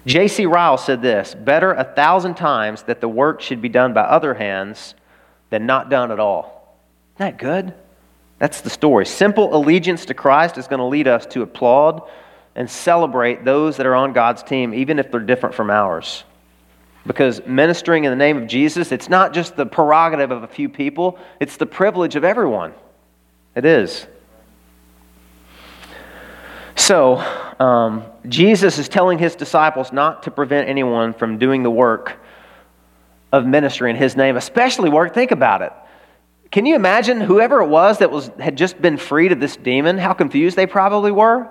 J.C. 0.06 0.46
Ryle 0.46 0.78
said 0.78 1.02
this 1.02 1.34
Better 1.34 1.72
a 1.72 1.84
thousand 1.84 2.36
times 2.36 2.84
that 2.84 3.00
the 3.00 3.08
work 3.08 3.40
should 3.42 3.60
be 3.60 3.68
done 3.68 3.92
by 3.92 4.02
other 4.02 4.34
hands 4.34 4.94
than 5.50 5.66
not 5.66 5.90
done 5.90 6.10
at 6.10 6.20
all. 6.20 6.78
Isn't 7.16 7.36
that 7.36 7.38
good? 7.38 7.74
That's 8.38 8.60
the 8.60 8.70
story. 8.70 9.04
Simple 9.04 9.54
allegiance 9.54 10.04
to 10.06 10.14
Christ 10.14 10.58
is 10.58 10.68
going 10.68 10.78
to 10.78 10.84
lead 10.84 11.08
us 11.08 11.26
to 11.26 11.42
applaud 11.42 12.02
and 12.54 12.70
celebrate 12.70 13.44
those 13.44 13.76
that 13.76 13.86
are 13.86 13.94
on 13.94 14.12
God's 14.12 14.42
team, 14.42 14.72
even 14.74 14.98
if 14.98 15.10
they're 15.10 15.20
different 15.20 15.54
from 15.54 15.70
ours. 15.70 16.24
Because 17.06 17.44
ministering 17.46 18.04
in 18.04 18.10
the 18.10 18.16
name 18.16 18.36
of 18.36 18.46
Jesus, 18.46 18.92
it's 18.92 19.08
not 19.08 19.32
just 19.32 19.56
the 19.56 19.66
prerogative 19.66 20.30
of 20.30 20.42
a 20.42 20.48
few 20.48 20.68
people, 20.68 21.18
it's 21.40 21.56
the 21.56 21.66
privilege 21.66 22.16
of 22.16 22.24
everyone. 22.24 22.74
It 23.54 23.64
is. 23.64 24.06
So, 26.86 27.16
um, 27.58 28.04
Jesus 28.28 28.78
is 28.78 28.88
telling 28.88 29.18
his 29.18 29.34
disciples 29.34 29.92
not 29.92 30.22
to 30.22 30.30
prevent 30.30 30.68
anyone 30.68 31.14
from 31.14 31.36
doing 31.36 31.64
the 31.64 31.70
work 31.70 32.16
of 33.32 33.44
ministry 33.44 33.90
in 33.90 33.96
his 33.96 34.16
name, 34.16 34.36
especially 34.36 34.88
work. 34.88 35.12
Think 35.12 35.32
about 35.32 35.62
it. 35.62 35.72
Can 36.52 36.64
you 36.64 36.76
imagine 36.76 37.20
whoever 37.20 37.60
it 37.60 37.66
was 37.66 37.98
that 37.98 38.12
was, 38.12 38.30
had 38.38 38.56
just 38.56 38.80
been 38.80 38.98
freed 38.98 39.32
of 39.32 39.40
this 39.40 39.56
demon, 39.56 39.98
how 39.98 40.12
confused 40.12 40.54
they 40.54 40.68
probably 40.68 41.10
were? 41.10 41.48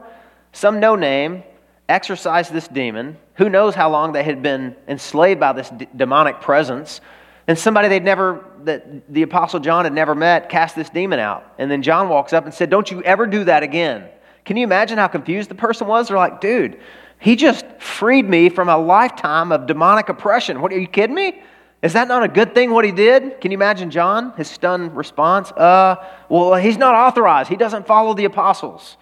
Some 0.53 0.79
no 0.79 0.95
name 0.95 1.43
exorcised 1.89 2.53
this 2.53 2.69
demon. 2.69 3.17
Who 3.33 3.49
knows 3.49 3.75
how 3.75 3.89
long 3.89 4.13
they 4.13 4.23
had 4.23 4.41
been 4.41 4.73
enslaved 4.87 5.41
by 5.41 5.51
this 5.51 5.69
d- 5.69 5.89
demonic 5.93 6.39
presence. 6.39 7.01
And 7.45 7.59
somebody 7.59 7.89
they'd 7.89 8.05
never, 8.05 8.45
that 8.63 9.13
the 9.13 9.23
Apostle 9.23 9.59
John 9.59 9.83
had 9.83 9.91
never 9.91 10.15
met, 10.15 10.47
cast 10.47 10.77
this 10.77 10.89
demon 10.89 11.19
out. 11.19 11.55
And 11.57 11.69
then 11.69 11.81
John 11.81 12.07
walks 12.07 12.31
up 12.31 12.45
and 12.45 12.53
said, 12.53 12.69
Don't 12.69 12.89
you 12.89 13.03
ever 13.03 13.27
do 13.27 13.43
that 13.43 13.63
again. 13.63 14.07
Can 14.45 14.57
you 14.57 14.63
imagine 14.63 14.97
how 14.97 15.07
confused 15.07 15.49
the 15.49 15.55
person 15.55 15.87
was? 15.87 16.07
They're 16.07 16.17
like, 16.17 16.39
dude, 16.39 16.79
he 17.19 17.35
just 17.35 17.65
freed 17.79 18.29
me 18.29 18.49
from 18.49 18.69
a 18.69 18.77
lifetime 18.77 19.51
of 19.51 19.65
demonic 19.65 20.09
oppression. 20.09 20.61
What 20.61 20.71
are 20.71 20.79
you 20.79 20.87
kidding 20.87 21.15
me? 21.15 21.41
Is 21.81 21.93
that 21.93 22.07
not 22.07 22.23
a 22.23 22.27
good 22.27 22.53
thing 22.53 22.71
what 22.71 22.85
he 22.85 22.91
did? 22.91 23.41
Can 23.41 23.51
you 23.51 23.57
imagine 23.57 23.91
John, 23.91 24.33
his 24.37 24.49
stunned 24.49 24.95
response? 24.95 25.51
Uh, 25.51 25.95
well, 26.29 26.55
he's 26.55 26.77
not 26.77 26.95
authorized. 26.95 27.49
He 27.49 27.55
doesn't 27.55 27.85
follow 27.85 28.13
the 28.13 28.25
apostles. 28.25 28.97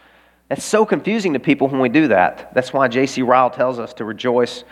That's 0.49 0.63
so 0.63 0.85
confusing 0.85 1.33
to 1.33 1.39
people 1.39 1.67
when 1.67 1.79
we 1.79 1.89
do 1.89 2.09
that. 2.09 2.53
That's 2.53 2.73
why 2.73 2.87
J.C. 2.87 3.21
Ryle 3.21 3.49
tells 3.49 3.79
us 3.79 3.93
to 3.95 4.05
rejoice 4.05 4.63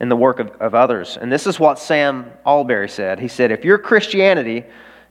in 0.00 0.08
the 0.08 0.16
work 0.16 0.40
of, 0.40 0.48
of 0.60 0.74
others. 0.74 1.18
And 1.20 1.30
this 1.30 1.46
is 1.46 1.60
what 1.60 1.78
Sam 1.78 2.32
Allberry 2.46 2.88
said. 2.88 3.20
He 3.20 3.28
said, 3.28 3.50
If 3.50 3.64
your 3.64 3.78
Christianity 3.78 4.64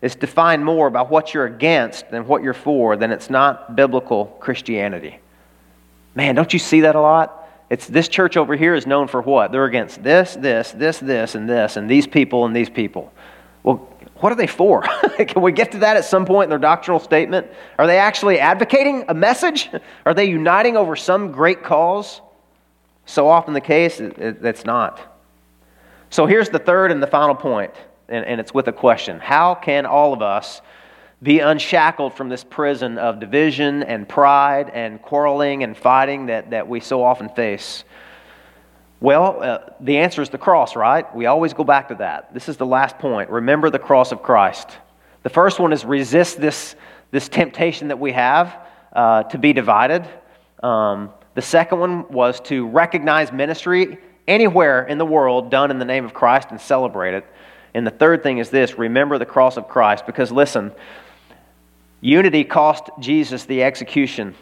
is 0.07 0.15
defined 0.15 0.63
more 0.63 0.89
by 0.89 1.01
what 1.01 1.33
you're 1.33 1.45
against 1.45 2.09
than 2.09 2.25
what 2.25 2.41
you're 2.41 2.53
for, 2.53 2.95
then 2.95 3.11
it's 3.11 3.29
not 3.29 3.75
biblical 3.75 4.25
Christianity. 4.39 5.19
Man, 6.15 6.33
don't 6.33 6.51
you 6.53 6.59
see 6.59 6.81
that 6.81 6.95
a 6.95 7.01
lot? 7.01 7.49
It's 7.69 7.87
this 7.87 8.07
church 8.07 8.37
over 8.37 8.55
here 8.55 8.73
is 8.73 8.87
known 8.87 9.09
for 9.09 9.21
what? 9.21 9.51
They're 9.51 9.65
against 9.65 10.01
this, 10.01 10.35
this, 10.35 10.71
this, 10.71 10.99
this, 10.99 11.35
and 11.35 11.49
this, 11.49 11.75
and 11.75 11.89
these 11.89 12.07
people 12.07 12.45
and 12.45 12.55
these 12.55 12.69
people. 12.69 13.11
Well, 13.63 13.75
what 14.21 14.31
are 14.31 14.35
they 14.35 14.47
for? 14.47 14.81
Can 15.17 15.41
we 15.41 15.51
get 15.51 15.73
to 15.73 15.79
that 15.79 15.97
at 15.97 16.05
some 16.05 16.25
point 16.25 16.45
in 16.45 16.49
their 16.51 16.57
doctrinal 16.57 17.01
statement? 17.01 17.47
Are 17.77 17.85
they 17.85 17.99
actually 17.99 18.39
advocating 18.39 19.03
a 19.09 19.13
message? 19.13 19.69
Are 20.05 20.13
they 20.13 20.25
uniting 20.25 20.77
over 20.77 20.95
some 20.95 21.33
great 21.33 21.63
cause? 21.63 22.21
So 23.05 23.27
often 23.27 23.53
the 23.53 23.61
case, 23.61 23.99
it, 23.99 24.17
it, 24.17 24.45
it's 24.45 24.63
not. 24.63 25.17
So 26.09 26.25
here's 26.25 26.47
the 26.47 26.59
third 26.59 26.93
and 26.93 27.03
the 27.03 27.07
final 27.07 27.35
point 27.35 27.73
and, 28.09 28.25
and 28.25 28.39
it's 28.39 28.53
with 28.53 28.67
a 28.67 28.73
question 28.73 29.19
How 29.19 29.55
can 29.55 29.85
all 29.85 30.13
of 30.13 30.21
us 30.21 30.61
be 31.21 31.39
unshackled 31.39 32.13
from 32.13 32.29
this 32.29 32.43
prison 32.43 32.97
of 32.97 33.19
division 33.19 33.83
and 33.83 34.07
pride 34.07 34.69
and 34.73 35.01
quarreling 35.01 35.63
and 35.63 35.75
fighting 35.75 36.27
that, 36.27 36.51
that 36.51 36.67
we 36.67 36.79
so 36.79 37.03
often 37.03 37.29
face? 37.29 37.83
Well, 38.99 39.43
uh, 39.43 39.59
the 39.79 39.97
answer 39.97 40.21
is 40.23 40.29
the 40.29 40.37
cross, 40.39 40.75
right? 40.75 41.13
We 41.15 41.27
always 41.27 41.53
go 41.53 41.63
back 41.63 41.89
to 41.89 41.95
that. 41.95 42.33
This 42.33 42.49
is 42.49 42.57
the 42.57 42.65
last 42.65 42.97
point. 42.97 43.29
Remember 43.29 43.69
the 43.69 43.79
cross 43.79 44.11
of 44.11 44.23
Christ. 44.23 44.69
The 45.21 45.29
first 45.29 45.59
one 45.59 45.71
is 45.71 45.85
resist 45.85 46.41
this, 46.41 46.75
this 47.11 47.29
temptation 47.29 47.89
that 47.89 47.99
we 47.99 48.11
have 48.13 48.55
uh, 48.93 49.23
to 49.23 49.37
be 49.37 49.53
divided. 49.53 50.07
Um, 50.63 51.11
the 51.35 51.41
second 51.43 51.79
one 51.79 52.11
was 52.11 52.39
to 52.41 52.67
recognize 52.67 53.31
ministry 53.31 53.99
anywhere 54.27 54.83
in 54.85 54.97
the 54.97 55.05
world 55.05 55.51
done 55.51 55.69
in 55.69 55.77
the 55.77 55.85
name 55.85 56.03
of 56.03 56.13
Christ 56.13 56.47
and 56.49 56.59
celebrate 56.59 57.13
it. 57.13 57.25
And 57.73 57.85
the 57.85 57.91
third 57.91 58.23
thing 58.23 58.37
is 58.37 58.49
this 58.49 58.77
remember 58.77 59.17
the 59.17 59.25
cross 59.25 59.57
of 59.57 59.67
Christ. 59.67 60.05
Because 60.05 60.31
listen, 60.31 60.71
unity 62.01 62.43
cost 62.43 62.89
Jesus 62.99 63.45
the 63.45 63.63
execution, 63.63 64.35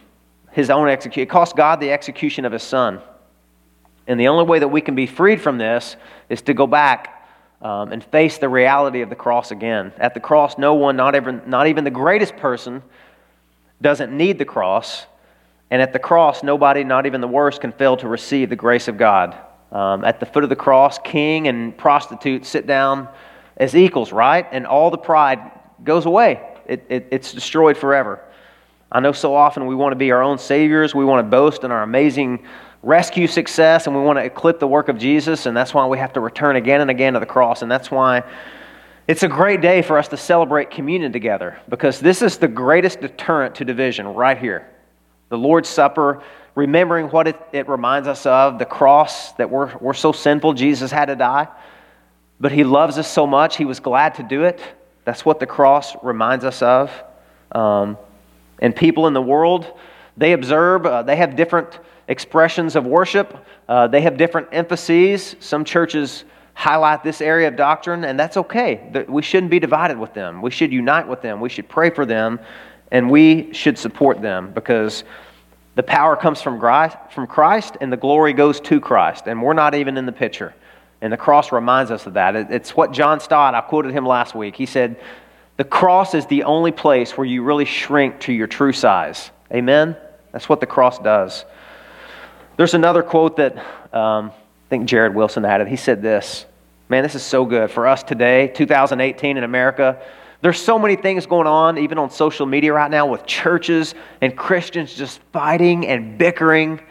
his 0.52 0.70
own 0.70 0.88
execution. 0.90 1.24
It 1.24 1.30
cost 1.30 1.56
God 1.56 1.80
the 1.80 1.92
execution 1.92 2.46
of 2.46 2.52
his 2.52 2.64
son. 2.64 3.02
And 4.08 4.20
the 4.20 4.28
only 4.28 4.46
way 4.46 4.60
that 4.60 4.68
we 4.68 4.82
can 4.82 4.96
be 4.96 5.08
freed 5.08 5.42
from 5.42 5.58
this 5.58 5.96
is 6.30 6.42
to 6.44 6.54
go 6.54 6.68
back 6.68 7.28
um, 7.62 7.92
and 7.92 8.04
face 8.04 8.38
the 8.38 8.50
reality 8.50 9.02
of 9.02 9.10
the 9.10 9.16
cross 9.16 9.52
again. 9.52 9.92
At 9.98 10.14
the 10.14 10.20
cross, 10.20 10.58
no 10.58 10.76
one, 10.76 10.96
not 10.96 11.16
even, 11.16 11.42
not 11.48 11.68
even 11.68 11.84
the 11.84 11.92
greatest 11.92 12.38
person, 12.38 12.84
doesn't 13.82 14.16
need 14.16 14.38
the 14.38 14.46
cross. 14.46 15.06
And 15.72 15.82
at 15.82 15.92
the 15.92 16.00
cross, 16.00 16.44
nobody, 16.44 16.84
not 16.84 17.08
even 17.08 17.22
the 17.22 17.28
worst, 17.28 17.62
can 17.62 17.72
fail 17.72 17.98
to 17.98 18.08
receive 18.08 18.50
the 18.50 18.56
grace 18.56 18.88
of 18.88 18.98
God. 18.98 19.36
Um, 19.72 20.06
at 20.06 20.20
the 20.20 20.26
foot 20.26 20.44
of 20.44 20.50
the 20.50 20.56
cross, 20.56 21.00
king 21.00 21.48
and 21.48 21.76
prostitute 21.78 22.46
sit 22.46 22.66
down 22.66 23.10
as 23.58 23.76
equals, 23.76 24.12
right? 24.12 24.48
And 24.52 24.66
all 24.66 24.92
the 24.92 24.98
pride 24.98 25.40
goes 25.84 26.06
away, 26.06 26.42
it, 26.66 26.86
it, 26.90 27.08
it's 27.12 27.34
destroyed 27.34 27.78
forever. 27.78 28.24
I 28.92 29.00
know 29.00 29.12
so 29.12 29.36
often 29.36 29.66
we 29.66 29.76
want 29.76 29.92
to 29.92 29.98
be 29.98 30.12
our 30.12 30.22
own 30.22 30.38
saviors, 30.38 30.96
we 30.96 31.04
want 31.04 31.26
to 31.26 31.30
boast 31.30 31.64
in 31.64 31.72
our 31.72 31.84
amazing 31.84 32.46
rescue 32.84 33.28
success, 33.28 33.88
and 33.88 33.96
we 33.96 34.02
want 34.02 34.20
to 34.20 34.24
eclipse 34.24 34.60
the 34.60 34.68
work 34.68 34.88
of 34.88 34.98
Jesus, 34.98 35.48
and 35.48 35.58
that's 35.58 35.74
why 35.74 35.86
we 35.88 35.98
have 35.98 36.14
to 36.14 36.20
return 36.20 36.56
again 36.56 36.82
and 36.82 36.92
again 36.92 37.14
to 37.14 37.20
the 37.20 37.26
cross, 37.26 37.62
and 37.62 37.70
that's 37.70 37.90
why. 37.90 38.24
It's 39.08 39.22
a 39.22 39.28
great 39.28 39.62
day 39.62 39.84
for 39.84 40.00
us 40.00 40.08
to 40.08 40.18
celebrate 40.18 40.72
communion 40.72 41.12
together 41.12 41.60
because 41.70 42.00
this 42.00 42.24
is 42.24 42.38
the 42.38 42.48
greatest 42.48 43.02
deterrent 43.02 43.54
to 43.56 43.66
division 43.66 44.08
right 44.08 44.38
here. 44.38 44.68
The 45.30 45.38
Lord's 45.38 45.70
Supper 45.70 46.24
remembering 46.56 47.08
what 47.08 47.28
it, 47.28 47.40
it 47.52 47.68
reminds 47.68 48.08
us 48.08 48.26
of 48.26 48.58
the 48.58 48.66
cross 48.66 49.34
that 49.34 49.50
we're, 49.50 49.78
we're 49.78 49.94
so 49.94 50.12
sinful, 50.12 50.54
Jesus 50.54 50.92
had 50.92 51.06
to 51.06 51.16
die. 51.16 51.48
But 52.40 52.52
he 52.52 52.64
loves 52.64 52.98
us 52.98 53.10
so 53.12 53.28
much, 53.28 53.58
he 53.58 53.66
was 53.66 53.80
glad 53.80 54.16
to 54.16 54.24
do 54.24 54.44
it. 54.44 54.62
That's 55.04 55.24
what 55.24 55.40
the 55.40 55.46
cross 55.46 55.96
reminds 56.04 56.44
us 56.44 56.62
of. 56.62 56.92
Um, 57.52 57.98
and 58.60 58.76
people 58.76 59.08
in 59.08 59.14
the 59.14 59.22
world, 59.22 59.78
they 60.18 60.34
observe, 60.34 60.86
uh, 60.86 61.04
they 61.04 61.16
have 61.18 61.36
different 61.36 61.80
expressions 62.08 62.76
of 62.76 62.86
worship, 62.86 63.46
uh, 63.68 63.88
they 63.88 64.02
have 64.02 64.18
different 64.18 64.48
emphases. 64.52 65.36
Some 65.40 65.66
churches 65.66 66.24
highlight 66.54 67.04
this 67.04 67.20
area 67.22 67.50
of 67.50 67.56
doctrine, 67.56 68.06
and 68.06 68.18
that's 68.20 68.38
okay. 68.38 69.06
We 69.08 69.22
shouldn't 69.22 69.52
be 69.52 69.60
divided 69.60 69.98
with 69.98 70.14
them. 70.14 70.42
We 70.42 70.52
should 70.52 70.72
unite 70.72 71.08
with 71.08 71.22
them. 71.22 71.42
We 71.42 71.50
should 71.50 71.68
pray 71.68 71.90
for 71.90 72.06
them, 72.06 72.40
and 72.92 73.10
we 73.10 73.54
should 73.54 73.78
support 73.78 74.22
them 74.22 74.52
because 74.54 75.04
the 75.76 75.84
power 75.84 76.16
comes 76.16 76.42
from 76.42 76.58
Christ, 76.60 77.78
and 77.82 77.92
the 77.92 77.98
glory 77.98 78.34
goes 78.34 78.60
to 78.62 78.80
Christ, 78.80 79.28
and 79.28 79.42
we're 79.42 79.54
not 79.54 79.76
even 79.76 79.98
in 79.98 80.06
the 80.06 80.12
picture. 80.12 80.54
And 81.02 81.12
the 81.12 81.18
cross 81.18 81.52
reminds 81.52 81.92
us 81.92 82.06
of 82.06 82.14
that. 82.14 82.36
It's 82.36 82.76
what 82.76 82.94
John 82.94 83.20
Stott, 83.20 83.54
I 83.54 83.62
quoted 83.62 83.92
him 83.92 84.06
last 84.06 84.34
week. 84.34 84.56
He 84.56 84.66
said, 84.66 84.96
The 85.58 85.66
cross 85.66 86.14
is 86.14 86.26
the 86.28 86.44
only 86.44 86.72
place 86.72 87.18
where 87.18 87.28
you 87.28 87.44
really 87.44 87.66
shrink 87.66 88.22
to 88.22 88.34
your 88.34 88.48
true 88.48 88.72
size. 88.72 89.30
Amen? 89.52 89.98
That's 90.32 90.48
what 90.48 90.62
the 90.62 90.66
cross 90.66 90.98
does. 90.98 91.46
There's 92.58 92.74
another 92.74 93.04
quote 93.04 93.36
that 93.38 93.58
um, 93.94 94.32
I 94.32 94.70
think 94.70 94.86
Jared 94.86 95.14
Wilson 95.14 95.44
added. 95.44 95.68
He 95.68 95.76
said 95.76 96.02
this 96.02 96.46
Man, 96.88 97.04
this 97.04 97.16
is 97.16 97.24
so 97.24 97.46
good 97.46 97.72
for 97.72 97.88
us 97.88 98.04
today, 98.04 98.48
2018 98.48 99.38
in 99.38 99.44
America. 99.44 100.00
There's 100.42 100.60
so 100.60 100.78
many 100.78 100.96
things 100.96 101.26
going 101.26 101.48
on, 101.48 101.78
even 101.78 101.98
on 101.98 102.10
social 102.10 102.46
media 102.46 102.74
right 102.74 102.92
now, 102.92 103.08
with 103.08 103.26
churches 103.26 103.96
and 104.22 104.38
Christians 104.38 104.94
just 104.94 105.20
fighting 105.32 105.88
and 105.88 106.18
bickering. 106.18 106.82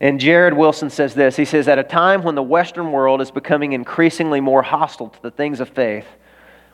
And 0.00 0.20
Jared 0.20 0.54
Wilson 0.54 0.90
says 0.90 1.14
this 1.14 1.36
He 1.36 1.44
says, 1.44 1.68
At 1.68 1.78
a 1.78 1.84
time 1.84 2.22
when 2.22 2.34
the 2.34 2.42
Western 2.42 2.92
world 2.92 3.20
is 3.20 3.30
becoming 3.30 3.72
increasingly 3.72 4.40
more 4.40 4.62
hostile 4.62 5.08
to 5.08 5.22
the 5.22 5.30
things 5.30 5.60
of 5.60 5.68
faith, 5.70 6.06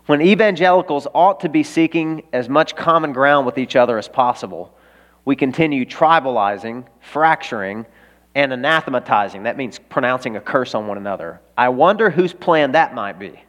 when 0.07 0.21
evangelicals 0.21 1.07
ought 1.15 1.41
to 1.41 1.49
be 1.49 1.63
seeking 1.63 2.25
as 2.33 2.49
much 2.49 2.75
common 2.75 3.13
ground 3.13 3.47
with 3.47 3.59
each 3.59 3.77
other 3.77 3.99
as 3.99 4.09
possible, 4.09 4.77
we 5.25 5.37
continue 5.37 5.85
tribalizing, 5.85 6.85
fracturing, 7.01 7.87
and 8.35 8.51
anathematizing. 8.51 9.45
That 9.45 9.57
means 9.57 9.79
pronouncing 9.79 10.37
a 10.37 10.41
curse 10.41 10.75
on 10.75 10.89
one 10.89 10.97
another. 10.97 11.41
I 11.57 11.69
wonder 11.69 12.11
whose 12.11 12.33
plan 12.33 12.73
that 12.73 12.95
might 12.95 13.21
be. 13.21 13.41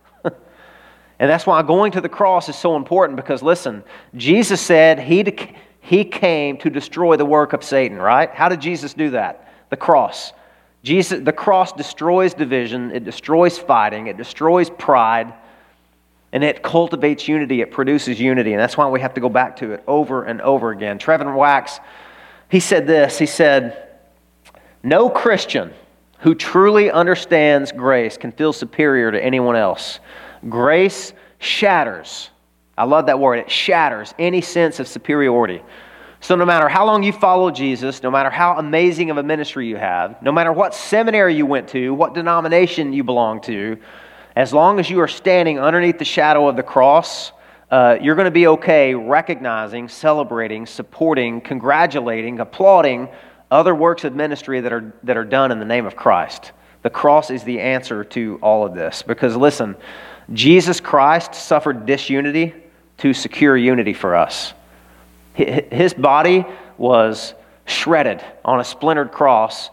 And 1.24 1.30
that's 1.30 1.48
why 1.48 1.62
going 1.64 1.94
to 1.94 2.02
the 2.02 2.10
cross 2.10 2.50
is 2.50 2.58
so 2.58 2.76
important 2.76 3.16
because, 3.16 3.42
listen, 3.42 3.82
Jesus 4.18 4.60
said 4.60 5.00
he, 5.00 5.24
he 5.80 6.04
came 6.04 6.58
to 6.58 6.70
destroy 6.70 7.16
the 7.16 7.24
work 7.24 7.54
of 7.54 7.64
Satan, 7.64 7.98
right? 7.98 8.30
How 8.30 8.50
did 8.50 8.60
Jesus 8.60 8.94
do 8.94 9.12
that? 9.12 9.48
The 9.70 9.78
cross. 9.78 10.34
Jesus, 10.84 11.24
the 11.24 11.32
cross 11.32 11.72
destroys 11.72 12.34
division, 12.34 12.92
it 12.92 13.06
destroys 13.06 13.58
fighting, 13.58 14.08
it 14.08 14.18
destroys 14.18 14.70
pride, 14.70 15.34
and 16.34 16.44
it 16.44 16.62
cultivates 16.62 17.26
unity, 17.26 17.62
it 17.62 17.72
produces 17.72 18.20
unity. 18.20 18.52
And 18.52 18.60
that's 18.60 18.76
why 18.76 18.90
we 18.90 19.00
have 19.00 19.14
to 19.14 19.22
go 19.22 19.30
back 19.30 19.56
to 19.60 19.72
it 19.72 19.82
over 19.88 20.26
and 20.26 20.42
over 20.42 20.72
again. 20.72 21.00
Trevin 21.00 21.38
Wax, 21.38 21.80
he 22.50 22.60
said 22.60 22.86
this 22.86 23.18
He 23.18 23.28
said, 23.28 23.92
No 24.84 25.10
Christian 25.10 25.74
who 26.20 26.36
truly 26.36 26.92
understands 26.92 27.72
grace 27.72 28.18
can 28.18 28.34
feel 28.34 28.52
superior 28.52 29.10
to 29.10 29.24
anyone 29.24 29.56
else. 29.56 30.02
Grace 30.50 31.14
shatters. 31.40 32.30
I 32.78 32.86
love 32.86 33.06
that 33.08 33.20
word. 33.20 33.40
It 33.40 33.52
shatters 33.52 34.14
any 34.18 34.42
sense 34.42 34.80
of 34.80 34.88
superiority. 34.88 35.62
So, 36.20 36.36
no 36.36 36.46
matter 36.46 36.70
how 36.70 36.86
long 36.86 37.04
you 37.04 37.12
follow 37.12 37.52
Jesus, 37.52 38.02
no 38.02 38.10
matter 38.10 38.30
how 38.30 38.58
amazing 38.58 39.10
of 39.10 39.18
a 39.18 39.24
ministry 39.24 39.68
you 39.68 39.76
have, 39.76 40.22
no 40.22 40.32
matter 40.32 40.54
what 40.54 40.74
seminary 40.74 41.36
you 41.36 41.46
went 41.46 41.68
to, 41.70 41.94
what 41.94 42.14
denomination 42.14 42.94
you 42.94 43.04
belong 43.04 43.42
to, 43.42 43.78
as 44.36 44.54
long 44.54 44.80
as 44.80 44.90
you 44.90 45.00
are 45.02 45.08
standing 45.08 45.60
underneath 45.60 46.00
the 46.00 46.06
shadow 46.06 46.48
of 46.48 46.56
the 46.56 46.64
cross, 46.64 47.34
uh, 47.70 47.98
you're 48.02 48.16
going 48.16 48.26
to 48.26 48.32
be 48.32 48.48
okay 48.48 48.96
recognizing, 48.96 49.90
celebrating, 49.90 50.66
supporting, 50.66 51.42
congratulating, 51.42 52.40
applauding 52.40 53.10
other 53.52 53.76
works 53.76 54.04
of 54.04 54.16
ministry 54.16 54.62
that 54.62 54.72
are, 54.72 54.94
that 55.04 55.18
are 55.18 55.26
done 55.26 55.52
in 55.52 55.60
the 55.60 55.66
name 55.66 55.86
of 55.86 55.96
Christ. 55.96 56.54
The 56.84 56.90
cross 56.90 57.32
is 57.32 57.44
the 57.44 57.60
answer 57.60 58.04
to 58.04 58.38
all 58.42 58.66
of 58.66 58.76
this. 58.76 59.02
Because 59.02 59.36
listen, 59.36 59.76
Jesus 60.32 60.80
Christ 60.80 61.34
suffered 61.34 61.86
disunity 61.86 62.54
to 63.00 63.14
secure 63.14 63.58
unity 63.58 63.94
for 63.94 64.16
us. 64.16 64.54
His 65.34 65.94
body 65.94 66.46
was 66.78 67.34
shredded 67.66 68.24
on 68.46 68.60
a 68.60 68.64
splintered 68.64 69.12
cross 69.12 69.70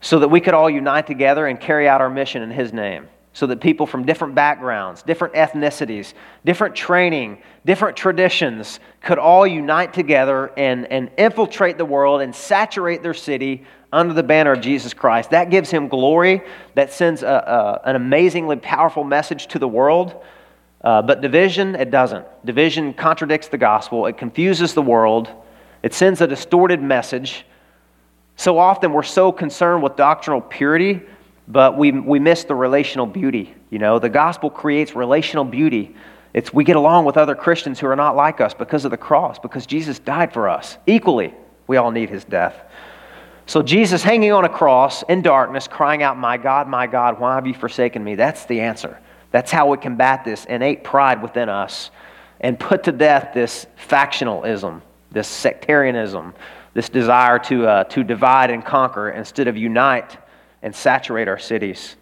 so 0.00 0.20
that 0.20 0.28
we 0.28 0.40
could 0.40 0.54
all 0.54 0.70
unite 0.70 1.06
together 1.06 1.46
and 1.46 1.60
carry 1.60 1.88
out 1.88 2.00
our 2.00 2.10
mission 2.10 2.42
in 2.42 2.50
His 2.50 2.72
name 2.72 3.08
so 3.32 3.46
that 3.46 3.60
people 3.60 3.86
from 3.86 4.04
different 4.04 4.34
backgrounds, 4.34 5.02
different 5.02 5.34
ethnicities, 5.34 6.14
different 6.44 6.74
training, 6.74 7.38
different 7.64 7.96
traditions 7.96 8.80
could 9.02 9.18
all 9.18 9.46
unite 9.46 9.92
together 9.92 10.50
and, 10.56 10.90
and 10.90 11.10
infiltrate 11.16 11.78
the 11.78 11.84
world 11.84 12.20
and 12.22 12.34
saturate 12.34 13.02
their 13.02 13.14
city 13.14 13.64
under 13.92 14.14
the 14.14 14.22
banner 14.22 14.52
of 14.52 14.60
Jesus 14.60 14.94
Christ. 14.94 15.30
That 15.30 15.50
gives 15.50 15.70
him 15.70 15.88
glory, 15.88 16.42
that 16.74 16.92
sends 16.92 17.22
a, 17.22 17.80
a, 17.84 17.88
an 17.88 17.96
amazingly 17.96 18.56
powerful 18.56 19.04
message 19.04 19.46
to 19.48 19.58
the 19.58 19.68
world. 19.68 20.22
Uh, 20.82 21.02
but 21.02 21.20
division, 21.20 21.74
it 21.74 21.90
doesn't. 21.90 22.24
Division 22.44 22.94
contradicts 22.94 23.48
the 23.48 23.58
gospel, 23.58 24.06
it 24.06 24.16
confuses 24.16 24.74
the 24.74 24.82
world, 24.82 25.28
it 25.82 25.92
sends 25.92 26.20
a 26.20 26.26
distorted 26.26 26.82
message. 26.82 27.44
So 28.36 28.58
often 28.58 28.92
we're 28.92 29.02
so 29.02 29.32
concerned 29.32 29.82
with 29.82 29.96
doctrinal 29.96 30.40
purity 30.40 31.02
but 31.50 31.76
we, 31.76 31.90
we 31.90 32.20
miss 32.20 32.44
the 32.44 32.54
relational 32.54 33.06
beauty. 33.06 33.54
You 33.70 33.80
know, 33.80 33.98
the 33.98 34.08
gospel 34.08 34.50
creates 34.50 34.94
relational 34.94 35.44
beauty. 35.44 35.96
It's 36.32 36.54
we 36.54 36.62
get 36.62 36.76
along 36.76 37.06
with 37.06 37.16
other 37.16 37.34
Christians 37.34 37.80
who 37.80 37.88
are 37.88 37.96
not 37.96 38.14
like 38.14 38.40
us 38.40 38.54
because 38.54 38.84
of 38.84 38.92
the 38.92 38.96
cross, 38.96 39.38
because 39.38 39.66
Jesus 39.66 39.98
died 39.98 40.32
for 40.32 40.48
us. 40.48 40.78
Equally, 40.86 41.34
we 41.66 41.76
all 41.76 41.90
need 41.90 42.08
his 42.08 42.24
death. 42.24 42.69
So 43.50 43.62
Jesus 43.62 44.04
hanging 44.04 44.30
on 44.30 44.44
a 44.44 44.48
cross 44.48 45.02
in 45.02 45.22
darkness, 45.22 45.66
crying 45.66 46.04
out, 46.04 46.16
My 46.16 46.36
God, 46.36 46.68
my 46.68 46.86
God, 46.86 47.18
why 47.18 47.34
have 47.34 47.48
you 47.48 47.54
forsaken 47.54 48.04
me? 48.04 48.14
That's 48.14 48.44
the 48.44 48.60
answer. 48.60 49.00
That's 49.32 49.50
how 49.50 49.66
we 49.66 49.76
combat 49.76 50.24
this 50.24 50.44
innate 50.44 50.84
pride 50.84 51.20
within 51.20 51.48
us 51.48 51.90
and 52.40 52.56
put 52.56 52.84
to 52.84 52.92
death 52.92 53.34
this 53.34 53.66
factionalism, 53.88 54.82
this 55.10 55.26
sectarianism, 55.26 56.32
this 56.74 56.88
desire 56.88 57.40
to, 57.40 57.66
uh, 57.66 57.84
to 57.84 58.04
divide 58.04 58.52
and 58.52 58.64
conquer 58.64 59.10
instead 59.10 59.48
of 59.48 59.56
unite 59.56 60.16
and 60.62 60.72
saturate 60.72 61.26
our 61.26 61.36
cities. 61.36 61.96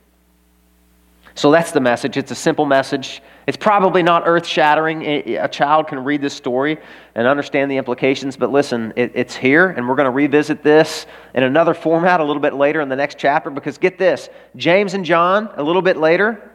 So 1.39 1.53
that's 1.53 1.71
the 1.71 1.79
message. 1.79 2.17
It's 2.17 2.33
a 2.33 2.35
simple 2.35 2.67
message. 2.67 3.23
It's 3.47 3.57
probably 3.57 4.03
not 4.03 4.25
earth 4.27 4.45
shattering. 4.45 5.05
A 5.05 5.47
child 5.47 5.87
can 5.87 6.03
read 6.03 6.21
this 6.21 6.35
story 6.35 6.79
and 7.15 7.29
understand 7.29 7.71
the 7.71 7.77
implications, 7.77 8.37
but 8.37 8.51
listen, 8.51 8.93
it, 8.97 9.13
it's 9.15 9.37
here, 9.37 9.69
and 9.69 9.89
we're 9.89 9.95
going 9.95 10.07
to 10.07 10.11
revisit 10.11 10.65
this 10.65 11.07
in 11.35 11.45
another 11.45 11.75
format 11.75 12.19
a 12.19 12.25
little 12.25 12.43
bit 12.43 12.55
later 12.55 12.81
in 12.81 12.89
the 12.89 12.97
next 12.97 13.19
chapter 13.19 13.51
because 13.51 13.79
get 13.79 13.99
this 13.99 14.29
James 14.57 14.95
and 14.95 15.05
John, 15.05 15.49
a 15.55 15.63
little 15.63 15.81
bit 15.81 15.97
later, 15.97 16.51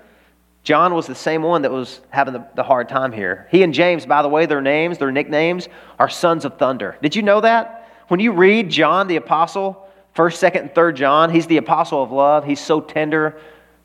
John 0.63 0.93
was 0.93 1.07
the 1.07 1.15
same 1.15 1.43
one 1.43 1.61
that 1.61 1.71
was 1.71 2.01
having 2.09 2.33
the, 2.33 2.45
the 2.55 2.63
hard 2.63 2.89
time 2.89 3.13
here. 3.13 3.47
He 3.51 3.63
and 3.63 3.73
James, 3.73 4.05
by 4.05 4.21
the 4.21 4.27
way, 4.27 4.47
their 4.47 4.59
names, 4.59 4.97
their 4.97 5.13
nicknames, 5.13 5.69
are 5.97 6.09
sons 6.09 6.43
of 6.43 6.57
thunder. 6.57 6.97
Did 7.01 7.15
you 7.15 7.21
know 7.21 7.39
that? 7.39 7.89
When 8.09 8.19
you 8.19 8.33
read 8.33 8.69
John 8.69 9.07
the 9.07 9.15
Apostle, 9.15 9.79
First, 10.13 10.39
second, 10.39 10.61
and 10.61 10.75
third 10.75 10.95
John, 10.95 11.31
he's 11.31 11.47
the 11.47 11.57
apostle 11.57 12.03
of 12.03 12.11
love. 12.11 12.45
He's 12.45 12.59
so 12.59 12.79
tender. 12.79 13.39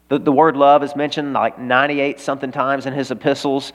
The, 0.09 0.18
the 0.18 0.32
word 0.32 0.56
love 0.56 0.82
is 0.82 0.96
mentioned 0.96 1.32
like 1.32 1.59
98 1.59 2.20
something 2.20 2.50
times 2.50 2.86
in 2.86 2.92
his 2.92 3.11
epistles. 3.11 3.72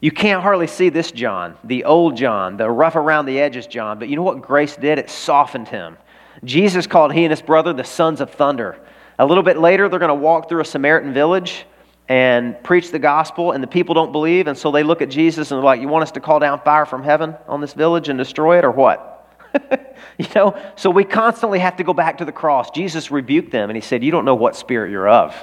You 0.00 0.10
can't 0.10 0.42
hardly 0.42 0.66
see 0.66 0.90
this 0.90 1.10
John, 1.10 1.56
the 1.64 1.84
old 1.84 2.16
John, 2.16 2.56
the 2.56 2.70
rough 2.70 2.96
around 2.96 3.26
the 3.26 3.40
edges 3.40 3.66
John. 3.66 3.98
But 3.98 4.08
you 4.08 4.16
know 4.16 4.22
what 4.22 4.42
grace 4.42 4.76
did? 4.76 4.98
It 4.98 5.10
softened 5.10 5.68
him. 5.68 5.96
Jesus 6.44 6.86
called 6.86 7.12
he 7.12 7.24
and 7.24 7.30
his 7.30 7.42
brother 7.42 7.72
the 7.72 7.84
sons 7.84 8.20
of 8.20 8.30
thunder. 8.30 8.78
A 9.18 9.26
little 9.26 9.42
bit 9.42 9.58
later, 9.58 9.88
they're 9.88 9.98
going 9.98 10.08
to 10.08 10.14
walk 10.14 10.48
through 10.48 10.60
a 10.60 10.64
Samaritan 10.64 11.12
village 11.12 11.66
and 12.08 12.62
preach 12.62 12.90
the 12.90 12.98
gospel, 12.98 13.52
and 13.52 13.62
the 13.62 13.66
people 13.66 13.94
don't 13.94 14.12
believe. 14.12 14.46
And 14.46 14.56
so 14.56 14.70
they 14.70 14.82
look 14.82 15.02
at 15.02 15.10
Jesus 15.10 15.50
and 15.50 15.58
they're 15.58 15.64
like, 15.64 15.80
You 15.80 15.88
want 15.88 16.04
us 16.04 16.12
to 16.12 16.20
call 16.20 16.38
down 16.38 16.60
fire 16.60 16.86
from 16.86 17.02
heaven 17.02 17.36
on 17.48 17.60
this 17.60 17.74
village 17.74 18.08
and 18.08 18.18
destroy 18.18 18.58
it, 18.58 18.64
or 18.64 18.70
what? 18.70 19.14
you 20.18 20.26
know, 20.34 20.56
so 20.76 20.90
we 20.90 21.04
constantly 21.04 21.58
have 21.58 21.76
to 21.76 21.84
go 21.84 21.92
back 21.92 22.18
to 22.18 22.24
the 22.24 22.32
cross. 22.32 22.70
Jesus 22.70 23.10
rebuked 23.10 23.50
them 23.50 23.68
and 23.68 23.76
he 23.76 23.80
said, 23.80 24.04
You 24.04 24.10
don't 24.10 24.24
know 24.24 24.36
what 24.36 24.56
spirit 24.56 24.90
you're 24.90 25.08
of. 25.08 25.34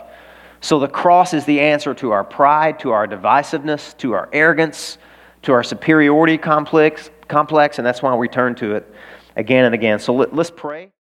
So 0.61 0.79
the 0.79 0.87
cross 0.87 1.33
is 1.33 1.45
the 1.45 1.59
answer 1.59 1.93
to 1.95 2.11
our 2.11 2.23
pride, 2.23 2.79
to 2.79 2.91
our 2.91 3.07
divisiveness, 3.07 3.95
to 3.97 4.13
our 4.13 4.29
arrogance, 4.33 4.97
to 5.43 5.53
our 5.53 5.63
superiority 5.63 6.37
complex, 6.37 7.09
complex 7.27 7.77
and 7.77 7.85
that's 7.85 8.01
why 8.01 8.15
we 8.15 8.27
turn 8.27 8.55
to 8.55 8.75
it 8.75 8.93
again 9.35 9.65
and 9.65 9.75
again. 9.75 9.99
So 9.99 10.13
let, 10.13 10.33
us 10.37 10.51
pray. 10.51 10.89